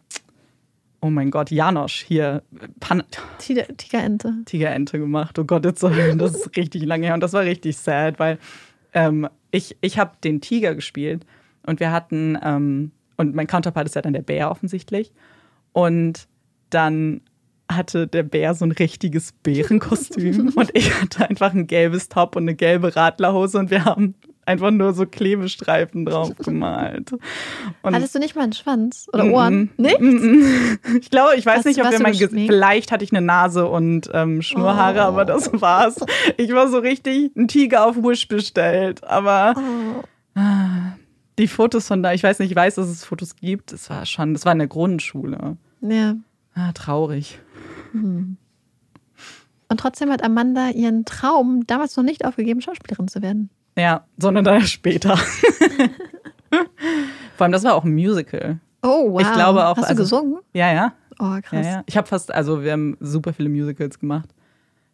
[1.02, 2.42] oh mein Gott, Janosch hier,
[2.80, 3.02] Pan
[3.38, 4.32] Tiger- Tigerente.
[4.46, 5.38] Tigerente gemacht.
[5.38, 5.92] Oh Gott, jetzt das
[6.34, 8.38] ist richtig lange her und das war richtig sad, weil
[8.96, 11.24] ähm, ich, ich habe den Tiger gespielt
[11.66, 15.12] und wir hatten, ähm, und mein Counterpart ist ja dann der Bär offensichtlich.
[15.72, 16.26] Und
[16.70, 17.20] dann
[17.70, 22.44] hatte der Bär so ein richtiges Bärenkostüm und ich hatte einfach ein gelbes Top und
[22.44, 24.14] eine gelbe Radlerhose und wir haben
[24.46, 27.12] einfach nur so Klebestreifen drauf gemalt.
[27.82, 29.70] Und Hattest du nicht mal einen Schwanz oder Ohren?
[29.76, 30.78] Mm, mm, mm.
[31.00, 32.46] Ich glaube, ich weiß Was- nicht, ob wir mein Gesicht.
[32.46, 35.08] Vielleicht hatte ich eine Nase und ähm, Schnurrhaare, Oh.
[35.08, 35.96] aber das war's.
[36.36, 39.04] Ich war so richtig ein Tiger auf Wish bestellt.
[39.04, 40.40] Aber Oh.
[41.38, 43.72] die Fotos von da, ich weiß nicht, ich weiß, dass es Fotos gibt.
[43.72, 45.56] Das war schon, das war in der Grundschule.
[45.82, 46.14] Ja.
[46.54, 47.38] Ah, traurig.
[49.68, 53.50] Und trotzdem hat Amanda ihren Traum damals noch nicht aufgegeben, Schauspielerin zu werden.
[53.78, 55.16] Ja, sondern dann später.
[57.36, 58.58] Vor allem, das war auch ein Musical.
[58.82, 59.20] Oh, wow.
[59.20, 60.38] Ich glaube auch, Hast du also- gesungen?
[60.52, 60.92] Ja, ja.
[61.18, 61.66] Oh, Ja, krass.
[61.66, 61.82] ja.
[61.86, 64.28] Ich habe fast, also wir haben super viele Musicals gemacht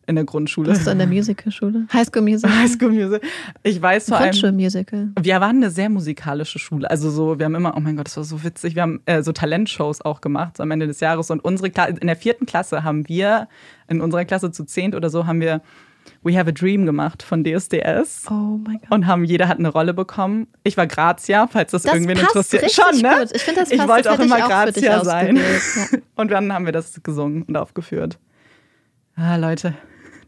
[0.06, 0.68] in der Grundschule.
[0.70, 1.86] Warst du in der Musicalschule?
[1.92, 2.56] Highschool Musical?
[2.58, 3.20] Highschool Musical.
[3.62, 4.30] Ich weiß vor allem.
[4.30, 5.10] Grundschulmusical.
[5.20, 6.90] Wir waren eine sehr musikalische Schule.
[6.90, 8.74] Also so, wir haben immer, oh mein Gott, das war so witzig.
[8.74, 11.30] Wir haben äh, so Talentshows auch gemacht so am Ende des Jahres.
[11.30, 13.48] Und unsere Kla in der vierten Klasse haben wir,
[13.88, 15.60] in unserer Klasse zu zehnt oder so, haben wir
[16.22, 18.26] We Have a Dream gemacht von DSDS.
[18.30, 18.90] Oh mein Gott.
[18.90, 20.46] Und haben jeder hat eine Rolle bekommen.
[20.62, 22.70] Ich war Grazia, falls das, Das irgendwen passt interessiert.
[22.72, 23.18] Schon, ne?
[23.20, 23.30] gut.
[23.34, 23.88] Ich finde, das Ich passt.
[23.88, 25.36] wollte das auch immer ich Grazia sein.
[25.36, 25.98] Ja.
[26.16, 28.18] Und dann haben wir das gesungen und aufgeführt.
[29.16, 29.74] Ah, Leute,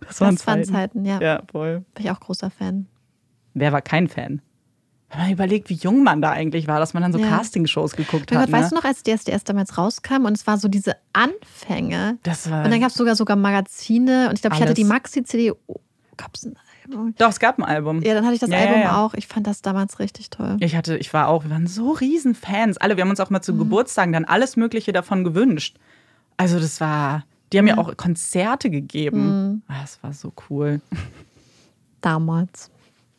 [0.07, 0.73] das waren Das waren Zeiten.
[0.73, 1.21] Zeiten, ja.
[1.21, 1.85] Ja, voll.
[1.95, 2.87] Bin ich auch großer Fan.
[3.55, 4.43] Wer war kein Fan?
[5.15, 7.29] Wenn man überlegt, wie jung man da eigentlich war, dass man dann so Ja.
[7.29, 8.47] Castingshows geguckt Mein hat.
[8.49, 8.63] Gott, ne?
[8.63, 12.19] weißt du noch, als DSDS damals rauskam und es war so diese Anfänge.
[12.23, 12.65] Das war.
[12.65, 15.53] Und dann gab es sogar sogar Magazine und ich glaube, ich hatte die Maxi-CD.
[15.67, 15.77] Oh,
[16.17, 17.15] gab's ein- Album.
[17.17, 18.03] Doch, es gab ein Album.
[18.03, 19.15] Ja, dann hatte ich das Ja, Album ja, auch.
[19.15, 20.59] Ich fand das damals richtig toll.
[20.61, 22.77] Ich hatte, ich war auch, wir waren so riesen Fans.
[22.77, 23.43] Alle, wir haben uns auch mal Mhm.
[23.45, 25.79] zu Geburtstagen dann alles Mögliche davon gewünscht.
[26.37, 27.25] Also das war,
[27.55, 29.47] die haben ja auch Konzerte gegeben.
[29.49, 29.63] Mhm.
[29.67, 30.83] Ah, Das war so cool.
[32.03, 32.71] Damals.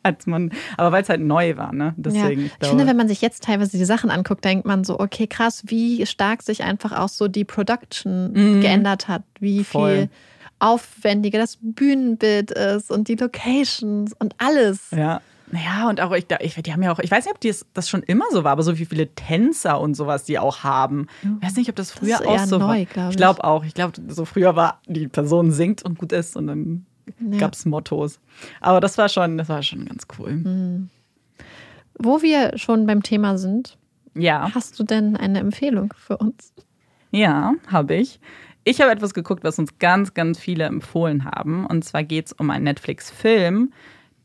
[0.06, 1.94] Als man, aber weil es halt neu war, ne?
[1.98, 2.48] Deswegen, ja.
[2.48, 5.26] ich Ich, finde, wenn man sich jetzt teilweise die Sachen anguckt, denkt man so, okay,
[5.26, 8.62] krass, wie stark sich einfach auch so die Production Mhm.
[8.62, 9.92] geändert hat, wie Voll.
[9.96, 10.10] viel
[10.60, 14.92] aufwendiger das Bühnenbild ist und die Locations und alles.
[14.92, 15.22] Ja.
[15.52, 17.88] Naja, und auch, ich, ich, die haben ja auch, ich weiß nicht, ob die, das
[17.90, 21.08] schon immer so war, aber so wie viele Tänzer und sowas die auch haben.
[21.40, 22.86] Ich weiß nicht, ob das früher ist auch eher so neu, war.
[22.86, 23.18] glaub Ich ich.
[23.18, 23.64] glaube auch.
[23.64, 26.86] Ich glaube, so früher war, die Person singt und gut ist und dann
[27.20, 27.38] Ja.
[27.40, 28.20] gab es Mottos.
[28.62, 30.32] Aber das war schon, das war schon ganz cool.
[30.34, 30.90] Mhm.
[31.98, 33.78] Wo wir schon beim Thema sind,
[34.16, 34.52] Ja.
[34.54, 36.54] hast du denn eine Empfehlung für uns?
[37.12, 38.20] Ja, habe ich.
[38.66, 41.66] Ich habe etwas geguckt, was uns ganz, ganz viele empfohlen haben.
[41.66, 43.72] Und zwar geht es um einen Netflix-Film,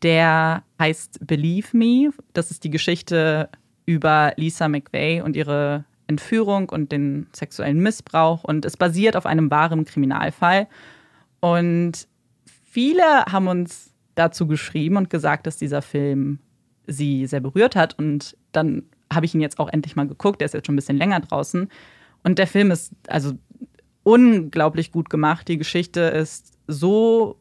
[0.02, 2.10] der heißt Believe Me.
[2.32, 3.50] Das ist die Geschichte
[3.86, 8.42] über Lisa McVeigh und ihre Entführung und den sexuellen Missbrauch.
[8.42, 10.66] Und es basiert auf einem wahren Kriminalfall.
[11.40, 12.08] Und
[12.70, 16.38] viele haben uns dazu geschrieben und gesagt, dass dieser Film
[16.86, 17.98] sie sehr berührt hat.
[17.98, 20.40] Und dann habe ich ihn jetzt auch endlich mal geguckt.
[20.40, 21.68] Der ist jetzt schon ein bisschen länger draußen.
[22.22, 23.32] Und der Film ist also
[24.02, 25.48] unglaublich gut gemacht.
[25.48, 27.36] Die Geschichte ist so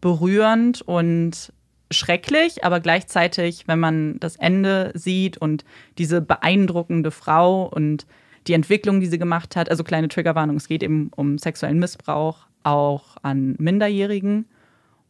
[0.00, 1.52] berührend und
[1.90, 5.64] schrecklich, aber gleichzeitig, wenn man das Ende sieht und
[5.98, 8.06] diese beeindruckende Frau und
[8.46, 12.46] die Entwicklung, die sie gemacht hat, also kleine Triggerwarnung, es geht eben um sexuellen Missbrauch
[12.62, 14.46] auch an Minderjährigen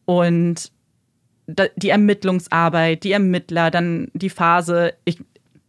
[0.05, 0.71] und
[1.77, 5.19] die Ermittlungsarbeit, die Ermittler, dann die Phase, ich,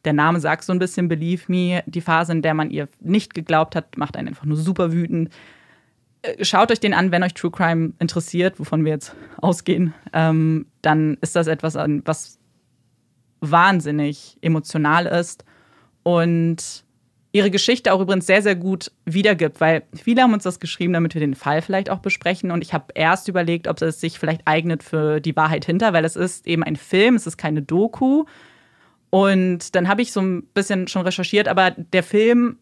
[0.05, 3.35] der Name sagt so ein bisschen Believe Me, die Phase, in der man ihr nicht
[3.35, 5.31] geglaubt hat, macht einen einfach nur super wütend.
[6.23, 9.93] Äh, Schaut euch den an, wenn euch True Crime interessiert, wovon wir jetzt ausgehen.
[10.13, 12.39] Ähm, dann ist das etwas, was
[13.41, 15.45] wahnsinnig emotional ist
[16.03, 16.86] und
[17.37, 21.13] ihre Geschichte auch übrigens sehr, sehr gut wiedergibt, weil viele haben uns das geschrieben, damit
[21.13, 22.51] wir den Fall vielleicht auch besprechen.
[22.51, 26.07] Und ich habe erst überlegt, ob es sich vielleicht eignet für die Wahrheit hinter, weil
[26.07, 28.25] es ist eben ein Film, es ist keine Doku.
[29.11, 32.57] Und dann habe ich so ein bisschen schon recherchiert, aber der Film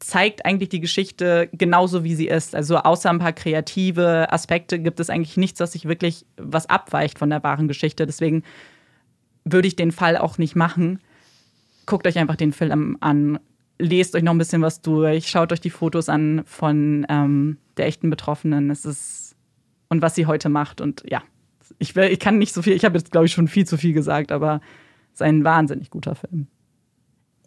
[0.00, 2.56] zeigt eigentlich die Geschichte genauso, wie sie ist.
[2.56, 7.20] Also außer ein paar kreative Aspekte gibt es eigentlich nichts, was sich wirklich was abweicht
[7.20, 8.04] von der wahren Geschichte.
[8.04, 8.42] Deswegen
[9.44, 10.98] würde ich den Fall auch nicht machen.
[11.86, 13.38] Guckt euch einfach den Film an,
[13.78, 17.86] lest euch noch ein bisschen was durch, schaut euch die Fotos an von ähm, der
[17.86, 18.70] echten Betroffenen.
[18.70, 19.36] Es ist
[19.88, 20.80] und was sie heute macht.
[20.80, 21.22] Und ja,
[21.78, 23.76] ich, will, ich kann nicht so viel, ich habe jetzt, glaube ich, schon viel zu
[23.76, 24.60] viel gesagt, aber
[25.12, 26.48] es ist ein wahnsinnig guter Film.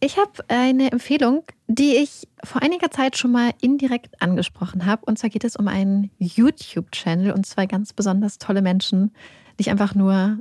[0.02, 5.06] Ich habe eine Empfehlung, die ich vor einiger Zeit schon mal indirekt angesprochen habe.
[5.06, 9.12] Und zwar geht es um einen YouTube-Channel und zwei ganz besonders tolle Menschen,
[9.58, 10.40] die ich einfach nur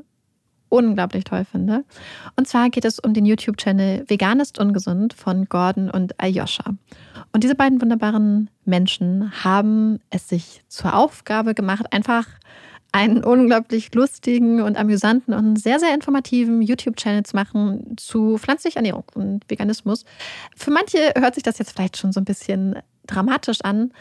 [0.69, 1.85] unglaublich toll finde.
[2.37, 6.75] Und zwar geht es um den YouTube-Channel Vegan ist ungesund von Gordon und Ayosha.
[7.33, 12.27] Und diese beiden wunderbaren Menschen haben es sich zur Aufgabe gemacht, einfach
[12.93, 19.05] einen unglaublich lustigen und amüsanten und sehr, sehr informativen YouTube-Channel zu machen zu pflanzlicher Ernährung
[19.15, 20.05] und Veganismus.
[20.57, 22.77] Für manche hört sich das jetzt vielleicht schon so ein bisschen
[23.07, 23.93] dramatisch an.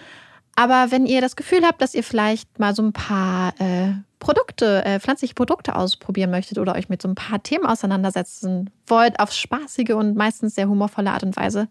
[0.55, 4.83] Aber wenn ihr das Gefühl habt, dass ihr vielleicht mal so ein paar äh, Produkte,
[4.83, 9.31] äh, pflanzliche Produkte ausprobieren möchtet oder euch mit so ein paar Themen auseinandersetzen wollt, auf
[9.31, 11.67] spaßige und meistens sehr humorvolle Art und Weise,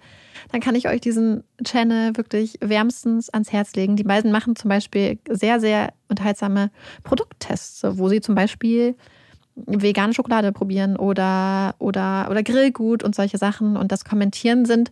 [0.52, 3.96] dann kann ich euch diesen Channel wirklich wärmstens ans Herz legen.
[3.96, 6.70] Die beiden machen zum Beispiel sehr, sehr unterhaltsame
[7.02, 8.94] Produkttests, wo sie zum Beispiel
[9.56, 14.90] vegane Schokolade probieren oder, oder, oder Grillgut und solche Sachen und das Kommentieren sind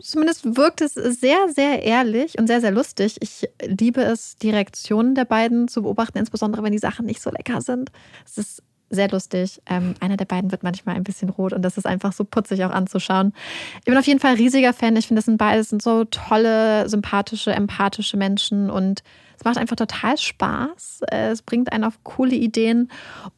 [0.00, 3.16] zumindest wirkt es sehr, sehr ehrlich und sehr, sehr lustig.
[3.20, 7.30] Ich liebe es, die Reaktionen der beiden zu beobachten, insbesondere wenn die Sachen nicht so
[7.30, 7.90] lecker sind.
[8.24, 9.60] Es ist sehr lustig.
[9.66, 12.64] Ähm, einer der beiden wird manchmal ein bisschen rot und das ist einfach so putzig
[12.64, 13.32] auch anzuschauen.
[13.78, 14.96] Ich bin auf jeden Fall riesiger Fan.
[14.96, 19.02] Ich finde, das sind beides sind so tolle, sympathische, empathische Menschen und
[19.38, 21.00] es macht einfach total Spaß.
[21.10, 22.90] Es bringt einen auf coole Ideen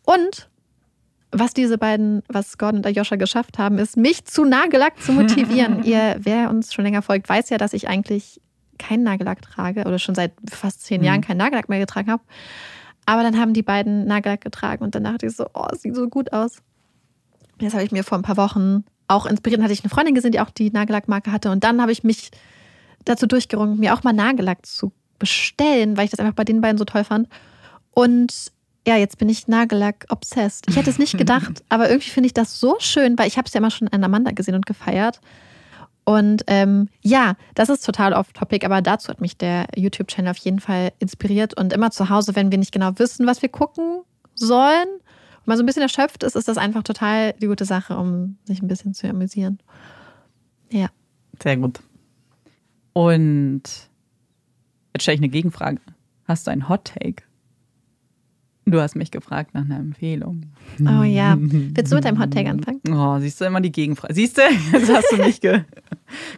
[0.04, 0.48] und
[1.30, 5.82] was diese beiden, was Gordon und Ayosha geschafft haben, ist, mich zu Nagellack zu motivieren.
[5.84, 8.40] Ihr, wer uns schon länger folgt, weiß ja, dass ich eigentlich
[8.78, 12.22] keinen Nagellack trage oder schon seit fast zehn Jahren keinen Nagellack mehr getragen habe.
[13.06, 15.94] Aber dann haben die beiden Nagellack getragen und dann dachte ich so, oh, es sieht
[15.94, 16.62] so gut aus.
[17.58, 19.62] Das habe ich mir vor ein paar Wochen auch inspiriert.
[19.62, 21.50] Hatte ich eine Freundin gesehen, die auch die Nagellackmarke hatte.
[21.50, 22.30] Und dann habe ich mich
[23.04, 26.78] dazu durchgerungen, mir auch mal Nagellack zu bestellen, weil ich das einfach bei den beiden
[26.78, 27.28] so toll fand.
[27.92, 28.52] Und
[28.88, 30.64] ja, jetzt bin ich Nagellack obsessed.
[30.66, 33.46] Ich hätte es nicht gedacht, aber irgendwie finde ich das so schön, weil ich habe
[33.46, 35.20] es ja immer schon an Amanda gesehen und gefeiert.
[36.06, 40.58] Und ähm, ja, das ist total off-topic, aber dazu hat mich der YouTube-Channel auf jeden
[40.58, 41.52] Fall inspiriert.
[41.52, 44.00] Und immer zu Hause, wenn wir nicht genau wissen, was wir gucken
[44.34, 47.94] sollen, und man so ein bisschen erschöpft ist, ist das einfach total die gute Sache,
[47.94, 49.58] um sich ein bisschen zu amüsieren.
[50.70, 50.88] Ja.
[51.42, 51.80] Sehr gut.
[52.94, 53.62] Und
[54.94, 55.78] jetzt stelle ich eine Gegenfrage.
[56.26, 57.27] Hast du einen Hot Take?
[58.70, 60.42] Du hast mich gefragt nach einer Empfehlung.
[60.80, 61.36] Oh ja.
[61.38, 62.80] Willst du mit deinem Hot Take anfangen?
[62.90, 64.14] Oh, siehst du immer die Gegenfrage.
[64.14, 64.42] Siehst du,
[64.72, 65.62] jetzt hast du mich ge,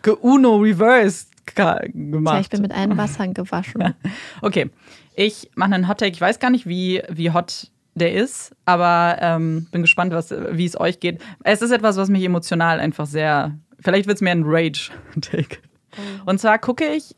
[0.02, 2.34] ge Uno reversed gemacht.
[2.34, 3.94] Ja, ich bin mit allen Wassern gewaschen.
[4.42, 4.70] okay,
[5.14, 6.12] ich mache einen Hot Take.
[6.12, 10.64] Ich weiß gar nicht, wie, wie hot der ist, aber ähm, bin gespannt, was, wie
[10.64, 11.20] es euch geht.
[11.42, 13.58] Es ist etwas, was mich emotional einfach sehr.
[13.80, 15.58] Vielleicht wird es mehr ein Rage-Take.
[16.24, 17.16] Und zwar gucke ich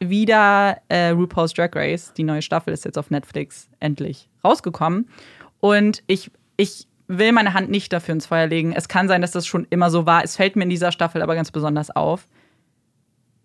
[0.00, 2.12] wieder äh, RuPaul's Drag Race.
[2.16, 5.08] Die neue Staffel ist jetzt auf Netflix endlich rausgekommen.
[5.60, 8.72] Und ich, ich will meine Hand nicht dafür ins Feuer legen.
[8.72, 10.24] Es kann sein, dass das schon immer so war.
[10.24, 12.26] Es fällt mir in dieser Staffel aber ganz besonders auf.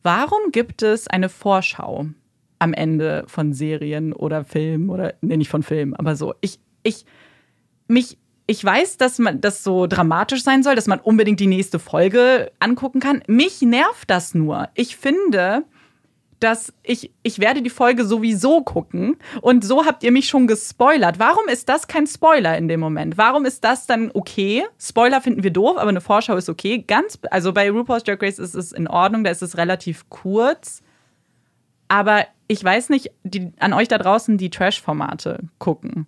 [0.02, 2.08] Warum gibt es eine Vorschau
[2.60, 6.34] am Ende von Serien oder Filmen oder nee, nicht von Filmen, aber so.
[6.42, 7.06] Ich, ich,
[7.88, 8.18] mich,
[8.48, 12.52] ich weiß, dass man das so dramatisch sein soll, dass man unbedingt die nächste Folge
[12.60, 13.24] angucken kann.
[13.28, 14.70] Mich nervt das nur.
[14.76, 15.64] Ich finde,
[16.40, 21.20] dass ich, ich werde die Folge sowieso gucken und so habt ihr mich schon gespoilert.
[21.20, 23.18] Warum ist das kein Spoiler in dem Moment?
[23.18, 24.64] Warum ist das dann okay?
[24.80, 26.84] Spoiler finden wir doof, aber eine Vorschau ist okay.
[26.86, 30.82] Ganz, also bei RuPaul's Drag Race ist es in Ordnung, da ist es relativ kurz.
[31.88, 36.08] Aber ich weiß nicht, die, an euch da draußen, die Trash-Formate gucken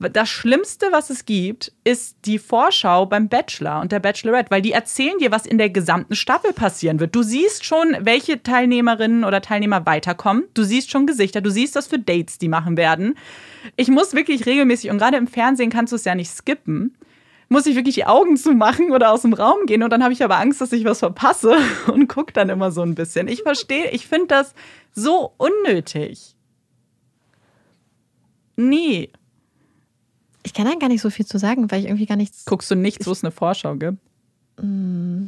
[0.00, 4.70] das Schlimmste, was es gibt, ist die Vorschau beim Bachelor und der Bachelorette, weil die
[4.70, 7.16] erzählen dir, was in der gesamten Staffel passieren wird.
[7.16, 10.44] Du siehst schon, welche Teilnehmerinnen oder Teilnehmer weiterkommen.
[10.54, 13.16] Du siehst schon Gesichter, du siehst, was für Dates die machen werden.
[13.74, 16.96] Ich muss wirklich regelmäßig, und gerade im Fernsehen kannst du es ja nicht skippen,
[17.48, 20.22] muss ich wirklich die Augen zumachen oder aus dem Raum gehen und dann habe ich
[20.22, 21.56] aber Angst, dass ich was verpasse
[21.92, 23.26] und gucke dann immer so ein bisschen.
[23.26, 24.54] Ich verstehe, ich finde das
[24.92, 26.36] so unnötig.
[28.56, 29.10] Nee.
[30.48, 32.46] Ich kann da gar nicht so viel zu sagen, weil ich irgendwie gar nichts.
[32.46, 33.98] Guckst du nichts, wo es eine Vorschau gibt?
[34.56, 35.26] Mm.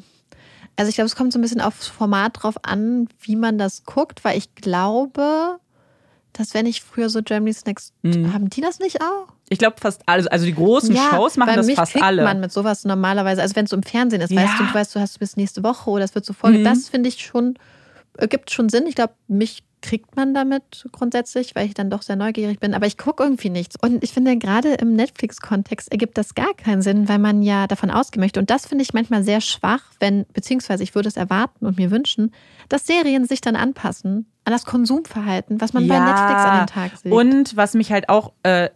[0.76, 3.84] Also ich glaube, es kommt so ein bisschen aufs Format drauf an, wie man das
[3.84, 5.58] guckt, weil ich glaube,
[6.32, 8.32] dass wenn ich früher so Germany's Next, mhm.
[8.32, 9.26] haben die das nicht auch?
[9.50, 12.24] Ich glaube fast alle, also die großen ja, Shows machen das fast kriegt alle.
[12.24, 14.40] man mit sowas normalerweise, also wenn es so im Fernsehen ist, ja.
[14.40, 16.64] weißt du, du weißt, du hast bis nächste Woche oder es wird so Folge, mhm.
[16.64, 17.58] das finde ich schon,
[18.30, 18.86] gibt schon Sinn.
[18.86, 22.74] Ich glaube, mich kriegt man damit grundsätzlich, weil ich dann doch sehr neugierig bin.
[22.74, 23.76] Aber ich gucke irgendwie nichts.
[23.80, 27.90] Und ich finde, gerade im Netflix-Kontext ergibt das gar keinen Sinn, weil man ja davon
[27.90, 28.40] ausgehen möchte.
[28.40, 31.90] Und das finde ich manchmal sehr schwach, wenn, beziehungsweise ich würde es erwarten und mir
[31.90, 32.32] wünschen,
[32.68, 36.66] dass Serien sich dann anpassen an das Konsumverhalten, was man ja, bei Netflix an den
[36.66, 37.12] Tag sieht.
[37.12, 38.70] Und was mich halt auch äh,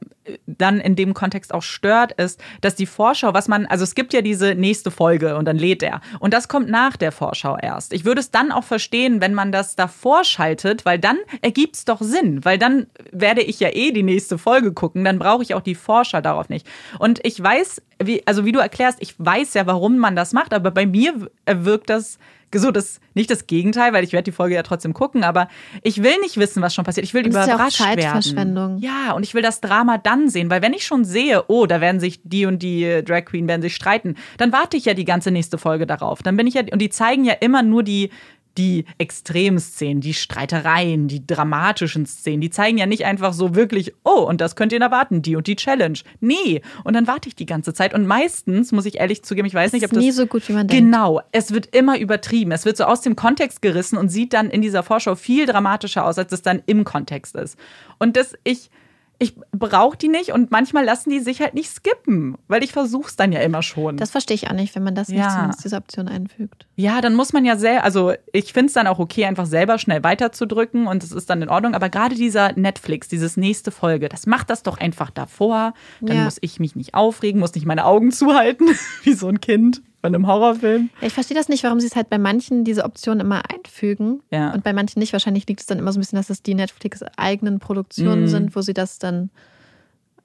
[0.47, 4.13] dann in dem Kontext auch stört, ist, dass die Vorschau, was man, also es gibt
[4.13, 6.01] ja diese nächste Folge und dann lädt er.
[6.21, 7.93] Und das kommt nach der Vorschau erst.
[7.93, 11.85] Ich würde es dann auch verstehen, wenn man das davor schaltet, weil dann ergibt es
[11.85, 15.55] doch Sinn, weil dann werde ich ja eh die nächste Folge gucken, dann brauche ich
[15.55, 16.67] auch die Vorschau darauf nicht.
[16.99, 20.55] Und ich weiß, wie, also wie du erklärst, ich weiß ja, warum man das macht,
[20.55, 22.19] aber bei mir wirkt das
[22.59, 25.49] so das nicht das Gegenteil, weil ich werde die Folge ja trotzdem gucken, aber
[25.83, 27.05] ich will nicht wissen, was schon passiert.
[27.05, 28.83] Ich will das überrascht ist ja auch Zeitverschwendung.
[28.83, 28.83] werden.
[28.83, 31.81] Ja, und ich will das Drama dann sehen, weil wenn ich schon sehe, oh, da
[31.81, 35.05] werden sich die und die Drag Queen werden sich streiten, dann warte ich ja die
[35.05, 36.23] ganze nächste Folge darauf.
[36.23, 38.11] Dann bin ich ja und die zeigen ja immer nur die
[38.59, 44.21] die Extremszenen, die Streitereien, die dramatischen Szenen, die zeigen ja nicht einfach so wirklich, oh,
[44.21, 45.99] und das könnt ihr erwarten, die und die Challenge.
[46.21, 46.63] Nee.
[46.85, 47.95] Und dann warte ich die ganze Zeit.
[47.95, 50.03] Und meistens, muss ich ehrlich zugeben, ich weiß nicht, ob das.
[50.03, 50.85] nie so gut, wie man denkt.
[50.85, 51.21] Genau.
[51.33, 52.53] Es wird immer übertrieben.
[52.53, 56.05] Es wird so aus dem Kontext gerissen und sieht dann in dieser Vorschau viel dramatischer
[56.05, 57.59] aus, als es dann im Kontext ist.
[57.99, 58.71] Und das, ich
[59.19, 63.09] ich brauche die nicht und manchmal lassen die sich halt nicht skippen, weil ich versuche
[63.09, 63.97] es dann ja immer schon.
[63.97, 65.17] Das verstehe ich auch nicht, wenn man das ja.
[65.17, 66.67] nicht zumindest diese Option einfügt.
[66.77, 69.79] Ja, dann muss man ja sehr, also ich finde es dann auch okay, einfach selber
[69.79, 71.75] schnell weiterzudrücken und es ist dann in Ordnung.
[71.75, 75.75] Aber gerade dieser Netflix, dieses nächste Folge, das macht das doch einfach davor.
[76.01, 76.25] Dann ja.
[76.25, 78.67] muss ich mich nicht aufregen, muss nicht meine Augen zuhalten,
[79.05, 80.91] wie so ein Kind bei einem Horrorfilm.
[81.01, 84.21] Ja, ich verstehe das nicht, warum sie es halt bei manchen diese Option immer einfügen
[84.31, 84.53] ja.
[84.53, 85.15] und bei manchen nicht.
[85.15, 88.29] Wahrscheinlich liegt es dann immer so ein bisschen, dass es die Netflix-eigenen Produktionen mm.
[88.29, 89.31] sind, wo sie das dann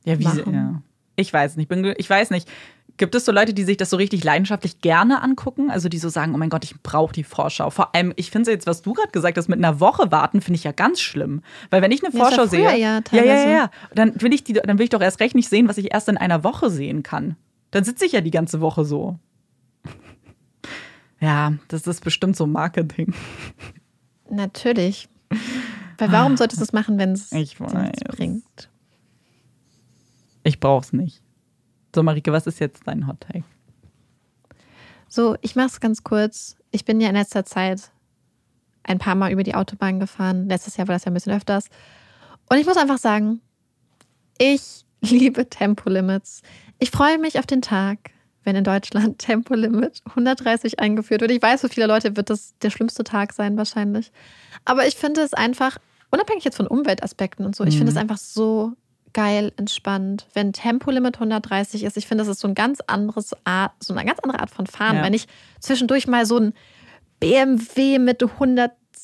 [0.04, 0.44] ja, wie machen.
[0.46, 0.82] Sie, ja.
[1.16, 1.70] Ich weiß nicht.
[1.70, 2.50] Bin, ich weiß nicht.
[2.98, 5.72] Gibt es so Leute, die sich das so richtig leidenschaftlich gerne angucken?
[5.72, 7.70] Also die so sagen, oh mein Gott, ich brauche die Vorschau.
[7.70, 10.58] Vor allem, ich finde jetzt, was du gerade gesagt hast, mit einer Woche warten, finde
[10.58, 11.42] ich ja ganz schlimm.
[11.70, 14.44] Weil wenn ich eine ja, Vorschau sehe, ja, ja, ja, ja, ja, dann will ich
[14.44, 16.70] die, dann will ich doch erst recht nicht sehen, was ich erst in einer Woche
[16.70, 17.38] sehen kann.
[17.72, 19.18] Dann sitze ich ja die ganze Woche so.
[21.20, 23.14] Ja, das ist bestimmt so Marketing.
[24.30, 25.10] Natürlich.
[25.98, 28.70] Weil warum solltest du es machen, wenn es bringt?
[30.44, 31.22] Ich brauch's nicht.
[31.94, 33.44] So, Marike, was ist jetzt dein Hot Take?
[35.08, 36.56] So, ich mach's ganz kurz.
[36.72, 37.91] ich bin ja in letzter Zeit
[38.84, 40.48] ein paar Mal über die Autobahn gefahren.
[40.48, 41.66] Letztes Jahr war das ja ein bisschen öfters.
[42.50, 43.41] Und ich muss einfach sagen,
[44.38, 46.41] ich liebe Tempolimits.
[46.78, 48.12] Ich freue mich auf den Tag,
[48.44, 51.32] wenn in Deutschland Tempolimit 130 eingeführt wird.
[51.32, 54.11] Ich weiß, für viele Leute wird das der schlimmste Tag sein wahrscheinlich.
[54.66, 55.78] Aber ich finde es einfach,
[56.11, 58.02] unabhängig jetzt von Umweltaspekten und so, ich finde es Mhm.
[58.02, 58.74] einfach so
[59.14, 61.98] geil entspannt, wenn Tempolimit 130 ist.
[61.98, 64.68] Ich finde, das ist so ein ganz anderes Art, so eine ganz andere Art von
[64.68, 64.98] Fahren.
[64.98, 65.03] Ja.
[65.03, 65.28] Wenn ich
[65.60, 66.53] zwischendurch mal so ein
[67.20, 68.22] BMW mit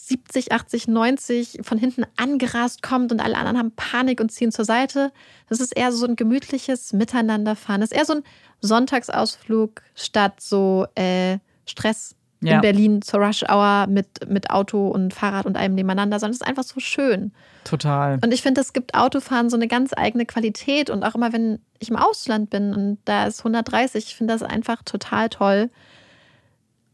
[0.07, 4.65] 170, 80, 90 von hinten angerast kommt und alle anderen haben Panik und ziehen zur
[4.65, 5.11] Seite.
[5.49, 7.81] Das ist eher so ein gemütliches Miteinanderfahren.
[7.81, 8.23] Das ist eher so ein
[8.61, 12.55] Sonntagsausflug statt so äh, Stress Ja.
[12.55, 16.41] in Berlin zur Rush Hour mit, mit Auto und Fahrrad und allem nebeneinander, sondern es
[16.41, 17.31] ist einfach so schön.
[17.63, 18.19] Total.
[18.23, 20.91] Und ich finde, es gibt Autofahren so eine ganz eigene Qualität.
[20.91, 24.43] Und auch immer, wenn ich im Ausland bin und da ist 130, ich finde das
[24.43, 25.71] einfach total toll.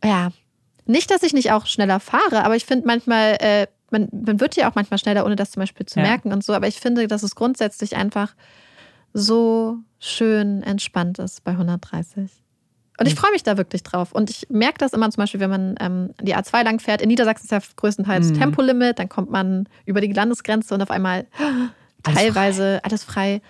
[0.03, 0.29] Ja,
[0.91, 4.55] nicht, dass ich nicht auch schneller fahre, aber ich finde manchmal, äh, man, man wird
[4.55, 6.05] ja auch manchmal schneller, ohne das zum Beispiel zu Ja.
[6.05, 6.53] merken und so.
[6.53, 8.35] Aber ich finde, dass es grundsätzlich einfach
[9.13, 12.31] so schön entspannt ist bei 130.
[12.99, 13.19] Und ich Mhm.
[13.19, 14.11] freue mich da wirklich drauf.
[14.11, 17.01] Und ich merke das immer zum Beispiel, wenn man ähm, die A2 lang fährt.
[17.01, 18.33] In Niedersachsen ist ja größtenteils Mhm.
[18.35, 18.99] Tempolimit.
[18.99, 21.25] Dann kommt man über die Landesgrenze und auf einmal
[22.03, 23.41] Alles teilweise alles frei.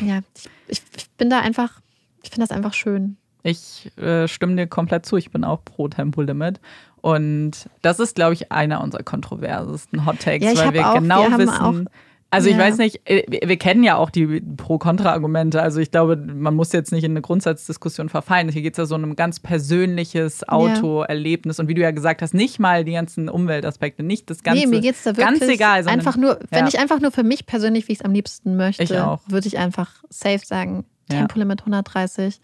[0.00, 1.80] Ja, ich, ich, ich bin da einfach,
[2.22, 3.18] ich finde das einfach schön.
[3.46, 5.16] Ich äh, stimme dir komplett zu.
[5.16, 6.60] Ich bin auch pro Tempolimit.
[7.00, 7.52] Und
[7.82, 11.38] das ist, glaube ich, einer unserer kontroversesten Hot Takes, Ja, weil wir auch- genau wir
[11.38, 11.88] wissen.
[12.30, 12.60] also ich ja.
[12.62, 15.62] weiß nicht, äh, wir kennen ja auch die Pro-Kontra-Argumente.
[15.62, 18.48] Also ich glaube, man muss jetzt nicht in eine Grundsatzdiskussion verfallen.
[18.48, 21.60] Hier geht es ja so um ein ganz persönliches Autoerlebnis.
[21.60, 24.60] Und wie du ja gesagt hast, nicht mal die ganzen Umweltaspekte, nicht das Ganze.
[24.62, 25.84] nee, mir geht es da wirklich ganz egal.
[25.84, 26.68] sondern- einfach nur, wenn ja.
[26.68, 29.20] ich einfach nur für mich persönlich, wie ich es am liebsten möchte, auch.
[29.28, 31.18] würde ich einfach safe sagen, Ja.
[31.18, 32.40] Tempolimit 130.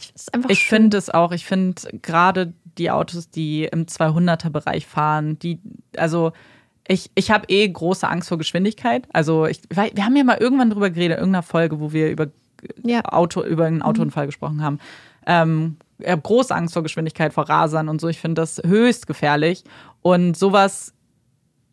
[0.00, 0.12] Ich,
[0.48, 5.60] Ich finde es auch, ich finde gerade die Autos, die im 200er-Bereich fahren, die,
[5.96, 6.32] also
[6.88, 9.06] ich, ich habe eh große Angst vor Geschwindigkeit.
[9.12, 12.26] Also ich, wir haben ja mal irgendwann drüber geredet, in irgendeiner Folge, wo wir über
[12.82, 13.04] Ja.
[13.04, 14.78] Auto, über einen Autounfall gesprochen haben.
[15.26, 18.08] Ähm, ich habe große Angst vor Geschwindigkeit, vor Rasern und so.
[18.08, 19.62] Ich finde das höchst gefährlich.
[20.02, 20.94] Und sowas,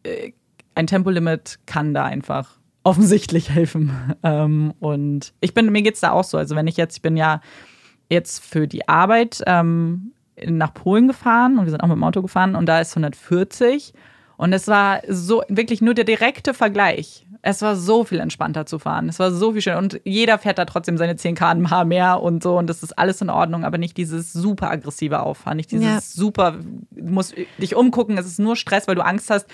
[0.03, 0.33] äh,
[0.75, 2.51] ein Tempolimit kann da einfach
[2.83, 3.91] offensichtlich helfen.
[4.23, 6.37] Ähm, und ich bin, mir geht's da auch so.
[6.37, 7.41] Also wenn ich jetzt, ich bin ja
[8.09, 10.11] jetzt für die Arbeit ähm,
[10.45, 13.93] nach Polen gefahren und wir sind auch mit dem Auto gefahren und da ist 140
[14.37, 17.25] und es war so wirklich nur der direkte Vergleich.
[17.41, 19.07] Es war so viel entspannter zu fahren.
[19.09, 22.43] Es war so viel schöner und jeder fährt da trotzdem seine 10 km/h mehr und
[22.43, 25.85] so und das ist alles in Ordnung, aber nicht dieses super aggressive Auffahren, nicht dieses
[25.85, 25.99] Ja.
[26.01, 26.55] super,
[26.91, 29.47] du musst dich umgucken, es ist nur Stress, weil du Angst hast,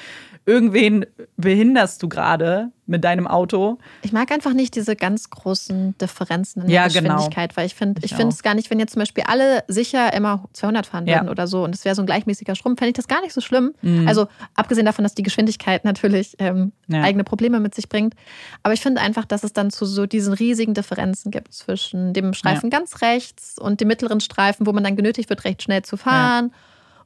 [0.46, 1.06] irgendwen
[1.38, 3.78] behinderst du gerade mit deinem Auto.
[4.02, 7.16] Ich mag einfach nicht diese ganz großen Differenzen in Ja, der genau.
[7.16, 10.14] Geschwindigkeit, weil ich finde, ich finde es gar nicht, wenn jetzt zum Beispiel alle sicher
[10.14, 11.16] immer 200 fahren Ja.
[11.18, 13.34] würden oder so und es wäre so ein gleichmäßiger Strom, fände ich das gar nicht
[13.34, 13.74] so schlimm.
[13.82, 14.08] Mhm.
[14.08, 17.02] Also abgesehen davon, dass die Geschwindigkeit natürlich ähm, Ja.
[17.04, 18.16] eigene Probleme mit sich bringt,
[18.64, 22.34] aber ich finde einfach, dass es dann zu so diesen riesigen Differenzen gibt zwischen dem
[22.34, 25.96] Streifen ganz rechts und dem mittleren Streifen, wo man dann genötigt wird, recht schnell zu
[25.96, 26.52] fahren.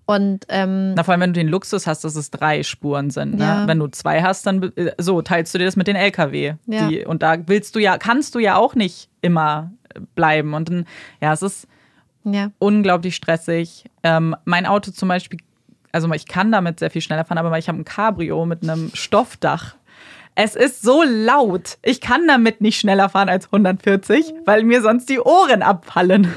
[0.07, 3.35] Und ähm, Na, vor allem, wenn du den Luxus hast, dass es drei Spuren sind.
[3.35, 3.43] Ne?
[3.43, 3.67] Ja.
[3.67, 6.55] Wenn du zwei hast, dann äh, so teilst du dir das mit den LKW.
[6.65, 6.87] Ja.
[6.87, 10.53] Die, und da willst du ja, kannst du ja auch nicht immer äh, bleiben.
[10.53, 10.85] Und dann,
[11.19, 11.67] ja, es ist
[12.23, 12.51] ja.
[12.57, 13.83] unglaublich stressig.
[14.01, 15.39] Ähm, mein Auto zum Beispiel,
[15.91, 18.91] also ich kann damit sehr viel schneller fahren, aber ich habe ein Cabrio mit einem
[18.93, 19.75] Stoffdach.
[20.35, 21.79] Es ist so laut.
[21.83, 26.31] Ich kann damit nicht schneller fahren als 140, weil mir sonst die Ohren abfallen.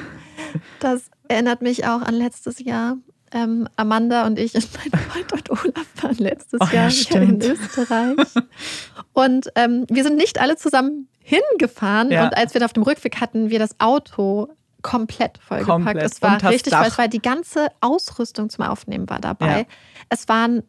[0.81, 2.97] Das erinnert mich auch an letztes Jahr.
[3.33, 7.23] Ähm, Amanda und ich und mein Freund und Olaf waren letztes Oh ja, Jahr hier
[7.23, 7.41] in.
[7.41, 8.17] Österreich.
[9.13, 12.11] Und ähm, wir sind nicht alle zusammen hingefahren.
[12.11, 12.25] Ja.
[12.25, 14.49] Und als wir auf dem Rückweg hatten, wir das Auto
[14.83, 15.85] komplett vollgepackt.
[15.85, 16.03] Komplett.
[16.13, 16.81] Es war Und das richtig, Dach.
[16.83, 19.61] weil es war die ganze Ausrüstung zum Aufnehmen war dabei.
[19.61, 19.65] Ja.
[20.09, 20.63] Es waren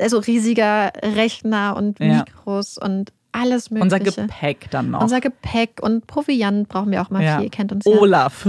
[0.00, 2.00] also riesiger Rechner und.
[2.00, 3.84] Mikros und alles mögliche.
[3.96, 5.00] Unser Gepäck dann noch.
[5.02, 7.36] Unser Gepäck und Proviant brauchen wir auch mal Ja.
[7.36, 7.44] viel.
[7.46, 7.92] Ihr kennt uns ja.
[7.98, 8.46] Olaf.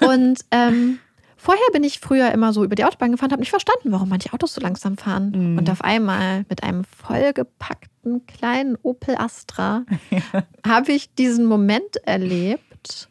[0.00, 0.98] Und ähm,
[1.44, 4.32] vorher bin ich früher immer so über die Autobahn gefahren, habe nicht verstanden, warum manche
[4.32, 5.32] Autos so langsam fahren.
[5.34, 5.58] Mhm.
[5.58, 9.84] Und auf einmal mit einem vollgepackten kleinen Opel Astra
[10.66, 13.10] habe ich diesen Moment erlebt,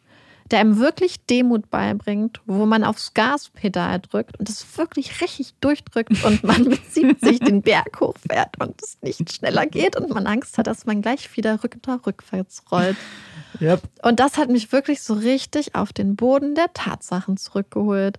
[0.50, 6.24] der einem wirklich Demut beibringt, wo man aufs Gaspedal drückt und es wirklich richtig durchdrückt
[6.24, 10.58] und man mit 70 den Berg hochfährt und es nicht schneller geht und man Angst
[10.58, 12.96] hat, dass man gleich wieder rückwärts rollt.
[13.60, 13.82] Yep.
[14.02, 18.18] Und das hat mich wirklich so richtig auf den Boden der Tatsachen zurückgeholt.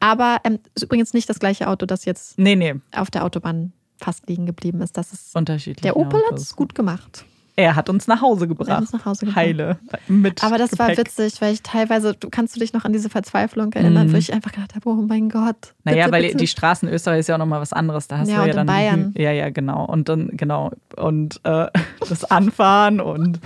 [0.00, 3.72] Aber ähm, ist übrigens nicht das gleiche Auto, das jetzt Nee, nee, auf der Autobahn
[3.98, 4.96] fast liegen geblieben ist.
[4.96, 5.82] Das ist unterschiedlich.
[5.82, 7.24] der Opel hat es gut gemacht.
[7.54, 8.68] Er hat uns nach Hause gebracht.
[8.70, 9.36] Er hat uns nach Hause gebracht.
[9.36, 9.78] Heile.
[10.08, 10.88] Mit Aber das Gepäck.
[10.88, 14.12] war witzig, weil ich teilweise, du kannst du dich noch an diese Verzweiflung erinnern, Mhm.
[14.14, 15.74] wo ich einfach gedacht habe, oh mein Gott.
[15.84, 16.36] Naja, bitte, weil bitte.
[16.38, 18.08] die Straßen in Österreich ist ja auch nochmal was anderes.
[18.08, 18.66] Da hast Ja, du ja in dann.
[18.66, 19.14] Bayern.
[19.18, 19.84] Ja, ja, genau.
[19.84, 20.70] Und dann, genau.
[20.96, 21.66] Und äh,
[22.08, 23.38] das Anfahren und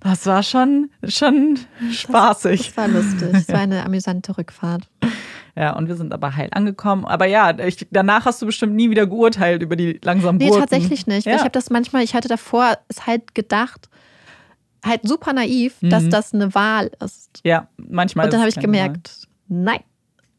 [0.00, 1.58] das war schon, schon
[1.90, 2.68] spaßig.
[2.68, 3.28] Das war lustig.
[3.32, 4.88] Es war eine amüsante Rückfahrt.
[5.56, 7.04] Ja, und wir sind aber heil angekommen.
[7.06, 10.60] Aber ja, ich, danach hast du bestimmt nie wieder geurteilt über die langsamen Nee, Gurken.
[10.60, 11.26] tatsächlich nicht.
[11.26, 11.34] Ja.
[11.36, 13.88] Ich habe das manchmal, ich hatte davor es halt gedacht,
[14.84, 16.10] halt super naiv, dass Mhm.
[16.10, 17.40] das eine Wahl ist.
[17.44, 18.26] Ja, manchmal.
[18.26, 19.80] Und dann habe ich gemerkt, nein.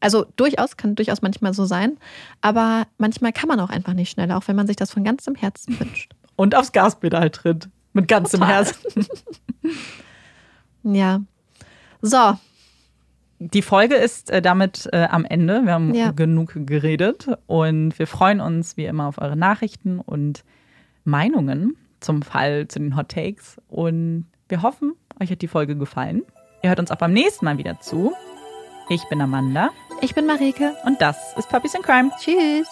[0.00, 1.98] Also durchaus, kann durchaus manchmal so sein.
[2.40, 5.34] Aber manchmal kann man auch einfach nicht schneller, auch wenn man sich das von ganzem
[5.34, 6.12] Herzen wünscht.
[6.14, 6.28] Wahl.
[6.36, 7.68] Und aufs Gaspedal tritt.
[8.00, 8.54] Mit ganzem Total.
[8.56, 9.06] Herzen.
[10.84, 11.20] Ja.
[12.00, 12.38] So,
[13.40, 15.62] Die Folge ist äh, damit äh, am Ende.
[15.64, 16.12] Wir haben Ja.
[16.12, 20.44] genug geredet und wir freuen uns wie immer auf eure Nachrichten und
[21.04, 23.60] Meinungen zum Fall, zu den Hot Takes.
[23.68, 26.22] Und wir hoffen, euch hat die Folge gefallen.
[26.62, 28.12] Ihr hört uns auch beim nächsten Mal wieder zu.
[28.88, 29.70] Ich bin Amanda
[30.00, 30.74] ich bin Marike.
[30.84, 32.10] und das ist Puppies in Crime.
[32.20, 32.68] Tschüss.